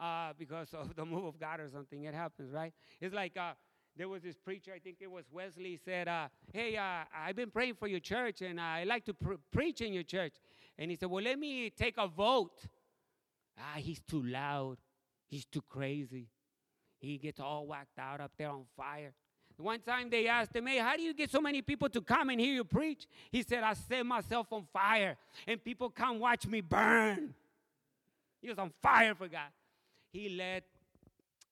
uh, 0.00 0.32
because 0.36 0.74
of 0.74 0.94
the 0.96 1.04
move 1.04 1.24
of 1.24 1.38
God 1.38 1.60
or 1.60 1.68
something. 1.68 2.02
It 2.04 2.14
happens, 2.14 2.52
right? 2.52 2.72
It's 3.00 3.14
like 3.14 3.36
uh, 3.36 3.52
there 3.96 4.08
was 4.08 4.22
this 4.22 4.36
preacher, 4.36 4.72
I 4.74 4.80
think 4.80 4.96
it 5.00 5.10
was 5.10 5.26
Wesley, 5.30 5.78
said, 5.84 6.08
uh, 6.08 6.28
Hey, 6.52 6.76
uh, 6.76 7.04
I've 7.16 7.36
been 7.36 7.50
praying 7.50 7.74
for 7.74 7.86
your 7.86 8.00
church 8.00 8.42
and 8.42 8.60
I 8.60 8.84
like 8.84 9.04
to 9.04 9.14
pr- 9.14 9.34
preach 9.52 9.80
in 9.80 9.92
your 9.92 10.02
church. 10.02 10.34
And 10.78 10.90
he 10.90 10.96
said, 10.96 11.10
Well, 11.10 11.22
let 11.22 11.38
me 11.38 11.70
take 11.70 11.94
a 11.98 12.08
vote. 12.08 12.66
Ah, 13.58 13.76
he's 13.76 14.00
too 14.00 14.22
loud. 14.22 14.78
He's 15.28 15.44
too 15.44 15.62
crazy. 15.68 16.28
He 17.02 17.18
gets 17.18 17.40
all 17.40 17.66
whacked 17.66 17.98
out 17.98 18.20
up 18.20 18.30
there 18.38 18.48
on 18.48 18.64
fire. 18.76 19.12
One 19.58 19.80
time 19.80 20.08
they 20.08 20.26
asked 20.26 20.56
him, 20.56 20.66
Hey, 20.66 20.78
how 20.78 20.96
do 20.96 21.02
you 21.02 21.14
get 21.14 21.30
so 21.30 21.40
many 21.40 21.62
people 21.62 21.88
to 21.90 22.00
come 22.00 22.30
and 22.30 22.40
hear 22.40 22.54
you 22.54 22.64
preach? 22.64 23.06
He 23.30 23.42
said, 23.42 23.62
I 23.62 23.74
set 23.74 24.04
myself 24.06 24.46
on 24.50 24.66
fire 24.72 25.16
and 25.46 25.62
people 25.62 25.90
come 25.90 26.18
watch 26.18 26.46
me 26.46 26.60
burn. 26.60 27.34
He 28.40 28.48
was 28.48 28.58
on 28.58 28.72
fire 28.82 29.14
for 29.14 29.28
God. 29.28 29.50
He 30.12 30.30
led 30.30 30.64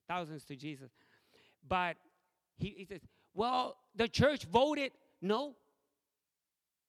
thousands 0.08 0.44
to 0.44 0.56
Jesus. 0.56 0.90
But 1.66 1.96
he, 2.58 2.74
he 2.78 2.84
says, 2.84 3.00
Well, 3.34 3.76
the 3.94 4.08
church 4.08 4.44
voted 4.44 4.92
no, 5.22 5.54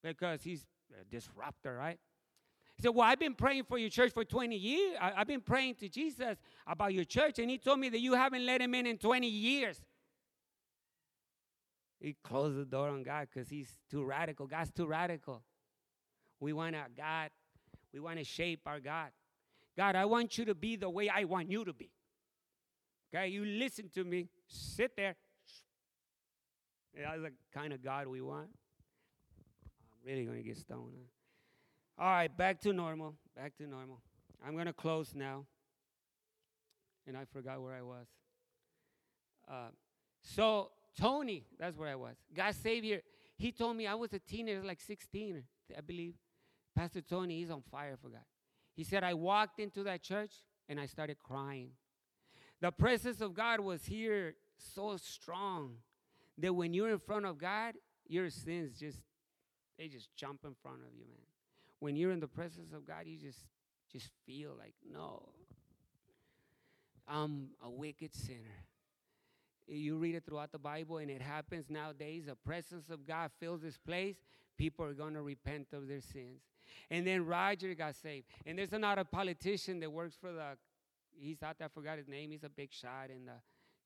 because 0.03 0.41
he's 0.41 0.65
a 0.99 1.03
disruptor, 1.03 1.75
right? 1.75 1.99
He 2.81 2.87
said, 2.87 2.95
Well, 2.95 3.07
I've 3.07 3.19
been 3.19 3.35
praying 3.35 3.65
for 3.65 3.77
your 3.77 3.91
church 3.91 4.11
for 4.11 4.25
20 4.25 4.55
years. 4.55 4.97
I, 4.99 5.11
have 5.17 5.27
been 5.27 5.41
praying 5.41 5.75
to 5.75 5.87
Jesus 5.87 6.35
about 6.65 6.95
your 6.95 7.03
church, 7.03 7.37
and 7.37 7.47
he 7.47 7.59
told 7.59 7.79
me 7.79 7.89
that 7.89 7.99
you 7.99 8.13
haven't 8.13 8.43
let 8.43 8.59
him 8.59 8.73
in 8.73 8.87
in 8.87 8.97
20 8.97 9.27
years. 9.27 9.79
He 11.99 12.15
closed 12.23 12.57
the 12.57 12.65
door 12.65 12.89
on 12.89 13.03
God 13.03 13.27
because 13.31 13.49
he's 13.49 13.69
too 13.91 14.03
radical. 14.03 14.47
God's 14.47 14.71
too 14.71 14.87
radical. 14.87 15.43
We 16.39 16.53
want 16.53 16.75
our 16.75 16.87
God, 16.97 17.29
we 17.93 17.99
want 17.99 18.17
to 18.17 18.23
shape 18.23 18.61
our 18.65 18.79
God. 18.79 19.09
God, 19.77 19.95
I 19.95 20.05
want 20.05 20.39
you 20.39 20.45
to 20.45 20.55
be 20.55 20.75
the 20.75 20.89
way 20.89 21.07
I 21.07 21.25
want 21.25 21.51
you 21.51 21.63
to 21.63 21.73
be. 21.73 21.91
Okay, 23.13 23.27
you 23.27 23.45
listen 23.45 23.91
to 23.93 24.03
me, 24.03 24.27
sit 24.47 24.97
there. 24.97 25.15
That's 26.95 27.21
the 27.21 27.31
kind 27.53 27.73
of 27.73 27.83
God 27.83 28.07
we 28.07 28.21
want. 28.21 28.49
I'm 29.91 29.99
really 30.03 30.25
going 30.25 30.37
to 30.37 30.43
get 30.43 30.57
stoned. 30.57 30.93
Huh? 30.97 31.20
All 31.97 32.07
right, 32.07 32.35
back 32.35 32.59
to 32.61 32.73
normal. 32.73 33.15
Back 33.35 33.55
to 33.57 33.67
normal. 33.67 34.01
I'm 34.45 34.53
going 34.53 34.65
to 34.65 34.73
close 34.73 35.13
now. 35.13 35.45
And 37.07 37.17
I 37.17 37.25
forgot 37.25 37.61
where 37.61 37.73
I 37.73 37.81
was. 37.81 38.07
Uh, 39.49 39.69
so, 40.21 40.71
Tony, 40.99 41.45
that's 41.59 41.77
where 41.77 41.89
I 41.89 41.95
was. 41.95 42.15
God 42.33 42.55
Savior, 42.55 43.01
he 43.37 43.51
told 43.51 43.75
me 43.75 43.87
I 43.87 43.95
was 43.95 44.13
a 44.13 44.19
teenager, 44.19 44.63
like 44.63 44.79
16, 44.79 45.43
I 45.77 45.81
believe. 45.81 46.15
Pastor 46.75 47.01
Tony, 47.01 47.39
he's 47.39 47.51
on 47.51 47.61
fire 47.69 47.97
for 48.01 48.09
God. 48.09 48.21
He 48.75 48.83
said, 48.83 49.03
I 49.03 49.13
walked 49.13 49.59
into 49.59 49.83
that 49.83 50.01
church 50.01 50.31
and 50.69 50.79
I 50.79 50.85
started 50.85 51.17
crying. 51.21 51.71
The 52.61 52.71
presence 52.71 53.19
of 53.21 53.33
God 53.33 53.59
was 53.59 53.85
here 53.85 54.35
so 54.57 54.95
strong 54.97 55.77
that 56.37 56.53
when 56.53 56.73
you're 56.73 56.89
in 56.89 56.99
front 56.99 57.25
of 57.25 57.37
God, 57.37 57.75
your 58.07 58.29
sins 58.29 58.79
just, 58.79 58.99
they 59.77 59.87
just 59.87 60.15
jump 60.15 60.41
in 60.45 60.53
front 60.61 60.77
of 60.77 60.93
you, 60.93 61.05
man 61.09 61.25
when 61.81 61.97
you're 61.97 62.11
in 62.11 62.21
the 62.21 62.27
presence 62.27 62.71
of 62.73 62.87
God, 62.87 63.05
you 63.05 63.17
just 63.17 63.39
just 63.91 64.09
feel 64.25 64.51
like, 64.57 64.75
no, 64.89 65.23
I'm 67.07 67.49
a 67.61 67.69
wicked 67.69 68.15
sinner. 68.15 68.63
You 69.67 69.97
read 69.97 70.15
it 70.15 70.23
throughout 70.25 70.51
the 70.51 70.59
Bible, 70.59 70.99
and 70.99 71.09
it 71.09 71.21
happens 71.21 71.65
nowadays. 71.69 72.23
The 72.27 72.35
presence 72.35 72.89
of 72.89 73.05
God 73.05 73.31
fills 73.39 73.61
this 73.61 73.77
place. 73.77 74.15
People 74.57 74.85
are 74.85 74.93
going 74.93 75.13
to 75.13 75.21
repent 75.21 75.67
of 75.73 75.87
their 75.87 76.01
sins. 76.01 76.41
And 76.89 77.05
then 77.05 77.25
Roger 77.25 77.73
got 77.73 77.95
saved. 77.95 78.27
And 78.45 78.57
there's 78.57 78.73
another 78.73 79.03
politician 79.03 79.79
that 79.81 79.91
works 79.91 80.15
for 80.19 80.31
the, 80.31 80.57
he's 81.19 81.41
out 81.43 81.57
there, 81.57 81.67
I 81.67 81.69
forgot 81.69 81.97
his 81.97 82.07
name. 82.07 82.31
He's 82.31 82.43
a 82.43 82.49
big 82.49 82.71
shot 82.71 83.09
in 83.09 83.25
the, 83.25 83.33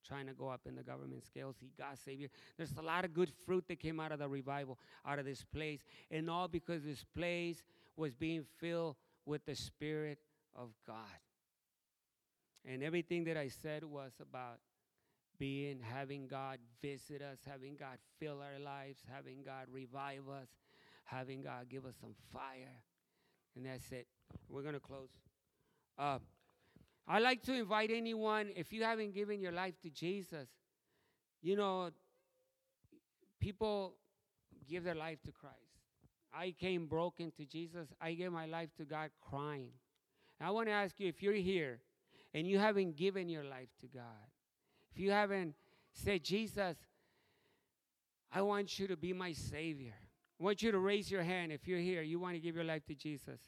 trying 0.06 0.26
to 0.26 0.32
go 0.32 0.48
up 0.48 0.60
in 0.66 0.76
the 0.76 0.82
government 0.82 1.24
scales. 1.24 1.56
He 1.60 1.70
got 1.78 1.98
saved. 1.98 2.30
There's 2.56 2.74
a 2.78 2.82
lot 2.82 3.04
of 3.04 3.12
good 3.12 3.32
fruit 3.44 3.64
that 3.68 3.80
came 3.80 4.00
out 4.00 4.12
of 4.12 4.18
the 4.18 4.28
revival, 4.28 4.78
out 5.06 5.18
of 5.18 5.24
this 5.24 5.44
place. 5.44 5.80
And 6.10 6.30
all 6.30 6.48
because 6.48 6.84
this 6.84 7.04
place 7.16 7.62
was 7.96 8.14
being 8.14 8.44
filled 8.58 8.96
with 9.24 9.44
the 9.44 9.54
Spirit 9.54 10.18
of 10.54 10.70
God. 10.86 10.96
And 12.64 12.82
everything 12.82 13.24
that 13.24 13.36
I 13.36 13.48
said 13.48 13.84
was 13.84 14.12
about 14.20 14.58
being, 15.38 15.80
having 15.80 16.26
God 16.26 16.58
visit 16.82 17.22
us, 17.22 17.38
having 17.46 17.76
God 17.76 17.98
fill 18.18 18.40
our 18.42 18.58
lives, 18.58 19.00
having 19.12 19.42
God 19.44 19.66
revive 19.70 20.28
us, 20.28 20.48
having 21.04 21.42
God 21.42 21.68
give 21.68 21.84
us 21.84 21.94
some 22.00 22.14
fire. 22.32 22.82
And 23.54 23.66
that's 23.66 23.90
it. 23.92 24.06
We're 24.48 24.62
going 24.62 24.74
to 24.74 24.80
close. 24.80 25.10
Uh, 25.98 26.18
I'd 27.08 27.22
like 27.22 27.42
to 27.44 27.54
invite 27.54 27.90
anyone, 27.92 28.50
if 28.56 28.72
you 28.72 28.82
haven't 28.82 29.14
given 29.14 29.40
your 29.40 29.52
life 29.52 29.80
to 29.82 29.90
Jesus, 29.90 30.48
you 31.40 31.54
know, 31.54 31.90
people 33.40 33.94
give 34.68 34.82
their 34.82 34.94
life 34.94 35.22
to 35.24 35.30
Christ. 35.30 35.65
I 36.36 36.54
came 36.58 36.86
broken 36.86 37.32
to 37.38 37.44
Jesus. 37.44 37.88
I 38.00 38.12
gave 38.12 38.32
my 38.32 38.46
life 38.46 38.68
to 38.76 38.84
God 38.84 39.10
crying. 39.20 39.70
I 40.40 40.50
want 40.50 40.68
to 40.68 40.72
ask 40.72 41.00
you 41.00 41.08
if 41.08 41.22
you're 41.22 41.32
here 41.32 41.80
and 42.34 42.46
you 42.46 42.58
haven't 42.58 42.96
given 42.96 43.28
your 43.28 43.44
life 43.44 43.70
to 43.80 43.86
God, 43.86 44.28
if 44.92 45.00
you 45.00 45.10
haven't 45.10 45.54
said, 45.92 46.22
Jesus, 46.22 46.76
I 48.30 48.42
want 48.42 48.78
you 48.78 48.86
to 48.88 48.96
be 48.96 49.12
my 49.12 49.32
Savior, 49.32 49.94
I 50.38 50.44
want 50.44 50.62
you 50.62 50.70
to 50.72 50.78
raise 50.78 51.10
your 51.10 51.22
hand 51.22 51.52
if 51.52 51.66
you're 51.66 51.78
here, 51.78 52.02
you 52.02 52.20
want 52.20 52.34
to 52.34 52.40
give 52.40 52.54
your 52.54 52.64
life 52.64 52.84
to 52.86 52.94
Jesus. 52.94 53.40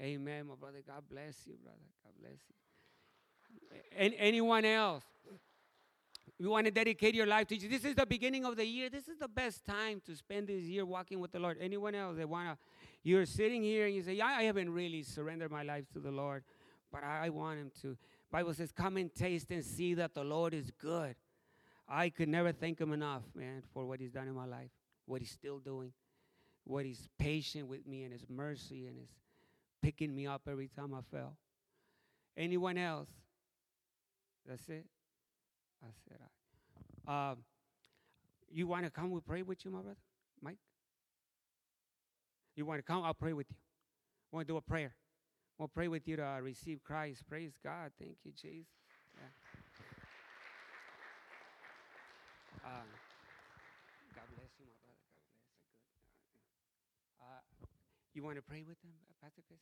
Amen, 0.00 0.46
my 0.46 0.54
brother. 0.54 0.82
God 0.86 1.02
bless 1.10 1.46
you, 1.46 1.54
brother. 1.62 1.78
God 2.04 2.12
bless 2.20 2.38
you. 2.48 3.78
And 3.96 4.14
anyone 4.18 4.64
else? 4.64 5.04
You 6.38 6.50
want 6.50 6.66
to 6.66 6.72
dedicate 6.72 7.14
your 7.14 7.26
life 7.26 7.46
to 7.48 7.54
Jesus. 7.54 7.70
This 7.70 7.90
is 7.90 7.94
the 7.94 8.06
beginning 8.06 8.44
of 8.44 8.56
the 8.56 8.64
year. 8.64 8.90
This 8.90 9.06
is 9.06 9.18
the 9.18 9.28
best 9.28 9.64
time 9.64 10.00
to 10.06 10.16
spend 10.16 10.48
this 10.48 10.64
year 10.64 10.84
walking 10.84 11.20
with 11.20 11.32
the 11.32 11.38
Lord. 11.38 11.58
Anyone 11.60 11.94
else 11.94 12.16
that 12.16 12.28
wanna, 12.28 12.58
you're 13.02 13.26
sitting 13.26 13.62
here 13.62 13.86
and 13.86 13.94
you 13.94 14.02
say, 14.02 14.14
"Yeah, 14.14 14.26
I 14.26 14.42
haven't 14.42 14.70
really 14.70 15.02
surrendered 15.02 15.50
my 15.50 15.62
life 15.62 15.84
to 15.92 16.00
the 16.00 16.10
Lord, 16.10 16.44
but 16.90 17.04
I, 17.04 17.26
I 17.26 17.28
want 17.28 17.60
Him 17.60 17.70
to." 17.82 17.96
Bible 18.30 18.54
says, 18.54 18.72
"Come 18.72 18.96
and 18.96 19.14
taste 19.14 19.50
and 19.50 19.64
see 19.64 19.94
that 19.94 20.14
the 20.14 20.24
Lord 20.24 20.54
is 20.54 20.70
good." 20.70 21.14
I 21.88 22.08
could 22.08 22.28
never 22.28 22.52
thank 22.52 22.80
Him 22.80 22.92
enough, 22.92 23.22
man, 23.34 23.62
for 23.72 23.84
what 23.84 24.00
He's 24.00 24.12
done 24.12 24.26
in 24.26 24.34
my 24.34 24.46
life, 24.46 24.70
what 25.06 25.20
He's 25.20 25.30
still 25.30 25.58
doing, 25.58 25.92
what 26.64 26.84
He's 26.84 27.08
patient 27.18 27.68
with 27.68 27.86
me 27.86 28.04
and 28.04 28.12
His 28.12 28.24
mercy 28.28 28.86
and 28.86 28.96
His 28.98 29.10
picking 29.82 30.14
me 30.14 30.26
up 30.26 30.42
every 30.48 30.68
time 30.68 30.94
I 30.94 31.00
fell. 31.14 31.36
Anyone 32.36 32.78
else? 32.78 33.10
That's 34.46 34.68
it. 34.68 34.86
I 35.82 35.90
said. 36.08 36.18
Um, 37.06 37.38
you 38.50 38.66
want 38.66 38.84
to 38.84 38.90
come? 38.90 39.10
We'll 39.10 39.20
pray 39.20 39.42
with 39.42 39.64
you, 39.64 39.70
my 39.70 39.80
brother, 39.80 39.96
Mike. 40.40 40.58
You 42.54 42.66
want 42.66 42.78
to 42.78 42.82
come? 42.82 43.02
I'll 43.02 43.14
pray 43.14 43.32
with 43.32 43.46
you. 43.50 43.56
Want 44.30 44.46
to 44.46 44.52
do 44.52 44.56
a 44.56 44.60
prayer? 44.60 44.94
We'll 45.58 45.68
pray 45.68 45.88
with 45.88 46.06
you 46.06 46.16
to 46.16 46.24
uh, 46.24 46.40
receive 46.40 46.82
Christ. 46.84 47.22
Praise 47.28 47.52
God. 47.62 47.92
Thank 47.98 48.16
you, 48.24 48.32
Jesus. 48.32 48.66
Yeah. 49.14 49.28
Um, 52.64 52.88
God 54.14 54.24
bless 54.36 54.50
you, 54.58 54.66
my 54.66 54.78
brother. 54.84 55.02
God 55.98 56.06
bless 56.06 56.22
you. 56.30 56.38
Good. 56.38 56.50
Uh, 57.20 57.66
you 58.14 58.22
want 58.22 58.36
to 58.36 58.42
pray 58.42 58.62
with 58.66 58.80
them, 58.82 58.92
uh, 59.08 59.12
Pastor 59.22 59.42
Chris? 59.46 59.60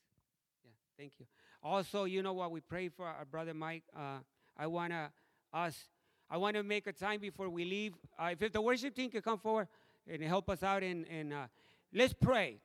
Yeah, 0.64 0.70
thank 0.98 1.12
you. 1.18 1.26
Also, 1.62 2.04
you 2.04 2.22
know 2.22 2.32
what? 2.32 2.50
We 2.50 2.60
pray 2.60 2.88
for 2.88 3.06
our 3.06 3.24
brother 3.24 3.54
Mike. 3.54 3.84
Uh, 3.96 4.18
I 4.56 4.66
want 4.66 4.92
to 4.92 5.10
us. 5.52 5.88
I 6.30 6.36
want 6.36 6.54
to 6.54 6.62
make 6.62 6.86
a 6.86 6.92
time 6.92 7.20
before 7.20 7.48
we 7.48 7.64
leave. 7.64 7.94
Uh, 8.18 8.34
if 8.38 8.52
the 8.52 8.60
worship 8.60 8.94
team 8.94 9.10
could 9.10 9.24
come 9.24 9.38
forward 9.38 9.66
and 10.08 10.22
help 10.22 10.48
us 10.48 10.62
out, 10.62 10.82
and, 10.82 11.04
and 11.08 11.32
uh, 11.32 11.46
let's 11.92 12.12
pray. 12.12 12.58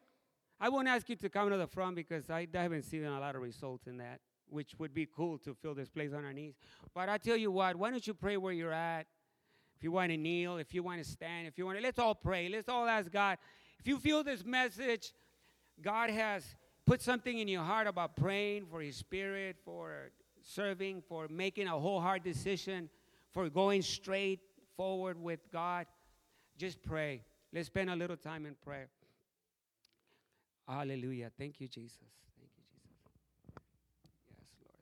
I 0.60 0.70
won't 0.70 0.88
ask 0.88 1.10
you 1.10 1.16
to 1.16 1.30
come 1.30 1.50
to 1.50 1.58
the 1.58 1.68
front 1.68 1.96
because 1.96 2.30
I, 2.30 2.48
I 2.54 2.58
haven't 2.58 2.84
seen 2.84 3.04
a 3.04 3.20
lot 3.20 3.36
of 3.36 3.42
results 3.42 3.88
in 3.88 3.98
that, 3.98 4.20
which 4.50 4.76
would 4.78 4.94
be 4.94 5.08
cool 5.08 5.40
to 5.40 5.56
fill 5.56 5.74
this 5.74 5.90
place 5.90 6.14
on 6.14 6.24
our 6.24 6.32
knees. 6.32 6.54
But 6.94 7.10
I 7.10 7.18
tell 7.18 7.36
you 7.36 7.52
what, 7.52 7.76
why 7.76 7.90
don't 7.90 8.06
you 8.06 8.14
pray 8.14 8.38
where 8.38 8.54
you're 8.54 8.72
at? 8.72 9.08
If 9.76 9.84
you 9.84 9.92
want 9.92 10.12
to 10.12 10.18
kneel, 10.18 10.58
if 10.58 10.74
you 10.74 10.84
want 10.84 11.04
to 11.04 11.10
stand, 11.10 11.48
if 11.48 11.58
you 11.58 11.66
want 11.66 11.78
to, 11.80 11.84
let's 11.84 12.00
all 12.00 12.16
pray. 12.16 12.48
Let's 12.48 12.70
all 12.70 12.88
ask 12.88 13.12
God. 13.12 13.38
If 13.80 13.88
you 13.88 13.98
feel 13.98 14.24
this 14.24 14.46
message, 14.46 15.12
God 15.82 16.10
has 16.10 16.44
put 16.86 17.02
something 17.02 17.40
in 17.40 17.48
your 17.48 17.64
heart 17.64 17.88
about 17.88 18.16
praying 18.16 18.68
for 18.72 18.82
His 18.82 18.96
Spirit, 18.96 19.58
for 19.66 20.12
serving, 20.44 21.02
for 21.10 21.28
making 21.28 21.68
a 21.68 21.78
whole 21.78 22.00
heart 22.00 22.24
decision, 22.24 22.90
for 23.36 23.50
going 23.50 23.82
straight 23.82 24.40
forward 24.78 25.22
with 25.22 25.42
God, 25.52 25.86
just 26.58 26.82
pray. 26.82 27.22
Let's 27.52 27.68
spend 27.68 27.90
a 27.90 27.96
little 27.96 28.16
time 28.16 28.46
in 28.46 28.56
prayer. 28.64 28.88
Hallelujah. 30.66 31.30
Thank 31.38 31.60
you, 31.60 31.68
Jesus. 31.68 31.98
Thank 32.40 32.50
you, 32.58 32.64
Jesus. 32.72 32.96
Yes, 34.40 34.48
Lord. 34.64 34.78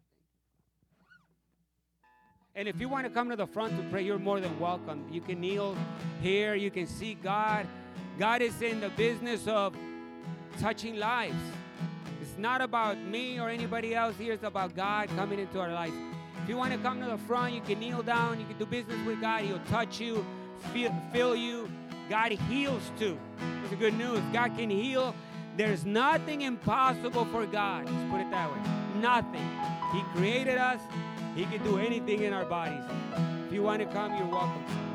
And 2.55 2.67
if 2.67 2.79
you 2.79 2.87
want 2.87 3.05
to 3.05 3.09
come 3.09 3.27
to 3.31 3.35
the 3.35 3.47
front 3.47 3.75
to 3.75 3.83
pray, 3.89 4.03
you're 4.03 4.19
more 4.19 4.39
than 4.39 4.57
welcome. 4.59 5.03
You 5.11 5.21
can 5.21 5.41
kneel 5.41 5.75
here, 6.21 6.53
you 6.53 6.69
can 6.69 6.85
see 6.85 7.15
God. 7.15 7.65
God 8.19 8.43
is 8.43 8.61
in 8.61 8.79
the 8.79 8.89
business 8.89 9.47
of 9.47 9.75
touching 10.59 10.97
lives. 10.97 11.41
It's 12.21 12.37
not 12.37 12.61
about 12.61 12.99
me 12.99 13.39
or 13.39 13.49
anybody 13.49 13.95
else 13.95 14.15
here, 14.15 14.33
it's 14.33 14.43
about 14.43 14.75
God 14.75 15.09
coming 15.09 15.39
into 15.39 15.59
our 15.59 15.73
lives. 15.73 15.95
If 16.43 16.49
you 16.49 16.57
want 16.57 16.73
to 16.73 16.79
come 16.79 16.99
to 16.99 17.07
the 17.07 17.17
front, 17.19 17.53
you 17.53 17.61
can 17.61 17.79
kneel 17.79 18.03
down, 18.03 18.37
you 18.37 18.45
can 18.45 18.57
do 18.57 18.65
business 18.65 18.97
with 19.05 19.21
God. 19.21 19.43
He'll 19.43 19.59
touch 19.69 20.01
you, 20.01 20.25
feel, 20.73 20.93
fill 21.13 21.37
you. 21.37 21.71
God 22.09 22.33
heals 22.33 22.91
too. 22.99 23.17
It's 23.61 23.69
the 23.69 23.77
good 23.77 23.93
news. 23.93 24.19
God 24.33 24.57
can 24.57 24.69
heal. 24.69 25.15
There's 25.55 25.85
nothing 25.85 26.41
impossible 26.41 27.23
for 27.25 27.45
God. 27.45 27.85
Let's 27.85 28.11
put 28.11 28.19
it 28.19 28.29
that 28.31 28.51
way. 28.51 28.99
Nothing. 28.99 29.49
He 29.93 30.01
created 30.17 30.57
us. 30.57 30.81
He 31.33 31.45
can 31.45 31.63
do 31.63 31.77
anything 31.77 32.23
in 32.23 32.33
our 32.33 32.45
bodies. 32.45 32.83
If 33.47 33.53
you 33.53 33.63
want 33.63 33.81
to 33.81 33.85
come, 33.85 34.13
you're 34.17 34.27
welcome. 34.27 34.92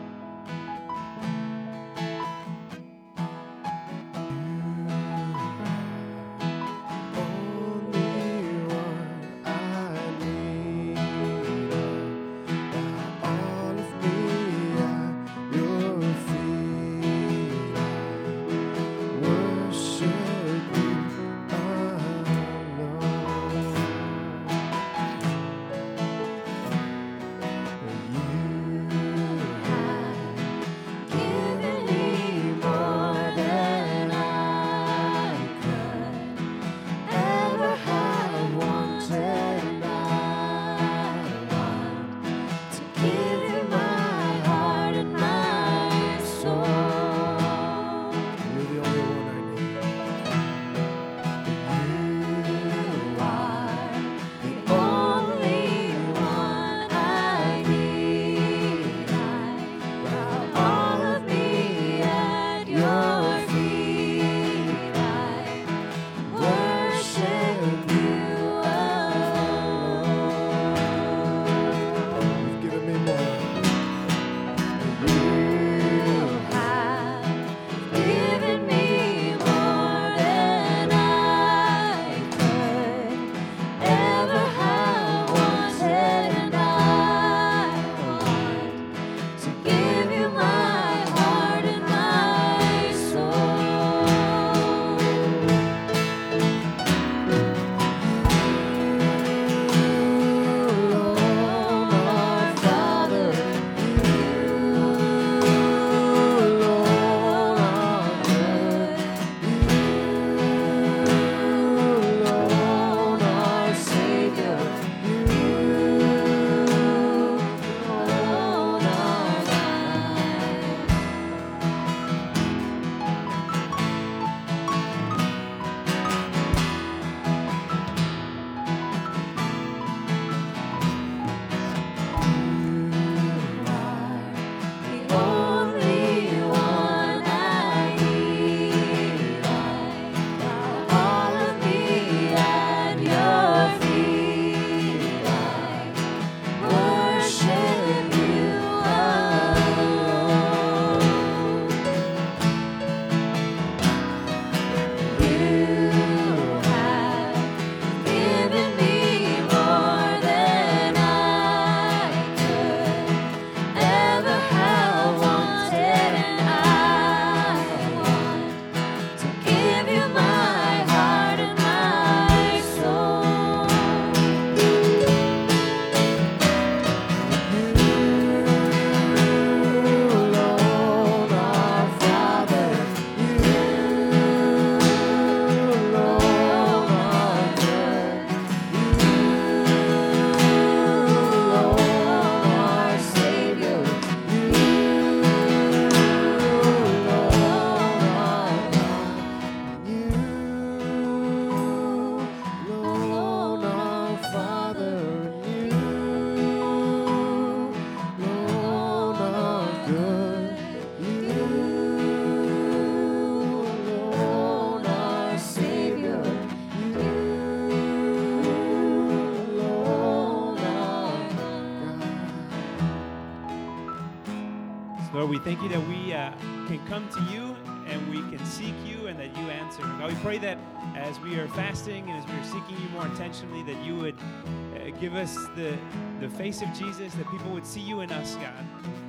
Thank 225.48 225.62
you 225.62 225.68
that 225.70 225.88
we 225.88 226.12
uh, 226.12 226.30
can 226.66 226.78
come 226.88 227.08
to 227.08 227.22
you 227.32 227.56
and 227.86 228.10
we 228.10 228.18
can 228.36 228.44
seek 228.44 228.74
you 228.84 229.06
and 229.06 229.18
that 229.18 229.34
you 229.34 229.48
answer. 229.48 229.80
God, 229.80 230.10
we 230.10 230.14
pray 230.16 230.36
that 230.36 230.58
as 230.94 231.18
we 231.20 231.36
are 231.36 231.48
fasting 231.48 232.06
and 232.10 232.22
as 232.22 232.26
we 232.26 232.38
are 232.38 232.44
seeking 232.44 232.78
you 232.82 232.86
more 232.90 233.06
intentionally, 233.06 233.62
that 233.62 233.82
you 233.82 233.94
would 233.96 234.14
uh, 234.14 234.90
give 235.00 235.14
us 235.14 235.34
the, 235.56 235.74
the 236.20 236.28
face 236.28 236.60
of 236.60 236.70
Jesus, 236.74 237.14
that 237.14 237.30
people 237.30 237.50
would 237.50 237.64
see 237.64 237.80
you 237.80 238.00
in 238.00 238.12
us, 238.12 238.34
God. 238.34 238.62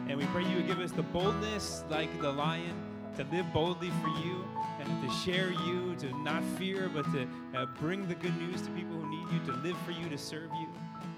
And 0.07 0.17
we 0.17 0.25
pray 0.27 0.45
you 0.45 0.55
would 0.55 0.67
give 0.67 0.79
us 0.79 0.93
the 0.93 1.03
boldness 1.03 1.83
like 1.89 2.21
the 2.21 2.31
lion 2.31 2.73
to 3.17 3.25
live 3.33 3.51
boldly 3.51 3.91
for 4.01 4.07
you 4.25 4.45
and 4.79 5.09
to 5.09 5.13
share 5.17 5.51
you, 5.51 5.93
to 5.99 6.17
not 6.19 6.41
fear, 6.57 6.87
but 6.87 7.03
to 7.11 7.27
uh, 7.53 7.65
bring 7.81 8.07
the 8.07 8.15
good 8.15 8.37
news 8.37 8.61
to 8.61 8.69
people 8.69 8.95
who 8.95 9.09
need 9.09 9.27
you, 9.33 9.51
to 9.51 9.59
live 9.59 9.75
for 9.85 9.91
you, 9.91 10.07
to 10.07 10.17
serve 10.17 10.49
you. 10.57 10.68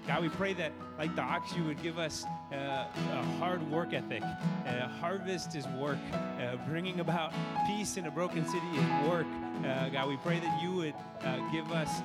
God, 0.06 0.20
we 0.22 0.28
pray 0.30 0.52
that, 0.54 0.72
like 0.98 1.14
the 1.14 1.22
ox, 1.22 1.54
you 1.54 1.62
would 1.64 1.80
give 1.80 1.96
us 1.96 2.24
uh, 2.52 2.56
a 2.56 3.22
hard 3.38 3.62
work 3.70 3.92
ethic. 3.92 4.22
Uh, 4.66 4.88
harvest 4.88 5.54
is 5.54 5.66
work. 5.68 5.98
Uh, 6.12 6.56
bringing 6.66 6.98
about 6.98 7.32
peace 7.68 7.96
in 7.96 8.06
a 8.06 8.10
broken 8.10 8.44
city 8.46 8.66
is 8.74 9.08
work. 9.08 9.26
Uh, 9.64 9.88
God, 9.90 10.08
we 10.08 10.16
pray 10.16 10.40
that 10.40 10.60
you 10.60 10.72
would 10.72 10.94
uh, 11.22 11.36
give 11.52 11.70
us 11.70 12.02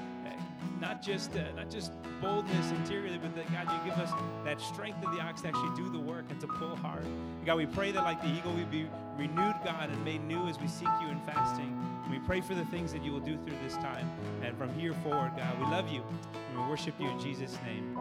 not 0.80 1.02
just 1.02 1.32
not 1.56 1.70
just 1.70 1.92
boldness 2.22 2.72
interiorly, 2.72 3.18
but 3.18 3.36
that 3.36 3.52
God, 3.52 3.72
you 3.74 3.92
give 3.92 4.00
us 4.00 4.12
that 4.44 4.60
strength 4.62 5.04
of 5.06 5.12
the 5.16 5.22
ox 5.22 5.42
to 5.42 5.50
actually 5.50 5.76
do 5.76 5.90
the 5.90 6.00
work 6.00 6.26
and 6.30 6.40
to 6.42 6.48
pull 6.48 6.76
hard. 6.76 7.06
God, 7.46 7.58
we 7.58 7.66
pray 7.66 7.92
that 7.92 8.04
like 8.04 8.22
the 8.22 8.30
eagle, 8.30 8.54
we 8.54 8.64
be 8.66 8.88
renewed, 9.18 9.56
God, 9.64 9.90
and 9.90 10.06
made 10.06 10.24
new 10.24 10.48
as 10.48 10.60
we 10.60 10.68
seek 10.68 10.90
you 11.02 11.10
in 11.10 11.20
fasting. 11.22 11.78
And 12.04 12.12
we 12.12 12.20
pray 12.20 12.42
for 12.42 12.56
the 12.56 12.66
things 12.66 12.92
that 12.94 13.04
you 13.04 13.12
will 13.12 13.20
do 13.20 13.38
through 13.46 13.58
this 13.64 13.76
time. 13.76 14.10
And 14.42 14.58
from 14.58 14.74
here 14.74 14.94
forward, 15.04 15.34
God, 15.38 15.60
we 15.60 15.66
love 15.66 15.90
you. 15.92 16.04
And 16.34 16.62
we 16.62 16.70
worship 16.70 16.96
you 17.00 17.10
in 17.10 17.20
Jesus' 17.20 17.58
name. 17.66 18.00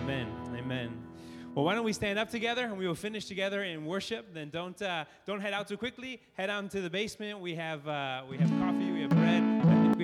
Amen. 0.00 0.28
Amen. 0.56 0.96
Well, 1.54 1.66
why 1.66 1.74
don't 1.74 1.84
we 1.84 1.92
stand 1.92 2.18
up 2.18 2.30
together 2.30 2.64
and 2.64 2.78
we 2.78 2.86
will 2.86 2.94
finish 2.94 3.26
together 3.26 3.62
in 3.62 3.84
worship? 3.84 4.32
Then 4.32 4.48
don't 4.48 4.80
uh, 4.80 5.04
don't 5.26 5.40
head 5.40 5.52
out 5.52 5.68
too 5.68 5.76
quickly. 5.76 6.22
Head 6.32 6.48
on 6.48 6.70
to 6.70 6.80
the 6.80 6.88
basement. 6.88 7.40
We 7.40 7.56
have 7.56 7.86
uh, 7.86 8.22
we 8.28 8.38
have 8.38 8.48
coffee. 8.58 8.90
We 8.90 9.02
have 9.02 9.10
bread. 9.10 9.51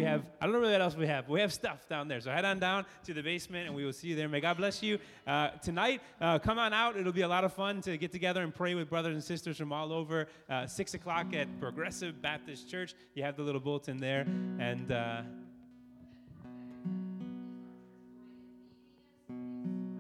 I 0.09 0.13
have 0.13 0.25
I 0.41 0.47
don't 0.47 0.55
know 0.55 0.71
what 0.71 0.81
else 0.81 0.97
we 0.97 1.07
have. 1.07 1.29
We 1.29 1.41
have 1.41 1.53
stuff 1.53 1.87
down 1.87 2.09
there. 2.09 2.21
So 2.21 2.31
head 2.31 2.45
on 2.45 2.59
down 2.59 2.87
to 3.05 3.13
the 3.13 3.23
basement 3.23 3.67
and 3.67 3.77
we 3.77 3.85
will 3.85 3.93
see 3.93 4.09
you 4.09 4.17
there. 4.17 4.29
May 4.29 4.41
God 4.41 4.57
bless 4.57 4.83
you 4.83 4.99
uh, 5.27 5.51
tonight. 5.63 6.01
Uh, 6.21 6.39
come 6.39 6.59
on 6.59 6.73
out. 6.73 6.97
It'll 6.97 7.13
be 7.13 7.23
a 7.23 7.29
lot 7.29 7.45
of 7.45 7.53
fun 7.53 7.83
to 7.83 7.99
get 7.99 8.11
together 8.11 8.43
and 8.43 8.55
pray 8.55 8.75
with 8.75 8.89
brothers 8.89 9.15
and 9.15 9.23
sisters 9.23 9.59
from 9.59 9.73
all 9.73 9.93
over. 9.93 10.27
Uh, 10.49 10.67
Six 10.67 10.95
o'clock 10.95 11.35
at 11.35 11.61
Progressive 11.61 12.23
Baptist 12.23 12.71
Church. 12.71 12.95
You 13.15 13.23
have 13.23 13.37
the 13.37 13.43
little 13.43 13.61
bulletin 13.61 13.99
there 13.99 14.27
and. 14.59 14.91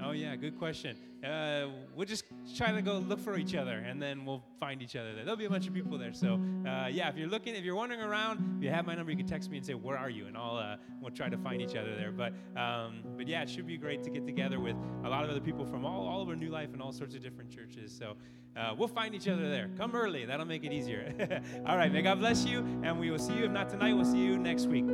Oh 0.08 0.12
yeah, 0.12 0.34
good 0.36 0.58
question. 0.58 0.96
Uh, 1.22 1.66
we'll 1.94 2.06
just 2.06 2.24
try 2.56 2.72
to 2.72 2.80
go 2.80 2.96
look 2.96 3.20
for 3.20 3.36
each 3.36 3.54
other, 3.54 3.84
and 3.86 4.00
then 4.00 4.24
we'll 4.24 4.42
find 4.58 4.80
each 4.80 4.96
other 4.96 5.14
there. 5.14 5.22
There'll 5.22 5.36
be 5.36 5.44
a 5.44 5.50
bunch 5.50 5.66
of 5.66 5.74
people 5.74 5.98
there. 5.98 6.14
So 6.14 6.40
uh, 6.66 6.86
yeah, 6.86 7.10
if 7.10 7.16
you're 7.18 7.28
looking, 7.28 7.54
if 7.54 7.62
you're 7.62 7.74
wandering 7.74 8.00
around, 8.00 8.56
if 8.56 8.64
you 8.64 8.70
have 8.70 8.86
my 8.86 8.94
number, 8.94 9.10
you 9.10 9.18
can 9.18 9.26
text 9.26 9.50
me 9.50 9.58
and 9.58 9.66
say, 9.66 9.74
"Where 9.74 9.98
are 9.98 10.08
you?" 10.08 10.26
And 10.26 10.34
I'll 10.34 10.56
uh, 10.56 10.76
we'll 11.02 11.10
try 11.10 11.28
to 11.28 11.36
find 11.36 11.60
each 11.60 11.76
other 11.76 11.94
there. 11.94 12.10
But 12.10 12.32
um, 12.58 13.02
but 13.18 13.28
yeah, 13.28 13.42
it 13.42 13.50
should 13.50 13.66
be 13.66 13.76
great 13.76 14.02
to 14.04 14.08
get 14.08 14.24
together 14.24 14.58
with 14.60 14.76
a 15.04 15.10
lot 15.10 15.24
of 15.24 15.30
other 15.30 15.40
people 15.40 15.66
from 15.66 15.84
all, 15.84 16.08
all 16.08 16.22
over 16.22 16.34
New 16.34 16.48
Life 16.48 16.70
and 16.72 16.80
all 16.80 16.92
sorts 16.92 17.14
of 17.14 17.22
different 17.22 17.50
churches. 17.50 17.92
So 17.92 18.16
uh, 18.56 18.74
we'll 18.78 18.88
find 18.88 19.14
each 19.14 19.28
other 19.28 19.50
there. 19.50 19.68
Come 19.76 19.94
early. 19.94 20.24
That'll 20.24 20.46
make 20.46 20.64
it 20.64 20.72
easier. 20.72 21.12
all 21.66 21.76
right. 21.76 21.92
May 21.92 22.00
God 22.00 22.18
bless 22.18 22.46
you, 22.46 22.60
and 22.82 22.98
we 22.98 23.10
will 23.10 23.18
see 23.18 23.34
you. 23.34 23.44
If 23.44 23.50
not 23.50 23.68
tonight, 23.68 23.92
we'll 23.92 24.06
see 24.06 24.20
you 24.24 24.38
next 24.38 24.68
week. 24.68 24.86